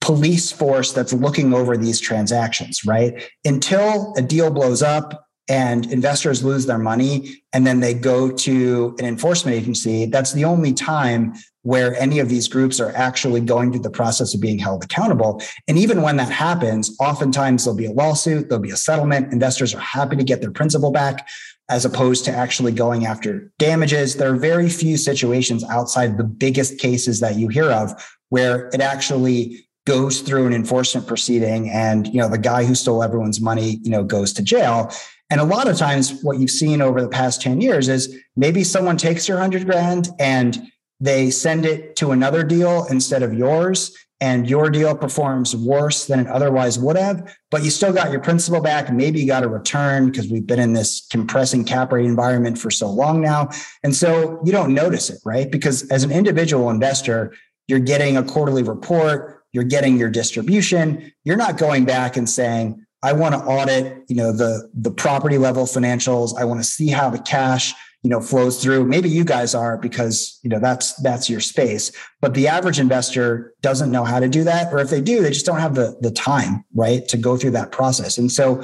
police 0.00 0.50
force 0.50 0.90
that's 0.90 1.12
looking 1.12 1.52
over 1.52 1.76
these 1.76 2.00
transactions 2.00 2.82
right? 2.86 3.22
Until 3.44 4.14
a 4.16 4.22
deal 4.22 4.50
blows 4.50 4.82
up 4.82 5.26
and 5.50 5.92
investors 5.92 6.42
lose 6.42 6.64
their 6.64 6.78
money 6.78 7.42
and 7.52 7.66
then 7.66 7.80
they 7.80 7.92
go 7.92 8.30
to 8.30 8.96
an 9.00 9.04
enforcement 9.04 9.54
agency 9.54 10.06
that's 10.06 10.32
the 10.32 10.46
only 10.46 10.72
time 10.72 11.34
where 11.60 11.94
any 12.00 12.20
of 12.20 12.30
these 12.30 12.48
groups 12.48 12.80
are 12.80 12.92
actually 12.96 13.42
going 13.42 13.70
through 13.70 13.82
the 13.82 13.90
process 13.90 14.34
of 14.34 14.40
being 14.40 14.58
held 14.58 14.82
accountable. 14.82 15.42
And 15.68 15.76
even 15.76 16.00
when 16.00 16.16
that 16.16 16.30
happens 16.30 16.96
oftentimes 17.00 17.64
there'll 17.64 17.76
be 17.76 17.84
a 17.84 17.92
lawsuit 17.92 18.48
there'll 18.48 18.62
be 18.62 18.70
a 18.70 18.76
settlement 18.78 19.30
investors 19.30 19.74
are 19.74 19.80
happy 19.80 20.16
to 20.16 20.24
get 20.24 20.40
their 20.40 20.52
principal 20.52 20.90
back 20.90 21.28
as 21.68 21.84
opposed 21.84 22.24
to 22.24 22.32
actually 22.32 22.72
going 22.72 23.06
after 23.06 23.52
damages. 23.58 24.16
There 24.16 24.32
are 24.32 24.36
very 24.36 24.68
few 24.68 24.96
situations 24.96 25.64
outside 25.64 26.16
the 26.16 26.24
biggest 26.24 26.78
cases 26.78 27.20
that 27.20 27.36
you 27.36 27.48
hear 27.48 27.70
of 27.70 27.92
where 28.28 28.68
it 28.68 28.80
actually 28.80 29.66
goes 29.86 30.20
through 30.20 30.46
an 30.46 30.52
enforcement 30.52 31.06
proceeding 31.06 31.68
and 31.70 32.06
you 32.08 32.20
know 32.20 32.28
the 32.28 32.38
guy 32.38 32.64
who 32.64 32.74
stole 32.74 33.02
everyone's 33.02 33.40
money 33.40 33.80
you 33.82 33.90
know 33.90 34.04
goes 34.04 34.32
to 34.32 34.42
jail 34.42 34.92
and 35.28 35.40
a 35.40 35.44
lot 35.44 35.66
of 35.66 35.76
times 35.76 36.20
what 36.22 36.38
you've 36.38 36.50
seen 36.50 36.80
over 36.80 37.02
the 37.02 37.08
past 37.08 37.42
10 37.42 37.60
years 37.60 37.88
is 37.88 38.16
maybe 38.36 38.62
someone 38.62 38.96
takes 38.96 39.26
your 39.26 39.38
100 39.38 39.66
grand 39.66 40.08
and 40.20 40.62
they 41.00 41.30
send 41.30 41.66
it 41.66 41.96
to 41.96 42.12
another 42.12 42.44
deal 42.44 42.86
instead 42.90 43.24
of 43.24 43.34
yours 43.34 43.96
and 44.22 44.48
your 44.48 44.70
deal 44.70 44.96
performs 44.96 45.56
worse 45.56 46.06
than 46.06 46.20
it 46.20 46.28
otherwise 46.28 46.78
would 46.78 46.96
have, 46.96 47.36
but 47.50 47.64
you 47.64 47.70
still 47.70 47.92
got 47.92 48.12
your 48.12 48.20
principal 48.20 48.60
back. 48.60 48.92
Maybe 48.92 49.18
you 49.18 49.26
got 49.26 49.42
a 49.42 49.48
return 49.48 50.06
because 50.06 50.30
we've 50.30 50.46
been 50.46 50.60
in 50.60 50.74
this 50.74 51.08
compressing 51.10 51.64
cap 51.64 51.90
rate 51.90 52.04
environment 52.04 52.56
for 52.56 52.70
so 52.70 52.88
long 52.88 53.20
now. 53.20 53.48
And 53.82 53.92
so 53.92 54.40
you 54.44 54.52
don't 54.52 54.74
notice 54.74 55.10
it, 55.10 55.18
right? 55.24 55.50
Because 55.50 55.90
as 55.90 56.04
an 56.04 56.12
individual 56.12 56.70
investor, 56.70 57.34
you're 57.66 57.80
getting 57.80 58.16
a 58.16 58.22
quarterly 58.22 58.62
report, 58.62 59.42
you're 59.50 59.64
getting 59.64 59.98
your 59.98 60.08
distribution. 60.08 61.12
You're 61.24 61.36
not 61.36 61.58
going 61.58 61.84
back 61.84 62.16
and 62.16 62.30
saying, 62.30 62.86
I 63.02 63.14
want 63.14 63.34
to 63.34 63.40
audit, 63.40 64.04
you 64.08 64.14
know, 64.14 64.30
the 64.30 64.70
the 64.72 64.92
property 64.92 65.36
level 65.36 65.64
financials. 65.64 66.38
I 66.38 66.44
want 66.44 66.60
to 66.60 66.64
see 66.64 66.86
how 66.86 67.10
the 67.10 67.18
cash 67.18 67.74
you 68.02 68.10
know 68.10 68.20
flows 68.20 68.62
through. 68.62 68.84
Maybe 68.84 69.08
you 69.08 69.24
guys 69.24 69.54
are 69.54 69.78
because 69.78 70.38
you 70.42 70.50
know 70.50 70.58
that's 70.58 70.94
that's 71.02 71.30
your 71.30 71.40
space 71.40 71.92
but 72.20 72.34
the 72.34 72.48
average 72.48 72.78
investor 72.78 73.54
doesn't 73.62 73.90
know 73.90 74.04
how 74.04 74.20
to 74.20 74.28
do 74.28 74.44
that 74.44 74.72
or 74.72 74.78
if 74.78 74.90
they 74.90 75.00
do 75.00 75.22
they 75.22 75.30
just 75.30 75.46
don't 75.46 75.60
have 75.60 75.74
the 75.74 75.96
the 76.00 76.10
time 76.10 76.64
right 76.74 77.06
to 77.08 77.16
go 77.16 77.36
through 77.36 77.52
that 77.52 77.72
process. 77.72 78.18
And 78.18 78.30
so 78.30 78.62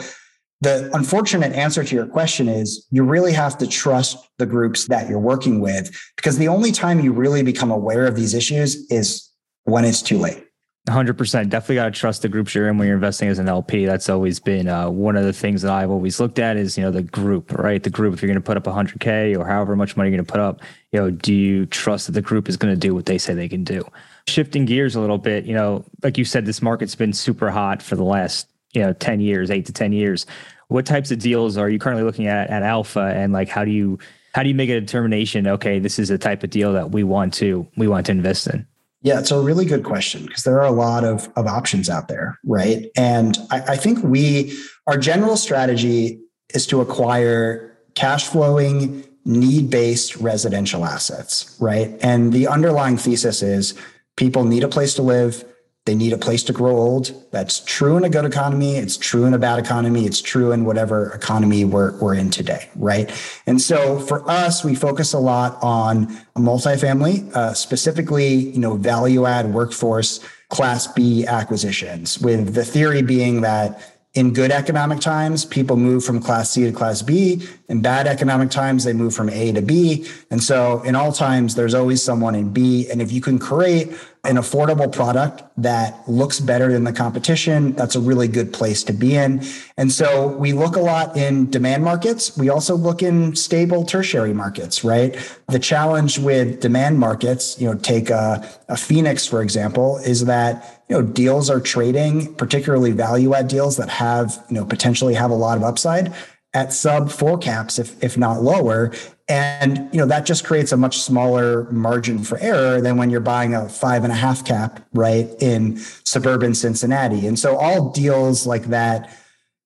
the 0.60 0.90
unfortunate 0.92 1.52
answer 1.52 1.84
to 1.84 1.94
your 1.94 2.06
question 2.06 2.48
is 2.48 2.86
you 2.90 3.04
really 3.04 3.32
have 3.32 3.56
to 3.58 3.66
trust 3.66 4.16
the 4.38 4.46
groups 4.46 4.86
that 4.88 5.08
you're 5.08 5.20
working 5.20 5.60
with 5.60 5.96
because 6.16 6.36
the 6.36 6.48
only 6.48 6.72
time 6.72 6.98
you 7.00 7.12
really 7.12 7.42
become 7.42 7.70
aware 7.70 8.06
of 8.06 8.16
these 8.16 8.34
issues 8.34 8.90
is 8.90 9.30
when 9.64 9.84
it's 9.84 10.02
too 10.02 10.18
late 10.18 10.47
100% 10.88 11.48
definitely 11.48 11.74
got 11.74 11.84
to 11.84 11.90
trust 11.90 12.22
the 12.22 12.28
groups 12.28 12.54
you're 12.54 12.68
in 12.68 12.78
when 12.78 12.88
you're 12.88 12.96
investing 12.96 13.28
as 13.28 13.38
an 13.38 13.48
lp 13.48 13.84
that's 13.84 14.08
always 14.08 14.40
been 14.40 14.68
uh, 14.68 14.88
one 14.88 15.16
of 15.16 15.24
the 15.24 15.32
things 15.32 15.62
that 15.62 15.70
i've 15.70 15.90
always 15.90 16.18
looked 16.18 16.38
at 16.38 16.56
is 16.56 16.76
you 16.76 16.82
know 16.82 16.90
the 16.90 17.02
group 17.02 17.52
right? 17.52 17.82
The 17.82 17.90
group 17.90 18.14
if 18.14 18.22
you're 18.22 18.28
going 18.28 18.40
to 18.40 18.46
put 18.46 18.56
up 18.56 18.64
100k 18.64 19.38
or 19.38 19.46
however 19.46 19.76
much 19.76 19.96
money 19.96 20.10
you're 20.10 20.16
going 20.16 20.26
to 20.26 20.32
put 20.32 20.40
up 20.40 20.60
you 20.92 21.00
know 21.00 21.10
do 21.10 21.34
you 21.34 21.66
trust 21.66 22.06
that 22.06 22.12
the 22.12 22.22
group 22.22 22.48
is 22.48 22.56
going 22.56 22.72
to 22.72 22.78
do 22.78 22.94
what 22.94 23.06
they 23.06 23.18
say 23.18 23.34
they 23.34 23.48
can 23.48 23.64
do? 23.64 23.84
Shifting 24.26 24.64
gears 24.64 24.94
a 24.94 25.00
little 25.00 25.18
bit 25.18 25.44
you 25.44 25.54
know 25.54 25.84
like 26.02 26.16
you 26.16 26.24
said 26.24 26.46
this 26.46 26.62
market's 26.62 26.94
been 26.94 27.12
super 27.12 27.50
hot 27.50 27.82
for 27.82 27.96
the 27.96 28.04
last 28.04 28.48
you 28.72 28.82
know 28.82 28.92
10 28.92 29.20
years 29.20 29.50
8 29.50 29.66
to 29.66 29.72
10 29.72 29.92
years. 29.92 30.26
What 30.68 30.86
types 30.86 31.10
of 31.10 31.18
deals 31.18 31.56
are 31.56 31.68
you 31.68 31.78
currently 31.78 32.04
looking 32.04 32.26
at 32.26 32.50
at 32.50 32.62
alpha? 32.62 33.00
And 33.00 33.32
like 33.32 33.48
how 33.48 33.64
do 33.64 33.70
you 33.70 33.98
how 34.34 34.42
do 34.42 34.48
you 34.48 34.54
make 34.54 34.70
a 34.70 34.78
determination 34.80 35.46
okay 35.48 35.78
this 35.78 35.98
is 35.98 36.10
a 36.10 36.18
type 36.18 36.44
of 36.44 36.50
deal 36.50 36.72
that 36.74 36.90
we 36.90 37.02
want 37.02 37.34
to 37.34 37.66
we 37.76 37.88
want 37.88 38.06
to 38.06 38.12
invest 38.12 38.46
in 38.46 38.66
yeah, 39.02 39.18
it's 39.18 39.30
a 39.30 39.40
really 39.40 39.64
good 39.64 39.84
question 39.84 40.26
because 40.26 40.42
there 40.42 40.58
are 40.60 40.66
a 40.66 40.72
lot 40.72 41.04
of, 41.04 41.30
of 41.36 41.46
options 41.46 41.88
out 41.88 42.08
there, 42.08 42.38
right? 42.44 42.86
And 42.96 43.38
I, 43.50 43.60
I 43.60 43.76
think 43.76 44.02
we, 44.02 44.58
our 44.86 44.98
general 44.98 45.36
strategy 45.36 46.20
is 46.52 46.66
to 46.66 46.80
acquire 46.80 47.78
cash 47.94 48.26
flowing, 48.26 49.04
need 49.24 49.70
based 49.70 50.16
residential 50.16 50.84
assets, 50.84 51.56
right? 51.60 51.96
And 52.00 52.32
the 52.32 52.48
underlying 52.48 52.96
thesis 52.96 53.42
is 53.42 53.74
people 54.16 54.44
need 54.44 54.64
a 54.64 54.68
place 54.68 54.94
to 54.94 55.02
live, 55.02 55.44
they 55.88 55.94
need 55.94 56.12
a 56.12 56.18
place 56.18 56.42
to 56.42 56.52
grow 56.52 56.76
old. 56.76 57.14
That's 57.30 57.60
true 57.60 57.96
in 57.96 58.04
a 58.04 58.10
good 58.10 58.26
economy. 58.26 58.76
It's 58.76 58.98
true 58.98 59.24
in 59.24 59.32
a 59.32 59.38
bad 59.38 59.58
economy. 59.58 60.04
It's 60.04 60.20
true 60.20 60.52
in 60.52 60.66
whatever 60.66 61.10
economy 61.14 61.64
we're, 61.64 61.98
we're 61.98 62.12
in 62.12 62.28
today, 62.28 62.68
right? 62.76 63.10
And 63.46 63.58
so 63.58 63.98
for 63.98 64.28
us, 64.28 64.62
we 64.62 64.74
focus 64.74 65.14
a 65.14 65.18
lot 65.18 65.56
on 65.62 66.08
multifamily, 66.36 67.34
uh, 67.34 67.54
specifically, 67.54 68.34
you 68.34 68.60
know, 68.60 68.76
value 68.76 69.24
add 69.24 69.54
workforce 69.54 70.20
class 70.50 70.86
B 70.88 71.26
acquisitions, 71.26 72.18
with 72.18 72.52
the 72.52 72.66
theory 72.66 73.00
being 73.00 73.40
that 73.40 73.97
in 74.18 74.32
good 74.32 74.50
economic 74.50 74.98
times, 74.98 75.44
people 75.44 75.76
move 75.76 76.04
from 76.04 76.20
class 76.20 76.50
C 76.50 76.64
to 76.64 76.72
class 76.72 77.02
B. 77.02 77.46
In 77.68 77.80
bad 77.80 78.08
economic 78.08 78.50
times, 78.50 78.82
they 78.82 78.92
move 78.92 79.14
from 79.14 79.28
A 79.28 79.52
to 79.52 79.62
B. 79.62 80.08
And 80.32 80.42
so 80.42 80.82
in 80.82 80.96
all 80.96 81.12
times, 81.12 81.54
there's 81.54 81.72
always 81.72 82.02
someone 82.02 82.34
in 82.34 82.52
B. 82.52 82.90
And 82.90 83.00
if 83.00 83.12
you 83.12 83.20
can 83.20 83.38
create 83.38 83.92
an 84.24 84.34
affordable 84.34 84.90
product 84.92 85.44
that 85.56 86.02
looks 86.08 86.40
better 86.40 86.72
than 86.72 86.82
the 86.82 86.92
competition, 86.92 87.74
that's 87.74 87.94
a 87.94 88.00
really 88.00 88.26
good 88.26 88.52
place 88.52 88.82
to 88.84 88.92
be 88.92 89.14
in. 89.14 89.40
And 89.76 89.92
so 89.92 90.26
we 90.26 90.52
look 90.52 90.74
a 90.74 90.80
lot 90.80 91.16
in 91.16 91.48
demand 91.48 91.84
markets. 91.84 92.36
We 92.36 92.48
also 92.48 92.74
look 92.74 93.04
in 93.04 93.36
stable 93.36 93.84
tertiary 93.84 94.34
markets, 94.34 94.82
right? 94.82 95.16
The 95.46 95.60
challenge 95.60 96.18
with 96.18 96.60
demand 96.60 96.98
markets, 96.98 97.60
you 97.60 97.68
know, 97.68 97.78
take 97.78 98.10
a, 98.10 98.44
a 98.68 98.76
Phoenix, 98.76 99.28
for 99.28 99.42
example, 99.42 99.98
is 99.98 100.24
that, 100.24 100.74
you 100.88 100.96
know, 100.96 101.02
deals 101.02 101.50
are 101.50 101.60
trading, 101.60 102.34
particularly 102.34 102.92
value 102.92 103.34
add 103.34 103.48
deals 103.48 103.76
that 103.76 103.88
have, 103.88 104.44
you 104.48 104.54
know, 104.54 104.64
potentially 104.64 105.14
have 105.14 105.30
a 105.30 105.34
lot 105.34 105.58
of 105.58 105.62
upside 105.62 106.14
at 106.54 106.72
sub 106.72 107.10
four 107.10 107.36
caps, 107.36 107.78
if, 107.78 108.02
if 108.02 108.16
not 108.16 108.42
lower. 108.42 108.92
And 109.28 109.90
you 109.92 110.00
know 110.00 110.06
that 110.06 110.24
just 110.24 110.44
creates 110.44 110.72
a 110.72 110.76
much 110.78 110.98
smaller 110.98 111.70
margin 111.70 112.20
for 112.24 112.38
error 112.38 112.80
than 112.80 112.96
when 112.96 113.10
you're 113.10 113.20
buying 113.20 113.54
a 113.54 113.68
five 113.68 114.02
and 114.02 114.10
a 114.10 114.16
half 114.16 114.42
cap, 114.42 114.82
right, 114.94 115.28
in 115.40 115.76
suburban 115.76 116.54
Cincinnati. 116.54 117.26
And 117.26 117.38
so 117.38 117.56
all 117.58 117.90
deals 117.90 118.46
like 118.46 118.64
that, 118.64 119.14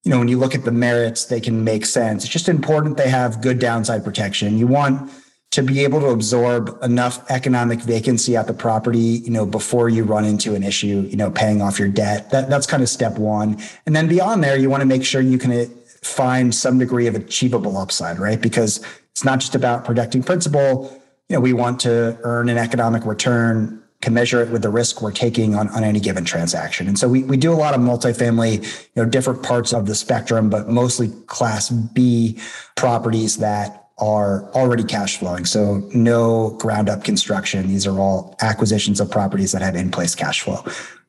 you 0.03 0.11
know, 0.11 0.19
when 0.19 0.27
you 0.27 0.37
look 0.37 0.57
at 0.57 0.65
the 0.65 0.73
merits, 0.73 1.27
they 1.27 1.41
can 1.41 1.63
make 1.63 1.87
sense. 1.87 2.25
It's 2.25 2.33
just 2.33 2.49
important 2.49 2.97
they 2.97 3.09
have 3.09 3.41
good 3.41 3.61
downside 3.61 4.03
protection. 4.03 4.59
You 4.59 4.67
want 4.67 5.13
to 5.53 5.63
be 5.63 5.85
able 5.85 6.01
to 6.01 6.07
absorb 6.07 6.77
enough 6.83 7.31
economic 7.31 7.79
vacancy 7.81 8.37
at 8.37 8.47
the 8.47 8.55
property, 8.55 8.99
you 8.99 9.31
know, 9.31 9.45
before 9.45 9.91
you 9.91 10.03
run 10.03 10.25
into 10.25 10.55
an 10.55 10.63
issue, 10.63 11.07
you 11.09 11.17
know, 11.17 11.31
paying 11.31 11.61
off 11.61 11.79
your 11.79 11.89
debt. 11.89 12.31
That, 12.31 12.49
that's 12.49 12.67
kind 12.67 12.83
of 12.83 12.89
step 12.89 13.19
one. 13.19 13.61
And 13.85 13.95
then 13.95 14.09
beyond 14.09 14.43
there, 14.43 14.57
you 14.57 14.71
want 14.71 14.81
to 14.81 14.87
make 14.87 15.05
sure 15.05 15.21
you 15.21 15.39
can 15.39 15.53
uh, 15.53 15.67
find 16.03 16.55
some 16.55 16.79
degree 16.79 17.07
of 17.07 17.15
achievable 17.15 17.77
upside, 17.77 18.19
right? 18.19 18.41
Because 18.41 18.81
it's 19.11 19.25
not 19.25 19.41
just 19.41 19.55
about 19.55 19.85
protecting 19.85 20.23
principal. 20.23 20.91
You 21.29 21.37
know, 21.37 21.41
we 21.41 21.53
want 21.53 21.81
to 21.81 22.19
earn 22.23 22.49
an 22.49 22.57
economic 22.57 23.05
return 23.05 23.79
it 24.05 24.51
with 24.51 24.63
the 24.63 24.69
risk 24.69 25.01
we're 25.01 25.13
taking 25.13 25.55
on, 25.55 25.69
on 25.69 25.85
any 25.85 26.01
given 26.01 26.25
transaction. 26.25 26.89
And 26.89 26.99
so 26.99 27.09
we, 27.09 27.23
we 27.23 27.37
do 27.37 27.53
a 27.53 27.55
lot 27.55 27.73
of 27.73 27.81
multifamily, 27.81 28.63
you 28.97 29.03
know, 29.03 29.09
different 29.09 29.45
parts 29.45 29.73
of 29.73 29.87
the 29.87 29.95
spectrum, 29.95 30.51
but 30.51 30.69
mostly 30.69 31.11
class 31.27 31.71
B 31.71 32.37
properties 32.75 33.37
that 33.39 33.82
are 33.99 34.51
already 34.53 34.85
cash 34.85 35.19
flowing. 35.19 35.45
So 35.45 35.89
no 35.95 36.51
ground 36.61 36.89
up 36.89 37.05
construction. 37.05 37.69
These 37.69 37.87
are 37.87 37.99
all 37.99 38.37
acquisitions 38.41 39.01
of 39.01 39.11
properties 39.11 39.53
that 39.53 39.63
have 39.63 39.77
in 39.77 39.91
place 39.91 40.15
cash 40.15 40.41
flow. 40.41 40.65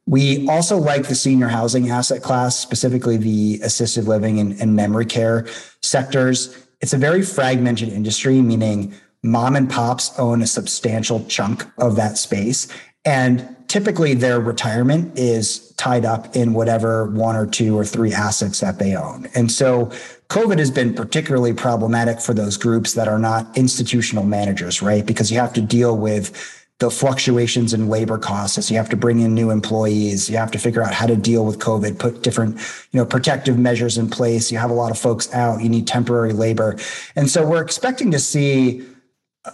We 0.06 0.48
also 0.50 0.78
like 0.78 1.08
the 1.08 1.16
senior 1.16 1.48
housing 1.48 1.90
asset 1.90 2.22
class, 2.22 2.60
specifically 2.60 3.18
the 3.18 3.62
assisted 3.64 4.06
living 4.06 4.40
and, 4.40 4.60
and 4.60 4.76
memory 4.76 5.06
care 5.06 5.48
sectors. 5.82 6.58
It's 6.82 6.94
a 6.94 6.98
very 6.98 7.22
fragmented 7.22 7.90
industry, 7.90 8.42
meaning 8.42 8.94
mom 9.24 9.56
and 9.56 9.70
pops 9.70 10.18
own 10.20 10.42
a 10.42 10.48
substantial 10.48 11.24
chunk 11.26 11.66
of 11.78 11.96
that 11.96 12.18
space. 12.18 12.68
And 13.06 13.56
typically 13.68 14.14
their 14.14 14.40
retirement 14.40 15.18
is 15.18 15.72
tied 15.78 16.06
up 16.06 16.36
in 16.36 16.54
whatever 16.54 17.08
one 17.12 17.36
or 17.36 17.48
two 17.48 17.78
or 17.78 17.86
three 17.86 18.14
assets 18.14 18.60
that 18.60 18.80
they 18.80 18.96
own. 18.96 19.28
And 19.34 19.52
so 19.52 19.92
COVID 20.34 20.58
has 20.58 20.72
been 20.72 20.96
particularly 20.96 21.54
problematic 21.54 22.20
for 22.20 22.34
those 22.34 22.58
groups 22.58 22.94
that 22.94 23.08
are 23.08 23.20
not 23.20 23.56
institutional 23.56 24.24
managers, 24.24 24.82
right? 24.82 25.06
Because 25.06 25.32
you 25.32 25.38
have 25.38 25.54
to 25.54 25.62
deal 25.62 25.96
with 25.96 26.32
the 26.80 26.90
fluctuations 26.90 27.72
in 27.72 27.88
labor 27.88 28.18
costs. 28.18 28.58
As 28.58 28.72
you 28.72 28.78
have 28.78 28.90
to 28.90 28.98
bring 28.98 29.20
in 29.20 29.36
new 29.36 29.52
employees. 29.52 30.32
You 30.32 30.38
have 30.38 30.50
to 30.50 30.58
figure 30.58 30.82
out 30.82 30.92
how 30.92 31.06
to 31.06 31.16
deal 31.16 31.46
with 31.46 31.60
covid 31.60 32.00
put 32.00 32.24
different 32.24 32.56
you 32.92 33.00
know 33.00 33.06
protective 33.06 33.60
measures 33.60 34.00
in 34.00 34.10
place. 34.10 34.52
You 34.52 34.58
have 34.58 34.72
a 34.72 34.74
lot 34.74 34.90
of 34.90 34.98
folks 34.98 35.32
out. 35.36 35.62
You 35.62 35.70
need 35.70 35.86
temporary 35.86 36.34
labor. 36.34 36.78
And 37.16 37.30
so 37.30 37.48
we're 37.48 37.62
expecting 37.62 38.10
to 38.10 38.20
see 38.20 38.84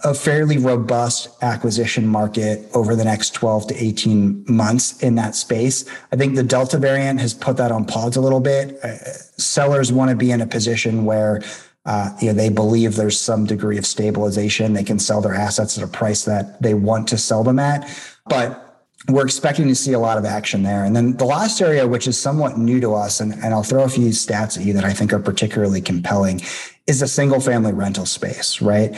a 0.04 0.14
fairly 0.14 0.56
robust 0.56 1.28
acquisition 1.42 2.06
market 2.06 2.68
over 2.74 2.94
the 2.94 3.04
next 3.04 3.34
12 3.34 3.68
to 3.68 3.84
18 3.84 4.44
months 4.48 5.02
in 5.02 5.16
that 5.16 5.34
space. 5.34 5.84
I 6.12 6.16
think 6.16 6.36
the 6.36 6.44
Delta 6.44 6.78
variant 6.78 7.20
has 7.20 7.34
put 7.34 7.56
that 7.56 7.72
on 7.72 7.84
pause 7.84 8.16
a 8.16 8.20
little 8.20 8.40
bit. 8.40 8.78
Uh, 8.84 8.96
sellers 9.36 9.92
want 9.92 10.10
to 10.10 10.16
be 10.16 10.30
in 10.30 10.40
a 10.40 10.46
position 10.46 11.04
where 11.04 11.42
uh, 11.86 12.10
you 12.20 12.28
know, 12.28 12.34
they 12.34 12.50
believe 12.50 12.94
there's 12.94 13.18
some 13.18 13.46
degree 13.46 13.78
of 13.78 13.86
stabilization. 13.86 14.74
They 14.74 14.84
can 14.84 14.98
sell 14.98 15.20
their 15.20 15.34
assets 15.34 15.76
at 15.76 15.82
a 15.82 15.88
price 15.88 16.24
that 16.24 16.60
they 16.62 16.74
want 16.74 17.08
to 17.08 17.18
sell 17.18 17.42
them 17.42 17.58
at. 17.58 17.88
But 18.26 18.66
we're 19.08 19.24
expecting 19.24 19.66
to 19.68 19.74
see 19.74 19.94
a 19.94 19.98
lot 19.98 20.18
of 20.18 20.24
action 20.24 20.62
there. 20.62 20.84
And 20.84 20.94
then 20.94 21.16
the 21.16 21.24
last 21.24 21.60
area, 21.60 21.88
which 21.88 22.06
is 22.06 22.20
somewhat 22.20 22.58
new 22.58 22.80
to 22.80 22.94
us, 22.94 23.20
and, 23.20 23.32
and 23.32 23.54
I'll 23.54 23.62
throw 23.62 23.82
a 23.84 23.88
few 23.88 24.10
stats 24.10 24.58
at 24.58 24.64
you 24.64 24.74
that 24.74 24.84
I 24.84 24.92
think 24.92 25.12
are 25.12 25.18
particularly 25.18 25.80
compelling, 25.80 26.42
is 26.86 27.00
the 27.00 27.08
single 27.08 27.40
family 27.40 27.72
rental 27.72 28.04
space, 28.04 28.60
right? 28.60 28.94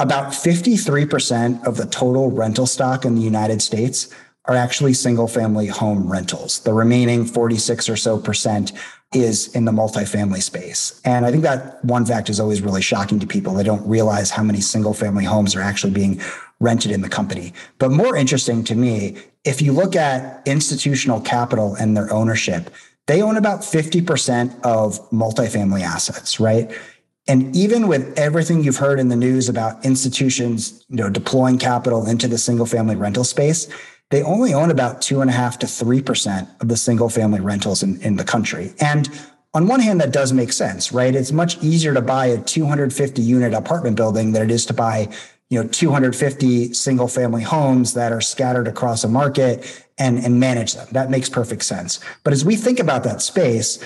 About 0.00 0.32
53% 0.32 1.66
of 1.66 1.76
the 1.76 1.86
total 1.86 2.30
rental 2.30 2.66
stock 2.66 3.04
in 3.04 3.16
the 3.16 3.20
United 3.20 3.60
States 3.60 4.14
are 4.44 4.54
actually 4.54 4.94
single 4.94 5.26
family 5.26 5.66
home 5.66 6.10
rentals. 6.10 6.60
The 6.60 6.72
remaining 6.72 7.24
46 7.24 7.88
or 7.88 7.96
so 7.96 8.18
percent 8.18 8.72
is 9.12 9.54
in 9.56 9.64
the 9.64 9.72
multifamily 9.72 10.42
space. 10.42 11.00
And 11.04 11.26
I 11.26 11.30
think 11.30 11.42
that 11.42 11.84
one 11.84 12.06
fact 12.06 12.30
is 12.30 12.38
always 12.38 12.62
really 12.62 12.80
shocking 12.80 13.18
to 13.18 13.26
people. 13.26 13.54
They 13.54 13.64
don't 13.64 13.86
realize 13.88 14.30
how 14.30 14.42
many 14.44 14.60
single 14.60 14.94
family 14.94 15.24
homes 15.24 15.56
are 15.56 15.62
actually 15.62 15.92
being 15.92 16.20
rented 16.60 16.92
in 16.92 17.00
the 17.00 17.08
company. 17.08 17.52
But 17.78 17.90
more 17.90 18.16
interesting 18.16 18.62
to 18.64 18.76
me, 18.76 19.16
if 19.44 19.60
you 19.60 19.72
look 19.72 19.96
at 19.96 20.46
institutional 20.46 21.20
capital 21.20 21.74
and 21.74 21.96
their 21.96 22.12
ownership, 22.12 22.70
they 23.06 23.22
own 23.22 23.36
about 23.36 23.60
50% 23.60 24.60
of 24.62 25.10
multifamily 25.10 25.80
assets, 25.80 26.38
right? 26.38 26.70
And 27.28 27.54
even 27.54 27.88
with 27.88 28.18
everything 28.18 28.64
you've 28.64 28.78
heard 28.78 28.98
in 28.98 29.10
the 29.10 29.16
news 29.16 29.50
about 29.50 29.84
institutions, 29.84 30.84
you 30.88 30.96
know, 30.96 31.10
deploying 31.10 31.58
capital 31.58 32.06
into 32.06 32.26
the 32.26 32.38
single 32.38 32.64
family 32.64 32.96
rental 32.96 33.22
space, 33.22 33.68
they 34.10 34.22
only 34.22 34.54
own 34.54 34.70
about 34.70 35.02
two 35.02 35.20
and 35.20 35.28
a 35.28 35.34
half 35.34 35.58
to 35.58 35.66
three 35.66 36.00
percent 36.00 36.48
of 36.60 36.68
the 36.68 36.76
single 36.76 37.10
family 37.10 37.40
rentals 37.40 37.82
in, 37.82 38.00
in 38.00 38.16
the 38.16 38.24
country. 38.24 38.72
And 38.80 39.08
on 39.52 39.68
one 39.68 39.80
hand, 39.80 40.00
that 40.00 40.12
does 40.12 40.32
make 40.32 40.52
sense, 40.52 40.92
right? 40.92 41.14
It's 41.14 41.32
much 41.32 41.62
easier 41.62 41.92
to 41.92 42.00
buy 42.00 42.26
a 42.26 42.40
250 42.40 43.20
unit 43.20 43.52
apartment 43.52 43.96
building 43.96 44.32
than 44.32 44.42
it 44.42 44.50
is 44.50 44.64
to 44.66 44.74
buy, 44.74 45.08
you 45.50 45.62
know, 45.62 45.68
250 45.68 46.72
single 46.72 47.08
family 47.08 47.42
homes 47.42 47.94
that 47.94 48.12
are 48.12 48.20
scattered 48.20 48.68
across 48.68 49.04
a 49.04 49.08
market 49.08 49.84
and, 49.98 50.18
and 50.18 50.40
manage 50.40 50.74
them. 50.74 50.86
That 50.92 51.10
makes 51.10 51.28
perfect 51.28 51.62
sense. 51.64 52.00
But 52.24 52.32
as 52.32 52.44
we 52.44 52.56
think 52.56 52.78
about 52.78 53.04
that 53.04 53.20
space, 53.20 53.82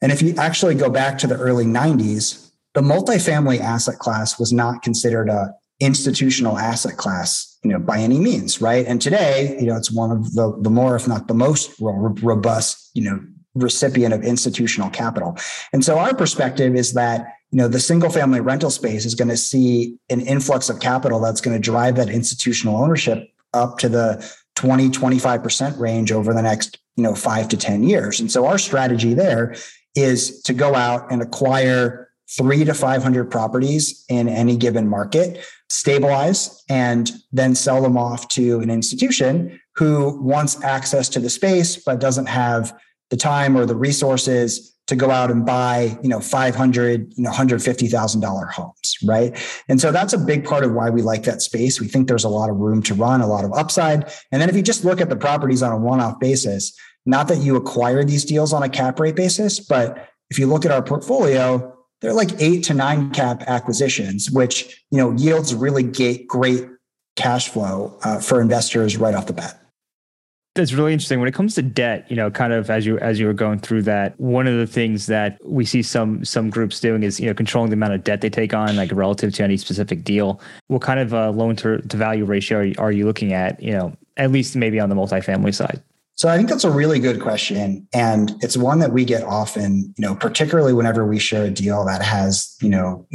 and 0.00 0.10
if 0.10 0.22
you 0.22 0.34
actually 0.36 0.74
go 0.74 0.90
back 0.90 1.18
to 1.18 1.26
the 1.26 1.36
early 1.36 1.64
90s, 1.64 2.51
the 2.74 2.80
multifamily 2.80 3.60
asset 3.60 3.98
class 3.98 4.38
was 4.38 4.52
not 4.52 4.82
considered 4.82 5.28
a 5.28 5.54
institutional 5.80 6.58
asset 6.58 6.96
class, 6.96 7.58
you 7.64 7.70
know, 7.70 7.78
by 7.78 7.98
any 7.98 8.18
means, 8.18 8.60
right? 8.60 8.86
And 8.86 9.02
today, 9.02 9.56
you 9.58 9.66
know, 9.66 9.76
it's 9.76 9.90
one 9.90 10.10
of 10.10 10.34
the 10.34 10.56
the 10.60 10.70
more, 10.70 10.96
if 10.96 11.08
not 11.08 11.28
the 11.28 11.34
most 11.34 11.74
robust, 11.80 12.90
you 12.94 13.02
know, 13.02 13.20
recipient 13.54 14.14
of 14.14 14.22
institutional 14.22 14.90
capital. 14.90 15.36
And 15.72 15.84
so 15.84 15.98
our 15.98 16.14
perspective 16.14 16.74
is 16.74 16.94
that 16.94 17.26
you 17.50 17.58
know 17.58 17.68
the 17.68 17.80
single 17.80 18.08
family 18.08 18.40
rental 18.40 18.70
space 18.70 19.04
is 19.04 19.14
going 19.14 19.28
to 19.28 19.36
see 19.36 19.98
an 20.08 20.20
influx 20.22 20.70
of 20.70 20.80
capital 20.80 21.20
that's 21.20 21.40
going 21.40 21.54
to 21.54 21.60
drive 21.60 21.96
that 21.96 22.08
institutional 22.08 22.76
ownership 22.76 23.28
up 23.52 23.78
to 23.78 23.88
the 23.88 24.34
20 24.54 24.88
25% 24.88 25.78
range 25.78 26.12
over 26.12 26.32
the 26.32 26.40
next 26.40 26.78
you 26.96 27.02
know 27.02 27.14
5 27.14 27.48
to 27.50 27.56
10 27.58 27.82
years 27.82 28.20
and 28.20 28.32
so 28.32 28.46
our 28.46 28.56
strategy 28.56 29.12
there 29.12 29.54
is 29.94 30.40
to 30.42 30.54
go 30.54 30.74
out 30.74 31.12
and 31.12 31.20
acquire 31.20 32.08
three 32.30 32.64
to 32.64 32.74
500 32.74 33.30
properties 33.30 34.04
in 34.08 34.28
any 34.28 34.56
given 34.56 34.88
market, 34.88 35.44
stabilize, 35.68 36.62
and 36.68 37.10
then 37.32 37.54
sell 37.54 37.82
them 37.82 37.98
off 37.98 38.28
to 38.28 38.60
an 38.60 38.70
institution 38.70 39.60
who 39.76 40.20
wants 40.22 40.62
access 40.62 41.08
to 41.10 41.20
the 41.20 41.30
space, 41.30 41.76
but 41.76 42.00
doesn't 42.00 42.26
have 42.26 42.78
the 43.10 43.16
time 43.16 43.56
or 43.56 43.66
the 43.66 43.76
resources 43.76 44.72
to 44.86 44.96
go 44.96 45.10
out 45.10 45.30
and 45.30 45.46
buy, 45.46 45.96
you 46.02 46.08
know, 46.08 46.20
500, 46.20 47.12
you 47.16 47.22
know, 47.22 47.30
$150,000 47.30 48.50
homes, 48.50 48.96
right? 49.04 49.62
And 49.68 49.80
so 49.80 49.92
that's 49.92 50.12
a 50.12 50.18
big 50.18 50.44
part 50.44 50.64
of 50.64 50.72
why 50.72 50.90
we 50.90 51.02
like 51.02 51.22
that 51.24 51.40
space. 51.40 51.80
We 51.80 51.86
think 51.86 52.08
there's 52.08 52.24
a 52.24 52.28
lot 52.28 52.50
of 52.50 52.56
room 52.56 52.82
to 52.84 52.94
run, 52.94 53.20
a 53.20 53.26
lot 53.26 53.44
of 53.44 53.52
upside. 53.52 54.12
And 54.32 54.42
then 54.42 54.48
if 54.48 54.56
you 54.56 54.62
just 54.62 54.84
look 54.84 55.00
at 55.00 55.08
the 55.08 55.16
properties 55.16 55.62
on 55.62 55.72
a 55.72 55.78
one-off 55.78 56.18
basis, 56.18 56.76
not 57.06 57.28
that 57.28 57.38
you 57.38 57.56
acquire 57.56 58.04
these 58.04 58.24
deals 58.24 58.52
on 58.52 58.62
a 58.62 58.68
cap 58.68 58.98
rate 58.98 59.16
basis, 59.16 59.60
but 59.60 60.08
if 60.30 60.38
you 60.38 60.46
look 60.46 60.64
at 60.64 60.70
our 60.70 60.82
portfolio, 60.82 61.71
they're 62.02 62.12
like 62.12 62.30
eight 62.40 62.64
to 62.64 62.74
nine 62.74 63.10
cap 63.12 63.42
acquisitions, 63.46 64.30
which 64.30 64.84
you 64.90 64.98
know 64.98 65.12
yields 65.12 65.54
really 65.54 65.84
great 66.26 66.68
cash 67.16 67.48
flow 67.48 67.96
uh, 68.04 68.20
for 68.20 68.40
investors 68.40 68.96
right 68.96 69.14
off 69.14 69.26
the 69.26 69.32
bat. 69.32 69.58
That's 70.54 70.74
really 70.74 70.92
interesting. 70.92 71.18
When 71.18 71.28
it 71.28 71.34
comes 71.34 71.54
to 71.54 71.62
debt, 71.62 72.04
you 72.10 72.16
know, 72.16 72.30
kind 72.30 72.52
of 72.52 72.68
as 72.68 72.84
you 72.84 72.98
as 72.98 73.18
you 73.18 73.26
were 73.26 73.32
going 73.32 73.60
through 73.60 73.82
that, 73.82 74.20
one 74.20 74.46
of 74.46 74.58
the 74.58 74.66
things 74.66 75.06
that 75.06 75.38
we 75.42 75.64
see 75.64 75.82
some 75.82 76.22
some 76.26 76.50
groups 76.50 76.78
doing 76.78 77.02
is 77.02 77.18
you 77.18 77.26
know 77.26 77.34
controlling 77.34 77.70
the 77.70 77.74
amount 77.74 77.94
of 77.94 78.04
debt 78.04 78.20
they 78.20 78.28
take 78.28 78.52
on, 78.52 78.76
like 78.76 78.92
relative 78.92 79.32
to 79.34 79.44
any 79.44 79.56
specific 79.56 80.04
deal. 80.04 80.40
What 80.66 80.82
kind 80.82 81.00
of 81.00 81.14
a 81.14 81.30
loan 81.30 81.56
to, 81.56 81.80
to 81.80 81.96
value 81.96 82.26
ratio 82.26 82.58
are 82.58 82.64
you, 82.64 82.74
are 82.78 82.92
you 82.92 83.06
looking 83.06 83.32
at? 83.32 83.62
You 83.62 83.72
know, 83.72 83.96
at 84.18 84.30
least 84.30 84.54
maybe 84.54 84.78
on 84.78 84.90
the 84.90 84.94
multifamily 84.94 85.54
side. 85.54 85.82
So 86.16 86.28
I 86.28 86.36
think 86.36 86.48
that's 86.48 86.64
a 86.64 86.70
really 86.70 86.98
good 86.98 87.20
question. 87.20 87.88
And 87.92 88.32
it's 88.40 88.56
one 88.56 88.78
that 88.80 88.92
we 88.92 89.04
get 89.04 89.22
often, 89.22 89.94
you 89.96 90.06
know, 90.06 90.14
particularly 90.14 90.72
whenever 90.72 91.06
we 91.06 91.18
share 91.18 91.44
a 91.44 91.50
deal 91.50 91.84
that 91.86 92.02
has, 92.02 92.54
you 92.60 92.68
know, 92.68 93.06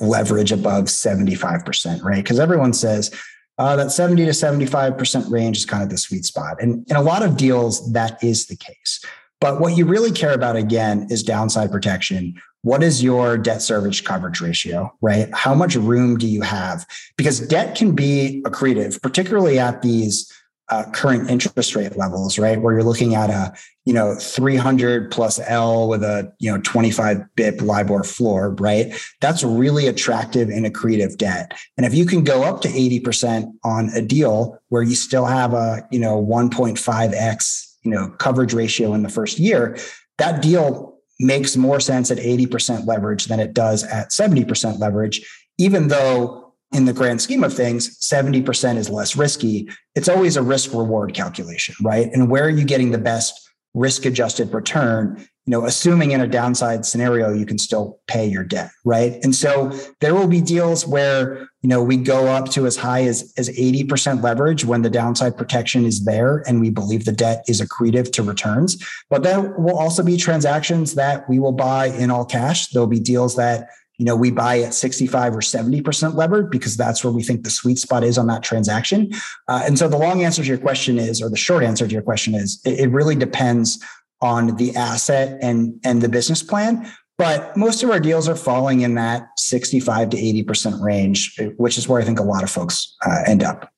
leverage 0.00 0.52
above 0.52 0.84
75%, 0.84 2.02
right? 2.02 2.22
Because 2.22 2.38
everyone 2.38 2.72
says 2.72 3.10
uh, 3.58 3.76
that 3.76 3.92
70 3.92 4.24
to 4.26 4.32
75% 4.32 5.30
range 5.30 5.56
is 5.56 5.64
kind 5.64 5.82
of 5.82 5.88
the 5.88 5.98
sweet 5.98 6.24
spot. 6.24 6.56
And 6.60 6.88
in 6.90 6.96
a 6.96 7.02
lot 7.02 7.22
of 7.22 7.36
deals, 7.36 7.92
that 7.92 8.22
is 8.22 8.46
the 8.46 8.56
case. 8.56 9.04
But 9.40 9.60
what 9.60 9.76
you 9.76 9.84
really 9.84 10.10
care 10.10 10.32
about 10.32 10.56
again 10.56 11.06
is 11.10 11.22
downside 11.22 11.70
protection. 11.70 12.34
What 12.62 12.82
is 12.82 13.02
your 13.02 13.36
debt 13.36 13.60
service 13.60 14.00
coverage 14.00 14.40
ratio, 14.40 14.90
right? 15.02 15.28
How 15.34 15.54
much 15.54 15.76
room 15.76 16.16
do 16.16 16.26
you 16.26 16.40
have? 16.40 16.86
Because 17.16 17.40
debt 17.40 17.76
can 17.76 17.94
be 17.94 18.42
accretive, 18.46 19.02
particularly 19.02 19.58
at 19.58 19.82
these 19.82 20.32
uh, 20.70 20.84
current 20.92 21.30
interest 21.30 21.76
rate 21.76 21.96
levels, 21.96 22.38
right? 22.38 22.60
Where 22.60 22.74
you're 22.74 22.82
looking 22.82 23.14
at 23.14 23.28
a, 23.28 23.52
you 23.84 23.92
know, 23.92 24.14
300 24.14 25.10
plus 25.10 25.38
L 25.40 25.88
with 25.88 26.02
a, 26.02 26.32
you 26.38 26.50
know, 26.50 26.60
25 26.62 27.22
BIP 27.36 27.60
LIBOR 27.60 28.02
floor, 28.02 28.54
right? 28.58 28.94
That's 29.20 29.44
really 29.44 29.86
attractive 29.86 30.48
and 30.48 30.64
accretive 30.64 31.18
debt. 31.18 31.52
And 31.76 31.84
if 31.84 31.94
you 31.94 32.06
can 32.06 32.24
go 32.24 32.44
up 32.44 32.62
to 32.62 32.68
80% 32.68 33.52
on 33.62 33.90
a 33.90 34.00
deal 34.00 34.58
where 34.68 34.82
you 34.82 34.94
still 34.94 35.26
have 35.26 35.52
a, 35.52 35.86
you 35.90 35.98
know, 35.98 36.24
1.5x, 36.24 37.74
you 37.82 37.90
know, 37.90 38.08
coverage 38.18 38.54
ratio 38.54 38.94
in 38.94 39.02
the 39.02 39.10
first 39.10 39.38
year, 39.38 39.76
that 40.16 40.40
deal 40.40 40.98
makes 41.20 41.56
more 41.56 41.80
sense 41.80 42.10
at 42.10 42.18
80% 42.18 42.86
leverage 42.86 43.26
than 43.26 43.38
it 43.38 43.52
does 43.52 43.84
at 43.84 44.10
70% 44.10 44.78
leverage, 44.78 45.24
even 45.58 45.88
though 45.88 46.43
in 46.74 46.84
the 46.84 46.92
grand 46.92 47.22
scheme 47.22 47.44
of 47.44 47.54
things, 47.54 47.98
70% 48.00 48.76
is 48.76 48.90
less 48.90 49.16
risky. 49.16 49.68
It's 49.94 50.08
always 50.08 50.36
a 50.36 50.42
risk 50.42 50.72
reward 50.72 51.14
calculation, 51.14 51.74
right? 51.82 52.10
And 52.12 52.28
where 52.28 52.44
are 52.44 52.50
you 52.50 52.64
getting 52.64 52.90
the 52.90 52.98
best 52.98 53.48
risk 53.74 54.04
adjusted 54.04 54.52
return? 54.52 55.16
You 55.46 55.50
know, 55.50 55.66
assuming 55.66 56.12
in 56.12 56.22
a 56.22 56.26
downside 56.26 56.86
scenario, 56.86 57.32
you 57.32 57.44
can 57.44 57.58
still 57.58 58.00
pay 58.06 58.26
your 58.26 58.44
debt, 58.44 58.70
right? 58.84 59.22
And 59.22 59.34
so 59.34 59.78
there 60.00 60.14
will 60.14 60.26
be 60.26 60.40
deals 60.40 60.86
where, 60.86 61.48
you 61.60 61.68
know, 61.68 61.82
we 61.82 61.98
go 61.98 62.28
up 62.28 62.50
to 62.52 62.66
as 62.66 62.76
high 62.76 63.04
as, 63.04 63.32
as 63.36 63.50
80% 63.50 64.22
leverage 64.22 64.64
when 64.64 64.82
the 64.82 64.90
downside 64.90 65.36
protection 65.36 65.84
is 65.84 66.04
there 66.06 66.42
and 66.48 66.60
we 66.60 66.70
believe 66.70 67.04
the 67.04 67.12
debt 67.12 67.44
is 67.46 67.60
accretive 67.60 68.10
to 68.12 68.22
returns. 68.22 68.82
But 69.10 69.22
there 69.22 69.54
will 69.58 69.78
also 69.78 70.02
be 70.02 70.16
transactions 70.16 70.94
that 70.94 71.28
we 71.28 71.38
will 71.38 71.52
buy 71.52 71.86
in 71.86 72.10
all 72.10 72.24
cash. 72.24 72.68
There'll 72.68 72.86
be 72.86 73.00
deals 73.00 73.36
that 73.36 73.68
you 73.98 74.04
know, 74.04 74.16
we 74.16 74.30
buy 74.30 74.60
at 74.60 74.74
65 74.74 75.36
or 75.36 75.40
70% 75.40 76.14
levered 76.14 76.50
because 76.50 76.76
that's 76.76 77.04
where 77.04 77.12
we 77.12 77.22
think 77.22 77.44
the 77.44 77.50
sweet 77.50 77.78
spot 77.78 78.02
is 78.02 78.18
on 78.18 78.26
that 78.26 78.42
transaction. 78.42 79.12
Uh, 79.46 79.62
and 79.64 79.78
so 79.78 79.86
the 79.86 79.96
long 79.96 80.24
answer 80.24 80.42
to 80.42 80.48
your 80.48 80.58
question 80.58 80.98
is, 80.98 81.22
or 81.22 81.30
the 81.30 81.36
short 81.36 81.62
answer 81.62 81.86
to 81.86 81.92
your 81.92 82.02
question 82.02 82.34
is, 82.34 82.60
it, 82.64 82.80
it 82.80 82.88
really 82.88 83.14
depends 83.14 83.82
on 84.20 84.56
the 84.56 84.74
asset 84.74 85.38
and, 85.42 85.78
and 85.84 86.02
the 86.02 86.08
business 86.08 86.42
plan. 86.42 86.90
But 87.18 87.56
most 87.56 87.84
of 87.84 87.90
our 87.90 88.00
deals 88.00 88.28
are 88.28 88.34
falling 88.34 88.80
in 88.80 88.96
that 88.96 89.28
65 89.36 90.10
to 90.10 90.16
80% 90.16 90.82
range, 90.82 91.38
which 91.56 91.78
is 91.78 91.88
where 91.88 92.00
I 92.00 92.04
think 92.04 92.18
a 92.18 92.24
lot 92.24 92.42
of 92.42 92.50
folks 92.50 92.96
uh, 93.06 93.22
end 93.26 93.44
up. 93.44 93.70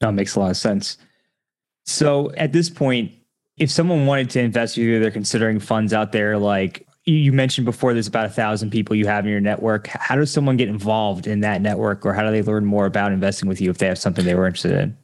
That 0.00 0.12
makes 0.14 0.34
a 0.34 0.40
lot 0.40 0.50
of 0.50 0.56
sense. 0.56 0.96
So 1.86 2.32
at 2.36 2.52
this 2.52 2.68
point, 2.68 3.12
if 3.56 3.70
someone 3.70 4.06
wanted 4.06 4.30
to 4.30 4.40
invest 4.40 4.76
with 4.76 4.86
you, 4.86 4.98
they're 4.98 5.12
considering 5.12 5.60
funds 5.60 5.92
out 5.92 6.10
there 6.10 6.36
like 6.36 6.87
you 7.12 7.32
mentioned 7.32 7.64
before 7.64 7.92
there's 7.92 8.06
about 8.06 8.26
a 8.26 8.30
thousand 8.30 8.70
people 8.70 8.96
you 8.96 9.06
have 9.06 9.24
in 9.24 9.30
your 9.30 9.40
network. 9.40 9.86
How 9.86 10.16
does 10.16 10.32
someone 10.32 10.56
get 10.56 10.68
involved 10.68 11.26
in 11.26 11.40
that 11.40 11.60
network 11.62 12.04
or 12.04 12.12
how 12.12 12.22
do 12.24 12.30
they 12.30 12.42
learn 12.42 12.64
more 12.64 12.86
about 12.86 13.12
investing 13.12 13.48
with 13.48 13.60
you 13.60 13.70
if 13.70 13.78
they 13.78 13.86
have 13.86 13.98
something 13.98 14.24
they 14.24 14.34
were 14.34 14.46
interested 14.46 14.72
in? 14.72 14.96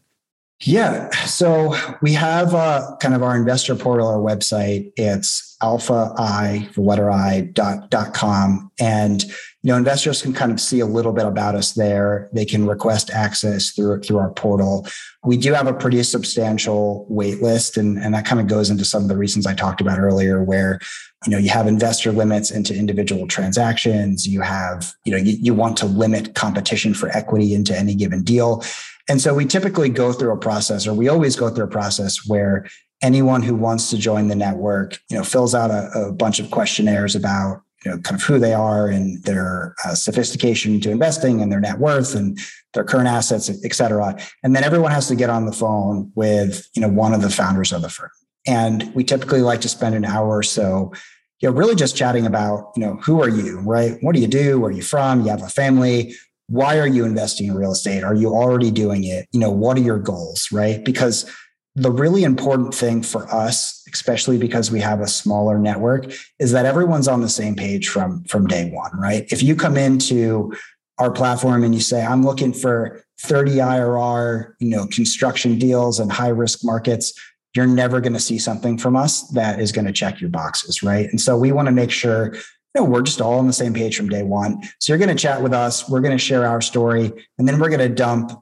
Yeah. 0.61 1.11
So 1.27 1.75
we 2.01 2.13
have 2.13 2.55
uh, 2.55 2.97
kind 3.01 3.15
of 3.15 3.23
our 3.23 3.37
investor 3.37 3.75
portal, 3.75 4.07
our 4.07 4.19
website. 4.19 4.93
It's 4.97 5.57
alpha 5.61 6.13
i, 6.17 6.69
the 6.75 6.81
letter 6.81 7.11
I 7.11 7.51
dot, 7.53 7.91
dot 7.91 8.15
com. 8.15 8.71
And, 8.79 9.25
you 9.65 9.73
know, 9.73 9.77
investors 9.77 10.23
can 10.23 10.33
kind 10.33 10.53
of 10.53 10.61
see 10.61 10.81
a 10.81 10.87
little 10.87 11.13
bit 11.13 11.27
about 11.27 11.55
us 11.55 11.73
there. 11.73 12.29
They 12.33 12.45
can 12.45 12.67
request 12.67 13.11
access 13.11 13.71
through, 13.71 14.03
through 14.03 14.19
our 14.19 14.31
portal. 14.31 14.87
We 15.25 15.39
do 15.39 15.55
have 15.55 15.67
a 15.67 15.73
pretty 15.73 16.03
substantial 16.03 17.07
wait 17.09 17.41
list. 17.41 17.79
And, 17.79 17.99
and 17.99 18.15
that 18.15 18.27
kind 18.27 18.41
of 18.41 18.47
goes 18.47 18.69
into 18.69 18.85
some 18.85 19.03
of 19.03 19.09
the 19.09 19.17
reasons 19.17 19.47
I 19.47 19.55
talked 19.55 19.81
about 19.81 19.99
earlier, 19.99 20.45
where 20.45 20.79
you 21.27 21.33
know 21.33 21.39
you 21.39 21.49
have 21.49 21.67
investor 21.67 22.13
limits 22.13 22.51
into 22.51 22.77
individual 22.77 23.27
transactions 23.27 24.29
you 24.29 24.43
have 24.43 24.93
you 25.07 25.13
know 25.13 25.17
you, 25.17 25.39
you 25.41 25.55
want 25.55 25.75
to 25.79 25.87
limit 25.87 26.35
competition 26.35 26.93
for 26.93 27.09
equity 27.17 27.55
into 27.55 27.75
any 27.75 27.95
given 27.95 28.23
deal 28.23 28.63
and 29.09 29.21
so 29.21 29.35
we 29.35 29.45
typically 29.45 29.91
go 29.91 30.13
through 30.13 30.33
a 30.33 30.37
process, 30.37 30.87
or 30.87 30.95
we 30.95 31.09
always 31.09 31.37
go 31.37 31.51
through 31.51 31.65
a 31.65 31.69
process 31.69 32.27
where 32.27 32.67
anyone 33.03 33.43
who 33.43 33.55
wants 33.55 33.91
to 33.91 33.99
join 33.99 34.29
the 34.29 34.35
network, 34.35 34.99
you 35.11 35.17
know, 35.17 35.25
fills 35.25 35.55
out 35.55 35.71
a, 35.71 35.91
a 36.07 36.13
bunch 36.13 36.41
of 36.41 36.51
questionnaires 36.51 37.15
about 37.15 37.61
you 37.85 37.91
know 37.91 37.99
kind 37.99 38.21
of 38.21 38.23
who 38.27 38.39
they 38.39 38.55
are 38.55 38.89
and 38.89 39.23
their 39.25 39.75
uh, 39.85 39.95
sophistication 39.95 40.81
to 40.81 40.91
investing 40.91 41.41
and 41.41 41.51
their 41.51 41.61
net 41.61 41.79
worth 41.79 42.15
and 42.15 42.39
their 42.73 42.85
current 42.85 43.09
assets, 43.09 43.51
et 43.65 43.75
cetera. 43.75 44.17
And 44.43 44.55
then 44.55 44.65
everyone 44.65 44.91
has 44.91 45.09
to 45.09 45.17
get 45.17 45.31
on 45.31 45.47
the 45.47 45.53
phone 45.53 46.11
with 46.15 46.69
you 46.75 46.83
know 46.83 46.89
one 46.89 47.13
of 47.13 47.23
the 47.23 47.31
founders 47.31 47.73
of 47.73 47.83
the 47.83 47.89
firm. 47.89 48.11
And 48.47 48.95
we 48.95 49.05
typically 49.05 49.41
like 49.41 49.61
to 49.63 49.69
spend 49.69 49.95
an 49.95 50.05
hour 50.05 50.39
or 50.39 50.43
so 50.43 50.93
you 51.41 51.51
know, 51.51 51.57
really 51.57 51.75
just 51.75 51.97
chatting 51.97 52.27
about, 52.27 52.73
you 52.77 52.81
know, 52.81 52.97
who 52.97 53.21
are 53.21 53.29
you, 53.29 53.59
right? 53.61 53.99
What 54.03 54.15
do 54.15 54.21
you 54.21 54.29
do? 54.29 54.61
Where 54.61 54.71
are 54.71 54.73
you 54.73 54.83
from? 54.83 55.23
You 55.23 55.29
have 55.29 55.43
a 55.43 55.49
family 55.49 56.15
why 56.49 56.79
are 56.79 56.87
you 56.87 57.05
investing 57.05 57.47
in 57.47 57.55
real 57.55 57.73
estate? 57.73 58.05
Are 58.05 58.15
you 58.15 58.29
already 58.29 58.71
doing 58.71 59.05
it? 59.05 59.29
You 59.33 59.41
know, 59.41 59.51
what 59.51 59.77
are 59.79 59.83
your 59.83 59.99
goals, 59.99 60.53
right? 60.53 60.85
Because 60.85 61.31
the 61.77 61.91
really 61.91 62.23
important 62.23 62.75
thing 62.75 63.03
for 63.03 63.33
us, 63.33 63.85
especially 63.93 64.39
because 64.39 64.71
we 64.71 64.81
have 64.81 65.01
a 65.01 65.09
smaller 65.09 65.59
network, 65.59 66.13
is 66.39 66.53
that 66.53 66.67
everyone's 66.67 67.09
on 67.09 67.21
the 67.21 67.29
same 67.29 67.57
page 67.57 67.89
from 67.89 68.23
from 68.25 68.47
day 68.47 68.71
one, 68.71 68.93
right? 68.99 69.27
If 69.31 69.43
you 69.43 69.57
come 69.57 69.77
into 69.77 70.55
our 70.99 71.11
platform 71.11 71.65
and 71.65 71.75
you 71.75 71.81
say, 71.81 72.05
I'm 72.05 72.23
looking 72.23 72.53
for 72.53 73.05
30 73.23 73.57
IRR, 73.57 74.55
you 74.61 74.71
know, 74.71 74.87
construction 74.87 75.59
deals 75.59 75.99
and 75.99 76.13
high 76.13 76.29
risk 76.29 76.61
markets, 76.65 77.13
you're 77.55 77.67
never 77.67 78.01
going 78.01 78.13
to 78.13 78.21
see 78.21 78.39
something 78.39 78.79
from 78.79 78.95
us 78.95 79.27
that 79.29 79.61
is 79.61 79.73
going 79.73 79.87
to 79.87 79.93
check 79.93 80.21
your 80.21 80.31
boxes, 80.31 80.83
right? 80.83 81.09
And 81.11 81.21
so 81.21 81.37
we 81.37 81.53
want 81.53 81.67
to 81.67 81.73
make 81.73 81.91
sure 81.91 82.35
you 82.75 82.83
know, 82.83 82.85
we're 82.85 83.03
just 83.03 83.21
all 83.21 83.39
on 83.39 83.47
the 83.47 83.53
same 83.53 83.73
page 83.73 83.97
from 83.97 84.09
day 84.09 84.25
one. 84.25 84.61
So 84.81 84.93
you're 84.93 84.99
going 84.99 85.15
to 85.17 85.21
chat 85.21 85.41
with 85.41 85.53
us. 85.53 85.89
We're 85.89 86.01
going 86.01 86.17
to 86.17 86.23
share 86.23 86.47
our 86.47 86.61
story, 86.61 87.13
and 87.39 87.47
then 87.47 87.61
we're 87.61 87.69
going 87.69 87.81
to 87.81 87.89
dump, 87.89 88.33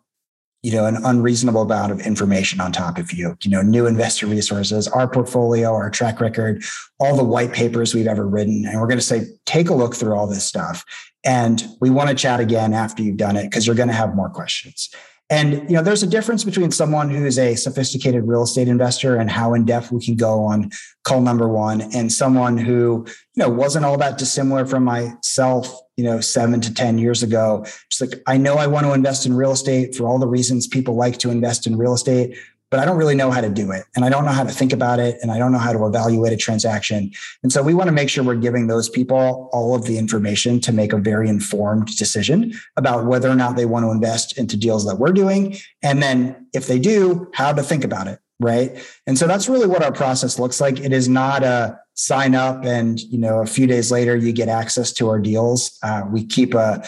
you 0.63 0.71
know, 0.73 0.87
an 0.87 0.99
unreasonable 1.05 1.63
amount 1.63 1.91
of 1.91 2.01
information 2.01 2.61
on 2.61 2.71
top 2.71 2.97
of 2.99 3.13
you. 3.13 3.37
You 3.43 3.51
know, 3.51 3.63
new 3.63 3.87
investor 3.87 4.27
resources, 4.27 4.87
our 4.87 5.09
portfolio, 5.09 5.73
our 5.73 5.91
track 5.91 6.21
record, 6.21 6.63
all 7.01 7.17
the 7.17 7.25
white 7.25 7.53
papers 7.53 7.95
we've 7.95 8.07
ever 8.07 8.27
written, 8.27 8.65
and 8.67 8.81
we're 8.81 8.87
going 8.87 8.99
to 8.99 9.05
say, 9.05 9.27
take 9.45 9.71
a 9.71 9.75
look 9.75 9.97
through 9.97 10.15
all 10.15 10.29
this 10.29 10.45
stuff. 10.45 10.85
And 11.25 11.65
we 11.81 11.91
want 11.91 12.11
to 12.11 12.15
chat 12.15 12.41
again 12.41 12.73
after 12.73 13.03
you've 13.03 13.17
done 13.17 13.37
it 13.37 13.45
because 13.45 13.67
you're 13.67 13.77
going 13.77 13.89
to 13.89 13.95
have 13.95 14.15
more 14.15 14.31
questions. 14.31 14.91
And 15.33 15.67
you 15.71 15.77
know, 15.77 15.83
there's 15.83 16.03
a 16.03 16.07
difference 16.07 16.45
between 16.45 16.71
someone 16.71 17.09
who 17.09 17.25
is 17.25 17.39
a 17.39 17.55
sophisticated 17.55 18.29
real 18.29 18.43
estate 18.43 18.69
investor 18.69 19.17
and 19.17 19.31
how 19.31 19.55
in 19.55 19.65
depth 19.65 19.91
we 19.91 20.05
can 20.05 20.15
go 20.15 20.45
on 20.45 20.71
call 21.05 21.23
number 21.23 21.49
one, 21.49 21.81
and 21.95 22.13
someone 22.13 22.59
who 22.59 23.07
you 23.35 23.43
know 23.43 23.49
wasn't 23.49 23.87
all 23.87 23.97
that 23.97 24.19
dissimilar 24.19 24.67
from 24.67 24.85
myself, 24.85 25.75
you 25.97 26.05
know, 26.05 26.21
seven 26.21 26.61
to 26.61 26.75
ten 26.75 26.99
years 26.99 27.23
ago. 27.23 27.65
Just 27.91 28.03
like 28.03 28.23
I 28.27 28.37
know 28.37 28.57
I 28.57 28.67
want 28.67 28.85
to 28.85 28.93
invest 28.93 29.25
in 29.25 29.33
real 29.33 29.53
estate 29.53 29.95
for 29.95 30.07
all 30.07 30.19
the 30.19 30.29
reasons 30.29 30.67
people 30.67 30.97
like 30.97 31.17
to 31.21 31.31
invest 31.31 31.67
in 31.67 31.79
real 31.79 31.95
estate, 31.95 32.37
but 32.73 32.81
I 32.81 32.87
don't 32.87 32.97
really 32.97 33.15
know 33.15 33.31
how 33.31 33.43
to 33.43 33.51
do 33.51 33.71
it. 33.71 33.85
And 33.95 34.03
I 34.03 34.09
don't 34.09 34.25
know 34.25 34.33
how 34.33 34.45
to 34.45 34.51
think 34.51 34.73
about 34.73 34.99
it. 34.99 35.19
And 35.21 35.31
I 35.31 35.39
don't 35.39 35.53
know 35.53 35.59
how 35.59 35.75
to 35.75 35.85
evaluate 35.85 36.33
a 36.33 36.39
transaction. 36.39 37.13
And 37.43 37.53
so 37.53 37.63
we 37.63 37.75
want 37.75 37.89
to 37.89 37.93
make 37.93 38.09
sure 38.09 38.25
we're 38.25 38.35
giving 38.35 38.67
those 38.67 38.89
people 38.89 39.51
all 39.53 39.75
of 39.75 39.85
the 39.85 39.99
information 39.99 40.59
to 40.61 40.73
make 40.73 40.95
a 40.95 40.97
very 40.97 41.29
informed 41.29 41.95
decision 41.99 42.55
about 42.79 43.05
whether 43.05 43.29
or 43.29 43.35
not 43.35 43.57
they 43.57 43.67
want 43.67 43.85
to 43.85 43.91
invest 43.91 44.39
into 44.39 44.57
deals 44.57 44.87
that 44.87 44.97
we're 44.97 45.13
doing. 45.13 45.55
And 45.83 46.03
then 46.03 46.47
if 46.55 46.67
they 46.67 46.79
do, 46.79 47.31
how 47.35 47.53
to 47.53 47.63
think 47.63 47.85
about 47.85 48.07
it. 48.07 48.21
Right. 48.41 48.83
And 49.07 49.19
so 49.19 49.27
that's 49.27 49.51
really 49.51 49.67
what 49.67 49.83
our 49.83 49.93
process 49.93 50.39
looks 50.39 50.59
like. 50.59 50.81
It 50.81 50.95
is 50.95 51.11
not 51.11 51.45
a 51.45 51.79
sign 51.93 52.35
up 52.35 52.65
and, 52.65 52.99
you 52.99 53.19
know, 53.19 53.43
a 53.43 53.47
few 53.47 53.67
days 53.67 53.93
later 53.93 54.17
you 54.17 54.33
get 54.33 54.49
access 54.49 54.95
to 54.95 55.11
our 55.11 55.21
deals. 55.21 55.79
Uh, 55.83 56.05
we 56.11 56.25
keep 56.25 56.55
a, 56.55 56.83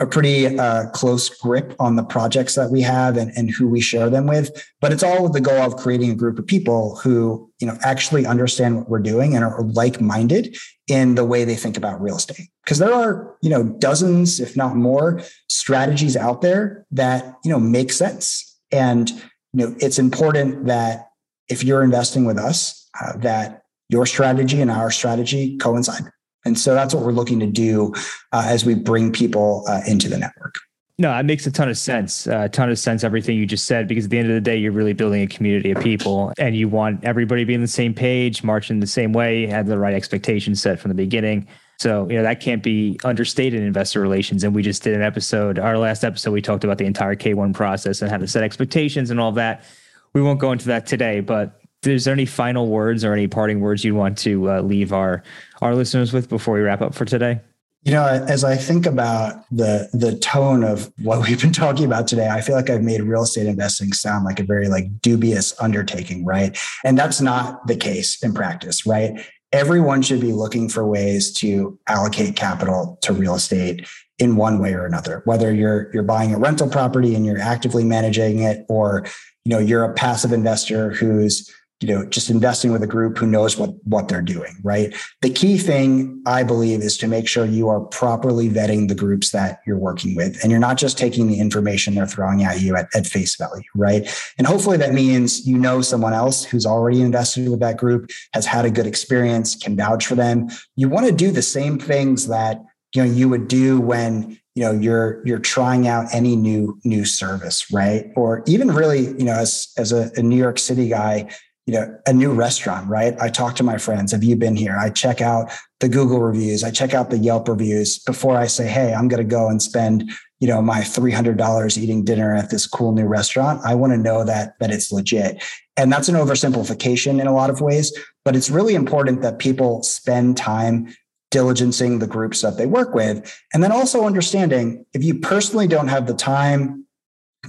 a 0.00 0.06
pretty 0.06 0.58
uh, 0.58 0.88
close 0.90 1.28
grip 1.28 1.74
on 1.78 1.96
the 1.96 2.02
projects 2.02 2.54
that 2.54 2.70
we 2.70 2.82
have 2.82 3.16
and, 3.16 3.32
and 3.36 3.50
who 3.50 3.68
we 3.68 3.80
share 3.80 4.10
them 4.10 4.26
with. 4.26 4.50
But 4.80 4.92
it's 4.92 5.02
all 5.02 5.22
with 5.22 5.32
the 5.32 5.40
goal 5.40 5.62
of 5.62 5.76
creating 5.76 6.10
a 6.10 6.14
group 6.14 6.38
of 6.38 6.46
people 6.46 6.96
who, 6.96 7.50
you 7.60 7.66
know, 7.66 7.76
actually 7.82 8.26
understand 8.26 8.76
what 8.76 8.88
we're 8.88 8.98
doing 8.98 9.34
and 9.34 9.44
are 9.44 9.62
like-minded 9.62 10.56
in 10.88 11.14
the 11.14 11.24
way 11.24 11.44
they 11.44 11.56
think 11.56 11.76
about 11.76 12.00
real 12.00 12.16
estate. 12.16 12.48
Because 12.64 12.78
there 12.78 12.92
are, 12.92 13.36
you 13.42 13.50
know, 13.50 13.64
dozens, 13.64 14.40
if 14.40 14.56
not 14.56 14.76
more, 14.76 15.20
strategies 15.48 16.16
out 16.16 16.42
there 16.42 16.86
that, 16.90 17.36
you 17.44 17.50
know, 17.50 17.60
make 17.60 17.92
sense. 17.92 18.58
And, 18.70 19.10
you 19.10 19.20
know, 19.54 19.76
it's 19.80 19.98
important 19.98 20.66
that 20.66 21.08
if 21.48 21.62
you're 21.62 21.82
investing 21.82 22.24
with 22.24 22.38
us, 22.38 22.88
uh, 23.00 23.16
that 23.18 23.62
your 23.88 24.06
strategy 24.06 24.60
and 24.60 24.70
our 24.70 24.90
strategy 24.90 25.56
coincide. 25.58 26.04
And 26.44 26.58
so 26.58 26.74
that's 26.74 26.94
what 26.94 27.04
we're 27.04 27.12
looking 27.12 27.40
to 27.40 27.46
do 27.46 27.92
uh, 28.32 28.44
as 28.46 28.64
we 28.64 28.74
bring 28.74 29.12
people 29.12 29.64
uh, 29.68 29.80
into 29.86 30.08
the 30.08 30.18
network. 30.18 30.56
No, 30.96 31.08
that 31.08 31.24
makes 31.24 31.44
a 31.44 31.50
ton 31.50 31.68
of 31.68 31.76
sense. 31.76 32.28
Uh, 32.28 32.42
a 32.44 32.48
ton 32.48 32.70
of 32.70 32.78
sense, 32.78 33.02
everything 33.02 33.36
you 33.36 33.46
just 33.46 33.66
said, 33.66 33.88
because 33.88 34.04
at 34.04 34.10
the 34.10 34.18
end 34.18 34.28
of 34.28 34.34
the 34.34 34.40
day, 34.40 34.56
you're 34.56 34.70
really 34.70 34.92
building 34.92 35.22
a 35.22 35.26
community 35.26 35.72
of 35.72 35.82
people 35.82 36.32
and 36.38 36.56
you 36.56 36.68
want 36.68 37.02
everybody 37.02 37.42
to 37.42 37.46
be 37.46 37.54
on 37.54 37.60
the 37.60 37.66
same 37.66 37.92
page, 37.92 38.44
marching 38.44 38.78
the 38.78 38.86
same 38.86 39.12
way, 39.12 39.46
have 39.46 39.66
the 39.66 39.76
right 39.76 39.94
expectations 39.94 40.62
set 40.62 40.78
from 40.78 40.90
the 40.90 40.94
beginning. 40.94 41.48
So, 41.80 42.08
you 42.08 42.16
know, 42.16 42.22
that 42.22 42.38
can't 42.38 42.62
be 42.62 42.98
understated 43.02 43.60
in 43.60 43.66
investor 43.66 44.00
relations. 44.00 44.44
And 44.44 44.54
we 44.54 44.62
just 44.62 44.84
did 44.84 44.94
an 44.94 45.02
episode, 45.02 45.58
our 45.58 45.76
last 45.78 46.04
episode, 46.04 46.30
we 46.30 46.40
talked 46.40 46.62
about 46.62 46.78
the 46.78 46.86
entire 46.86 47.16
K1 47.16 47.54
process 47.54 48.00
and 48.00 48.08
how 48.08 48.18
to 48.18 48.28
set 48.28 48.44
expectations 48.44 49.10
and 49.10 49.18
all 49.18 49.32
that. 49.32 49.64
We 50.12 50.22
won't 50.22 50.38
go 50.38 50.52
into 50.52 50.66
that 50.66 50.86
today, 50.86 51.18
but 51.18 51.60
is 51.86 52.04
there 52.04 52.14
any 52.14 52.26
final 52.26 52.68
words 52.68 53.04
or 53.04 53.12
any 53.12 53.26
parting 53.26 53.60
words 53.60 53.84
you 53.84 53.94
want 53.96 54.16
to 54.18 54.50
uh, 54.50 54.60
leave 54.60 54.92
our 54.92 55.22
our 55.64 55.74
listeners 55.74 56.12
with 56.12 56.28
before 56.28 56.54
we 56.54 56.60
wrap 56.60 56.82
up 56.82 56.94
for 56.94 57.04
today? 57.04 57.40
You 57.84 57.92
know, 57.92 58.06
as 58.06 58.44
I 58.44 58.56
think 58.56 58.86
about 58.86 59.44
the 59.50 59.88
the 59.92 60.16
tone 60.18 60.62
of 60.62 60.92
what 61.02 61.26
we've 61.26 61.40
been 61.40 61.52
talking 61.52 61.84
about 61.84 62.06
today, 62.06 62.28
I 62.28 62.40
feel 62.40 62.54
like 62.54 62.70
I've 62.70 62.82
made 62.82 63.02
real 63.02 63.22
estate 63.22 63.46
investing 63.46 63.92
sound 63.92 64.24
like 64.24 64.38
a 64.38 64.44
very 64.44 64.68
like 64.68 65.00
dubious 65.00 65.58
undertaking, 65.60 66.24
right? 66.24 66.56
And 66.84 66.96
that's 66.96 67.20
not 67.20 67.66
the 67.66 67.76
case 67.76 68.22
in 68.22 68.32
practice, 68.32 68.86
right? 68.86 69.20
Everyone 69.52 70.02
should 70.02 70.20
be 70.20 70.32
looking 70.32 70.68
for 70.68 70.86
ways 70.86 71.32
to 71.34 71.78
allocate 71.86 72.36
capital 72.36 72.98
to 73.02 73.12
real 73.12 73.34
estate 73.34 73.86
in 74.18 74.36
one 74.36 74.60
way 74.60 74.74
or 74.74 74.86
another. 74.86 75.22
Whether 75.24 75.52
you're 75.52 75.90
you're 75.92 76.02
buying 76.02 76.34
a 76.34 76.38
rental 76.38 76.68
property 76.68 77.14
and 77.14 77.24
you're 77.26 77.38
actively 77.38 77.84
managing 77.84 78.40
it, 78.40 78.64
or 78.68 79.04
you 79.44 79.50
know 79.50 79.58
you're 79.58 79.84
a 79.84 79.94
passive 79.94 80.32
investor 80.32 80.90
who's 80.90 81.50
you 81.80 81.88
know 81.88 82.04
just 82.06 82.30
investing 82.30 82.72
with 82.72 82.82
a 82.82 82.86
group 82.86 83.18
who 83.18 83.26
knows 83.26 83.58
what 83.58 83.70
what 83.84 84.08
they're 84.08 84.22
doing 84.22 84.56
right? 84.62 84.94
The 85.22 85.30
key 85.30 85.58
thing 85.58 86.22
i 86.26 86.42
believe 86.42 86.80
is 86.80 86.96
to 86.98 87.08
make 87.08 87.28
sure 87.28 87.44
you 87.44 87.68
are 87.68 87.80
properly 87.80 88.48
vetting 88.48 88.88
the 88.88 88.94
groups 88.94 89.30
that 89.30 89.60
you're 89.66 89.78
working 89.78 90.14
with 90.14 90.38
and 90.42 90.50
you're 90.50 90.60
not 90.60 90.78
just 90.78 90.96
taking 90.96 91.26
the 91.26 91.38
information 91.38 91.94
they're 91.94 92.06
throwing 92.06 92.42
at 92.42 92.60
you 92.60 92.76
at, 92.76 92.88
at 92.94 93.06
face 93.06 93.36
value 93.36 93.62
right? 93.74 94.08
And 94.38 94.46
hopefully 94.46 94.76
that 94.78 94.94
means 94.94 95.46
you 95.46 95.58
know 95.58 95.82
someone 95.82 96.12
else 96.12 96.44
who's 96.44 96.66
already 96.66 97.02
invested 97.02 97.48
with 97.48 97.60
that 97.60 97.76
group 97.76 98.10
has 98.32 98.46
had 98.46 98.64
a 98.64 98.70
good 98.70 98.86
experience 98.86 99.54
can 99.54 99.76
vouch 99.76 100.06
for 100.06 100.14
them. 100.14 100.48
You 100.76 100.88
want 100.88 101.06
to 101.06 101.12
do 101.12 101.30
the 101.30 101.42
same 101.42 101.78
things 101.78 102.28
that 102.28 102.62
you 102.94 103.04
know 103.04 103.10
you 103.10 103.28
would 103.28 103.48
do 103.48 103.80
when 103.80 104.38
you 104.54 104.62
know 104.62 104.72
you're 104.72 105.20
you're 105.26 105.40
trying 105.40 105.88
out 105.88 106.06
any 106.12 106.36
new 106.36 106.78
new 106.84 107.04
service 107.04 107.70
right? 107.72 108.06
Or 108.16 108.42
even 108.46 108.70
really 108.70 109.06
you 109.18 109.24
know 109.24 109.34
as 109.34 109.72
as 109.76 109.92
a, 109.92 110.10
a 110.16 110.22
new 110.22 110.36
york 110.36 110.58
city 110.58 110.88
guy 110.88 111.30
you 111.66 111.74
know 111.74 111.98
a 112.06 112.12
new 112.12 112.32
restaurant 112.32 112.88
right? 112.88 113.14
I 113.20 113.28
talk 113.28 113.56
to 113.56 113.62
my 113.62 113.78
friends 113.78 114.12
have 114.12 114.24
you 114.24 114.36
been 114.36 114.56
here? 114.56 114.76
I 114.76 114.90
check 114.90 115.20
out 115.20 115.50
the 115.80 115.88
google 115.88 116.20
reviews. 116.20 116.62
I 116.64 116.70
check 116.70 116.94
out 116.94 117.10
the 117.10 117.18
yelp 117.18 117.48
reviews 117.48 117.98
before 117.98 118.36
i 118.36 118.46
say 118.46 118.66
hey 118.66 118.94
i'm 118.94 119.08
going 119.08 119.22
to 119.22 119.28
go 119.28 119.48
and 119.48 119.62
spend 119.62 120.10
you 120.40 120.48
know 120.48 120.60
my 120.60 120.80
$300 120.80 121.78
eating 121.78 122.04
dinner 122.04 122.34
at 122.34 122.50
this 122.50 122.66
cool 122.66 122.92
new 122.92 123.06
restaurant. 123.06 123.62
I 123.64 123.74
want 123.74 123.92
to 123.92 123.98
know 123.98 124.24
that 124.24 124.58
that 124.60 124.70
it's 124.70 124.92
legit. 124.92 125.42
And 125.76 125.90
that's 125.90 126.08
an 126.08 126.14
oversimplification 126.14 127.20
in 127.20 127.26
a 127.26 127.34
lot 127.34 127.50
of 127.50 127.60
ways 127.60 127.92
but 128.24 128.34
it's 128.34 128.50
really 128.50 128.74
important 128.74 129.22
that 129.22 129.38
people 129.38 129.82
spend 129.82 130.36
time 130.36 130.94
diligencing 131.30 132.00
the 132.00 132.06
groups 132.06 132.40
that 132.42 132.56
they 132.56 132.66
work 132.66 132.94
with 132.94 133.42
and 133.52 133.62
then 133.62 133.72
also 133.72 134.04
understanding 134.04 134.84
if 134.94 135.02
you 135.02 135.18
personally 135.18 135.66
don't 135.66 135.88
have 135.88 136.06
the 136.06 136.14
time 136.14 136.86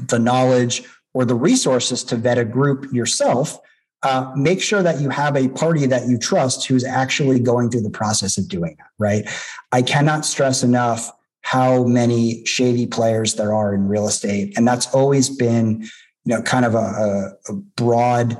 the 0.07 0.19
knowledge 0.19 0.83
or 1.13 1.23
the 1.23 1.35
resources 1.35 2.03
to 2.03 2.15
vet 2.15 2.37
a 2.37 2.45
group 2.45 2.91
yourself 2.91 3.59
uh, 4.03 4.31
make 4.35 4.61
sure 4.61 4.83
that 4.83 5.01
you 5.01 5.09
have 5.09 5.35
a 5.35 5.47
party 5.49 5.85
that 5.87 6.07
you 6.07 6.17
trust 6.17 6.67
who's 6.67 6.83
actually 6.83 7.39
going 7.39 7.69
through 7.69 7.81
the 7.81 7.89
process 7.89 8.37
of 8.37 8.47
doing 8.47 8.75
that, 8.77 8.87
right? 8.99 9.27
I 9.71 9.81
cannot 9.81 10.25
stress 10.25 10.63
enough 10.63 11.11
how 11.41 11.83
many 11.83 12.43
shady 12.45 12.87
players 12.87 13.35
there 13.35 13.53
are 13.53 13.73
in 13.73 13.87
real 13.87 14.07
estate. 14.07 14.57
And 14.57 14.67
that's 14.67 14.93
always 14.93 15.29
been, 15.29 15.81
you 15.81 16.35
know, 16.35 16.41
kind 16.41 16.65
of 16.65 16.73
a, 16.73 17.33
a 17.47 17.53
broad, 17.53 18.39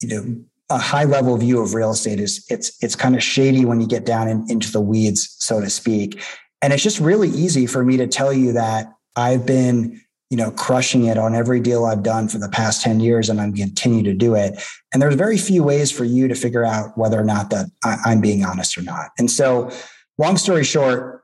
you 0.00 0.08
know, 0.08 0.44
a 0.68 0.78
high 0.78 1.04
level 1.04 1.36
view 1.36 1.60
of 1.60 1.74
real 1.74 1.90
estate 1.90 2.20
is 2.20 2.44
it's 2.48 2.72
it's 2.82 2.94
kind 2.94 3.16
of 3.16 3.22
shady 3.22 3.64
when 3.64 3.80
you 3.80 3.86
get 3.86 4.06
down 4.06 4.28
in, 4.28 4.46
into 4.48 4.70
the 4.70 4.80
weeds, 4.80 5.36
so 5.38 5.60
to 5.60 5.68
speak. 5.68 6.22
And 6.62 6.72
it's 6.72 6.82
just 6.82 7.00
really 7.00 7.28
easy 7.28 7.66
for 7.66 7.84
me 7.84 7.96
to 7.96 8.06
tell 8.06 8.32
you 8.32 8.52
that 8.52 8.92
I've 9.16 9.46
been 9.46 10.00
you 10.30 10.36
know, 10.36 10.52
crushing 10.52 11.06
it 11.06 11.18
on 11.18 11.34
every 11.34 11.58
deal 11.60 11.84
I've 11.84 12.04
done 12.04 12.28
for 12.28 12.38
the 12.38 12.48
past 12.48 12.82
10 12.82 13.00
years 13.00 13.28
and 13.28 13.40
I'm 13.40 13.52
continue 13.52 14.04
to 14.04 14.14
do 14.14 14.36
it. 14.36 14.62
And 14.92 15.02
there's 15.02 15.16
very 15.16 15.36
few 15.36 15.64
ways 15.64 15.90
for 15.90 16.04
you 16.04 16.28
to 16.28 16.36
figure 16.36 16.64
out 16.64 16.96
whether 16.96 17.20
or 17.20 17.24
not 17.24 17.50
that 17.50 17.66
I, 17.84 18.12
am 18.12 18.20
being 18.20 18.44
honest 18.44 18.78
or 18.78 18.82
not. 18.82 19.10
And 19.18 19.28
so, 19.28 19.70
long 20.18 20.36
story 20.36 20.64
short, 20.64 21.22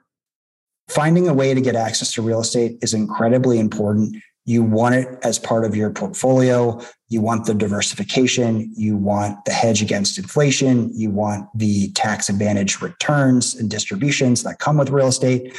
finding 0.88 1.28
a 1.28 1.34
way 1.34 1.54
to 1.54 1.60
get 1.60 1.76
access 1.76 2.12
to 2.14 2.22
real 2.22 2.40
estate 2.40 2.78
is 2.82 2.94
incredibly 2.94 3.60
important. 3.60 4.16
You 4.44 4.62
want 4.62 4.96
it 4.96 5.18
as 5.22 5.38
part 5.38 5.64
of 5.64 5.76
your 5.76 5.90
portfolio. 5.90 6.80
You 7.08 7.20
want 7.20 7.46
the 7.46 7.54
diversification. 7.54 8.72
You 8.76 8.96
want 8.96 9.44
the 9.44 9.52
hedge 9.52 9.82
against 9.82 10.18
inflation. 10.18 10.90
You 10.94 11.10
want 11.10 11.48
the 11.54 11.90
tax 11.92 12.28
advantage 12.28 12.80
returns 12.80 13.54
and 13.54 13.70
distributions 13.70 14.42
that 14.42 14.58
come 14.58 14.78
with 14.78 14.90
real 14.90 15.08
estate, 15.08 15.56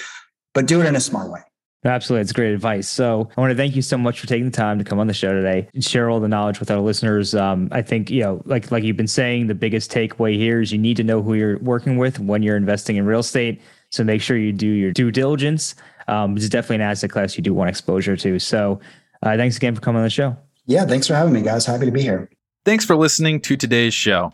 but 0.53 0.67
do 0.67 0.81
it 0.81 0.85
in 0.85 0.95
a 0.95 1.01
smart 1.01 1.31
way. 1.31 1.41
Absolutely. 1.85 2.23
It's 2.23 2.33
great 2.33 2.53
advice. 2.53 2.89
So 2.89 3.29
I 3.37 3.41
want 3.41 3.51
to 3.51 3.55
thank 3.55 3.75
you 3.75 3.81
so 3.81 3.97
much 3.97 4.19
for 4.19 4.27
taking 4.27 4.45
the 4.45 4.51
time 4.51 4.77
to 4.79 4.83
come 4.83 4.99
on 4.99 5.07
the 5.07 5.13
show 5.13 5.33
today 5.33 5.69
and 5.73 5.83
share 5.83 6.09
all 6.09 6.19
the 6.19 6.27
knowledge 6.27 6.59
with 6.59 6.71
our 6.71 6.79
listeners. 6.79 7.35
Um, 7.35 7.69
I 7.71 7.81
think, 7.81 8.09
you 8.09 8.23
know, 8.23 8.41
like, 8.45 8.71
like 8.71 8.83
you've 8.83 8.97
been 8.97 9.07
saying, 9.07 9.47
the 9.47 9.55
biggest 9.55 9.91
takeaway 9.91 10.35
here 10.35 10.59
is 10.59 10.71
you 10.71 10.79
need 10.79 10.97
to 10.97 11.03
know 11.03 11.21
who 11.21 11.35
you're 11.35 11.59
working 11.59 11.97
with 11.97 12.19
when 12.19 12.41
you're 12.41 12.57
investing 12.57 12.97
in 12.97 13.05
real 13.05 13.19
estate. 13.19 13.61
So 13.91 14.03
make 14.03 14.21
sure 14.21 14.37
you 14.37 14.51
do 14.51 14.67
your 14.67 14.91
due 14.91 15.11
diligence. 15.11 15.75
Um, 16.07 16.35
it's 16.35 16.49
definitely 16.49 16.77
an 16.77 16.81
asset 16.89 17.11
class 17.11 17.37
you 17.37 17.43
do 17.43 17.53
want 17.53 17.69
exposure 17.69 18.17
to. 18.17 18.39
So 18.39 18.79
uh, 19.23 19.37
thanks 19.37 19.55
again 19.57 19.75
for 19.75 19.81
coming 19.81 19.99
on 19.99 20.03
the 20.03 20.09
show. 20.09 20.35
Yeah. 20.65 20.85
Thanks 20.85 21.07
for 21.07 21.13
having 21.13 21.33
me, 21.33 21.41
guys. 21.41 21.65
Happy 21.65 21.85
to 21.85 21.91
be 21.91 22.01
here. 22.01 22.29
Thanks 22.65 22.83
for 22.83 22.97
listening 22.97 23.39
to 23.41 23.55
today's 23.55 23.93
show. 23.93 24.33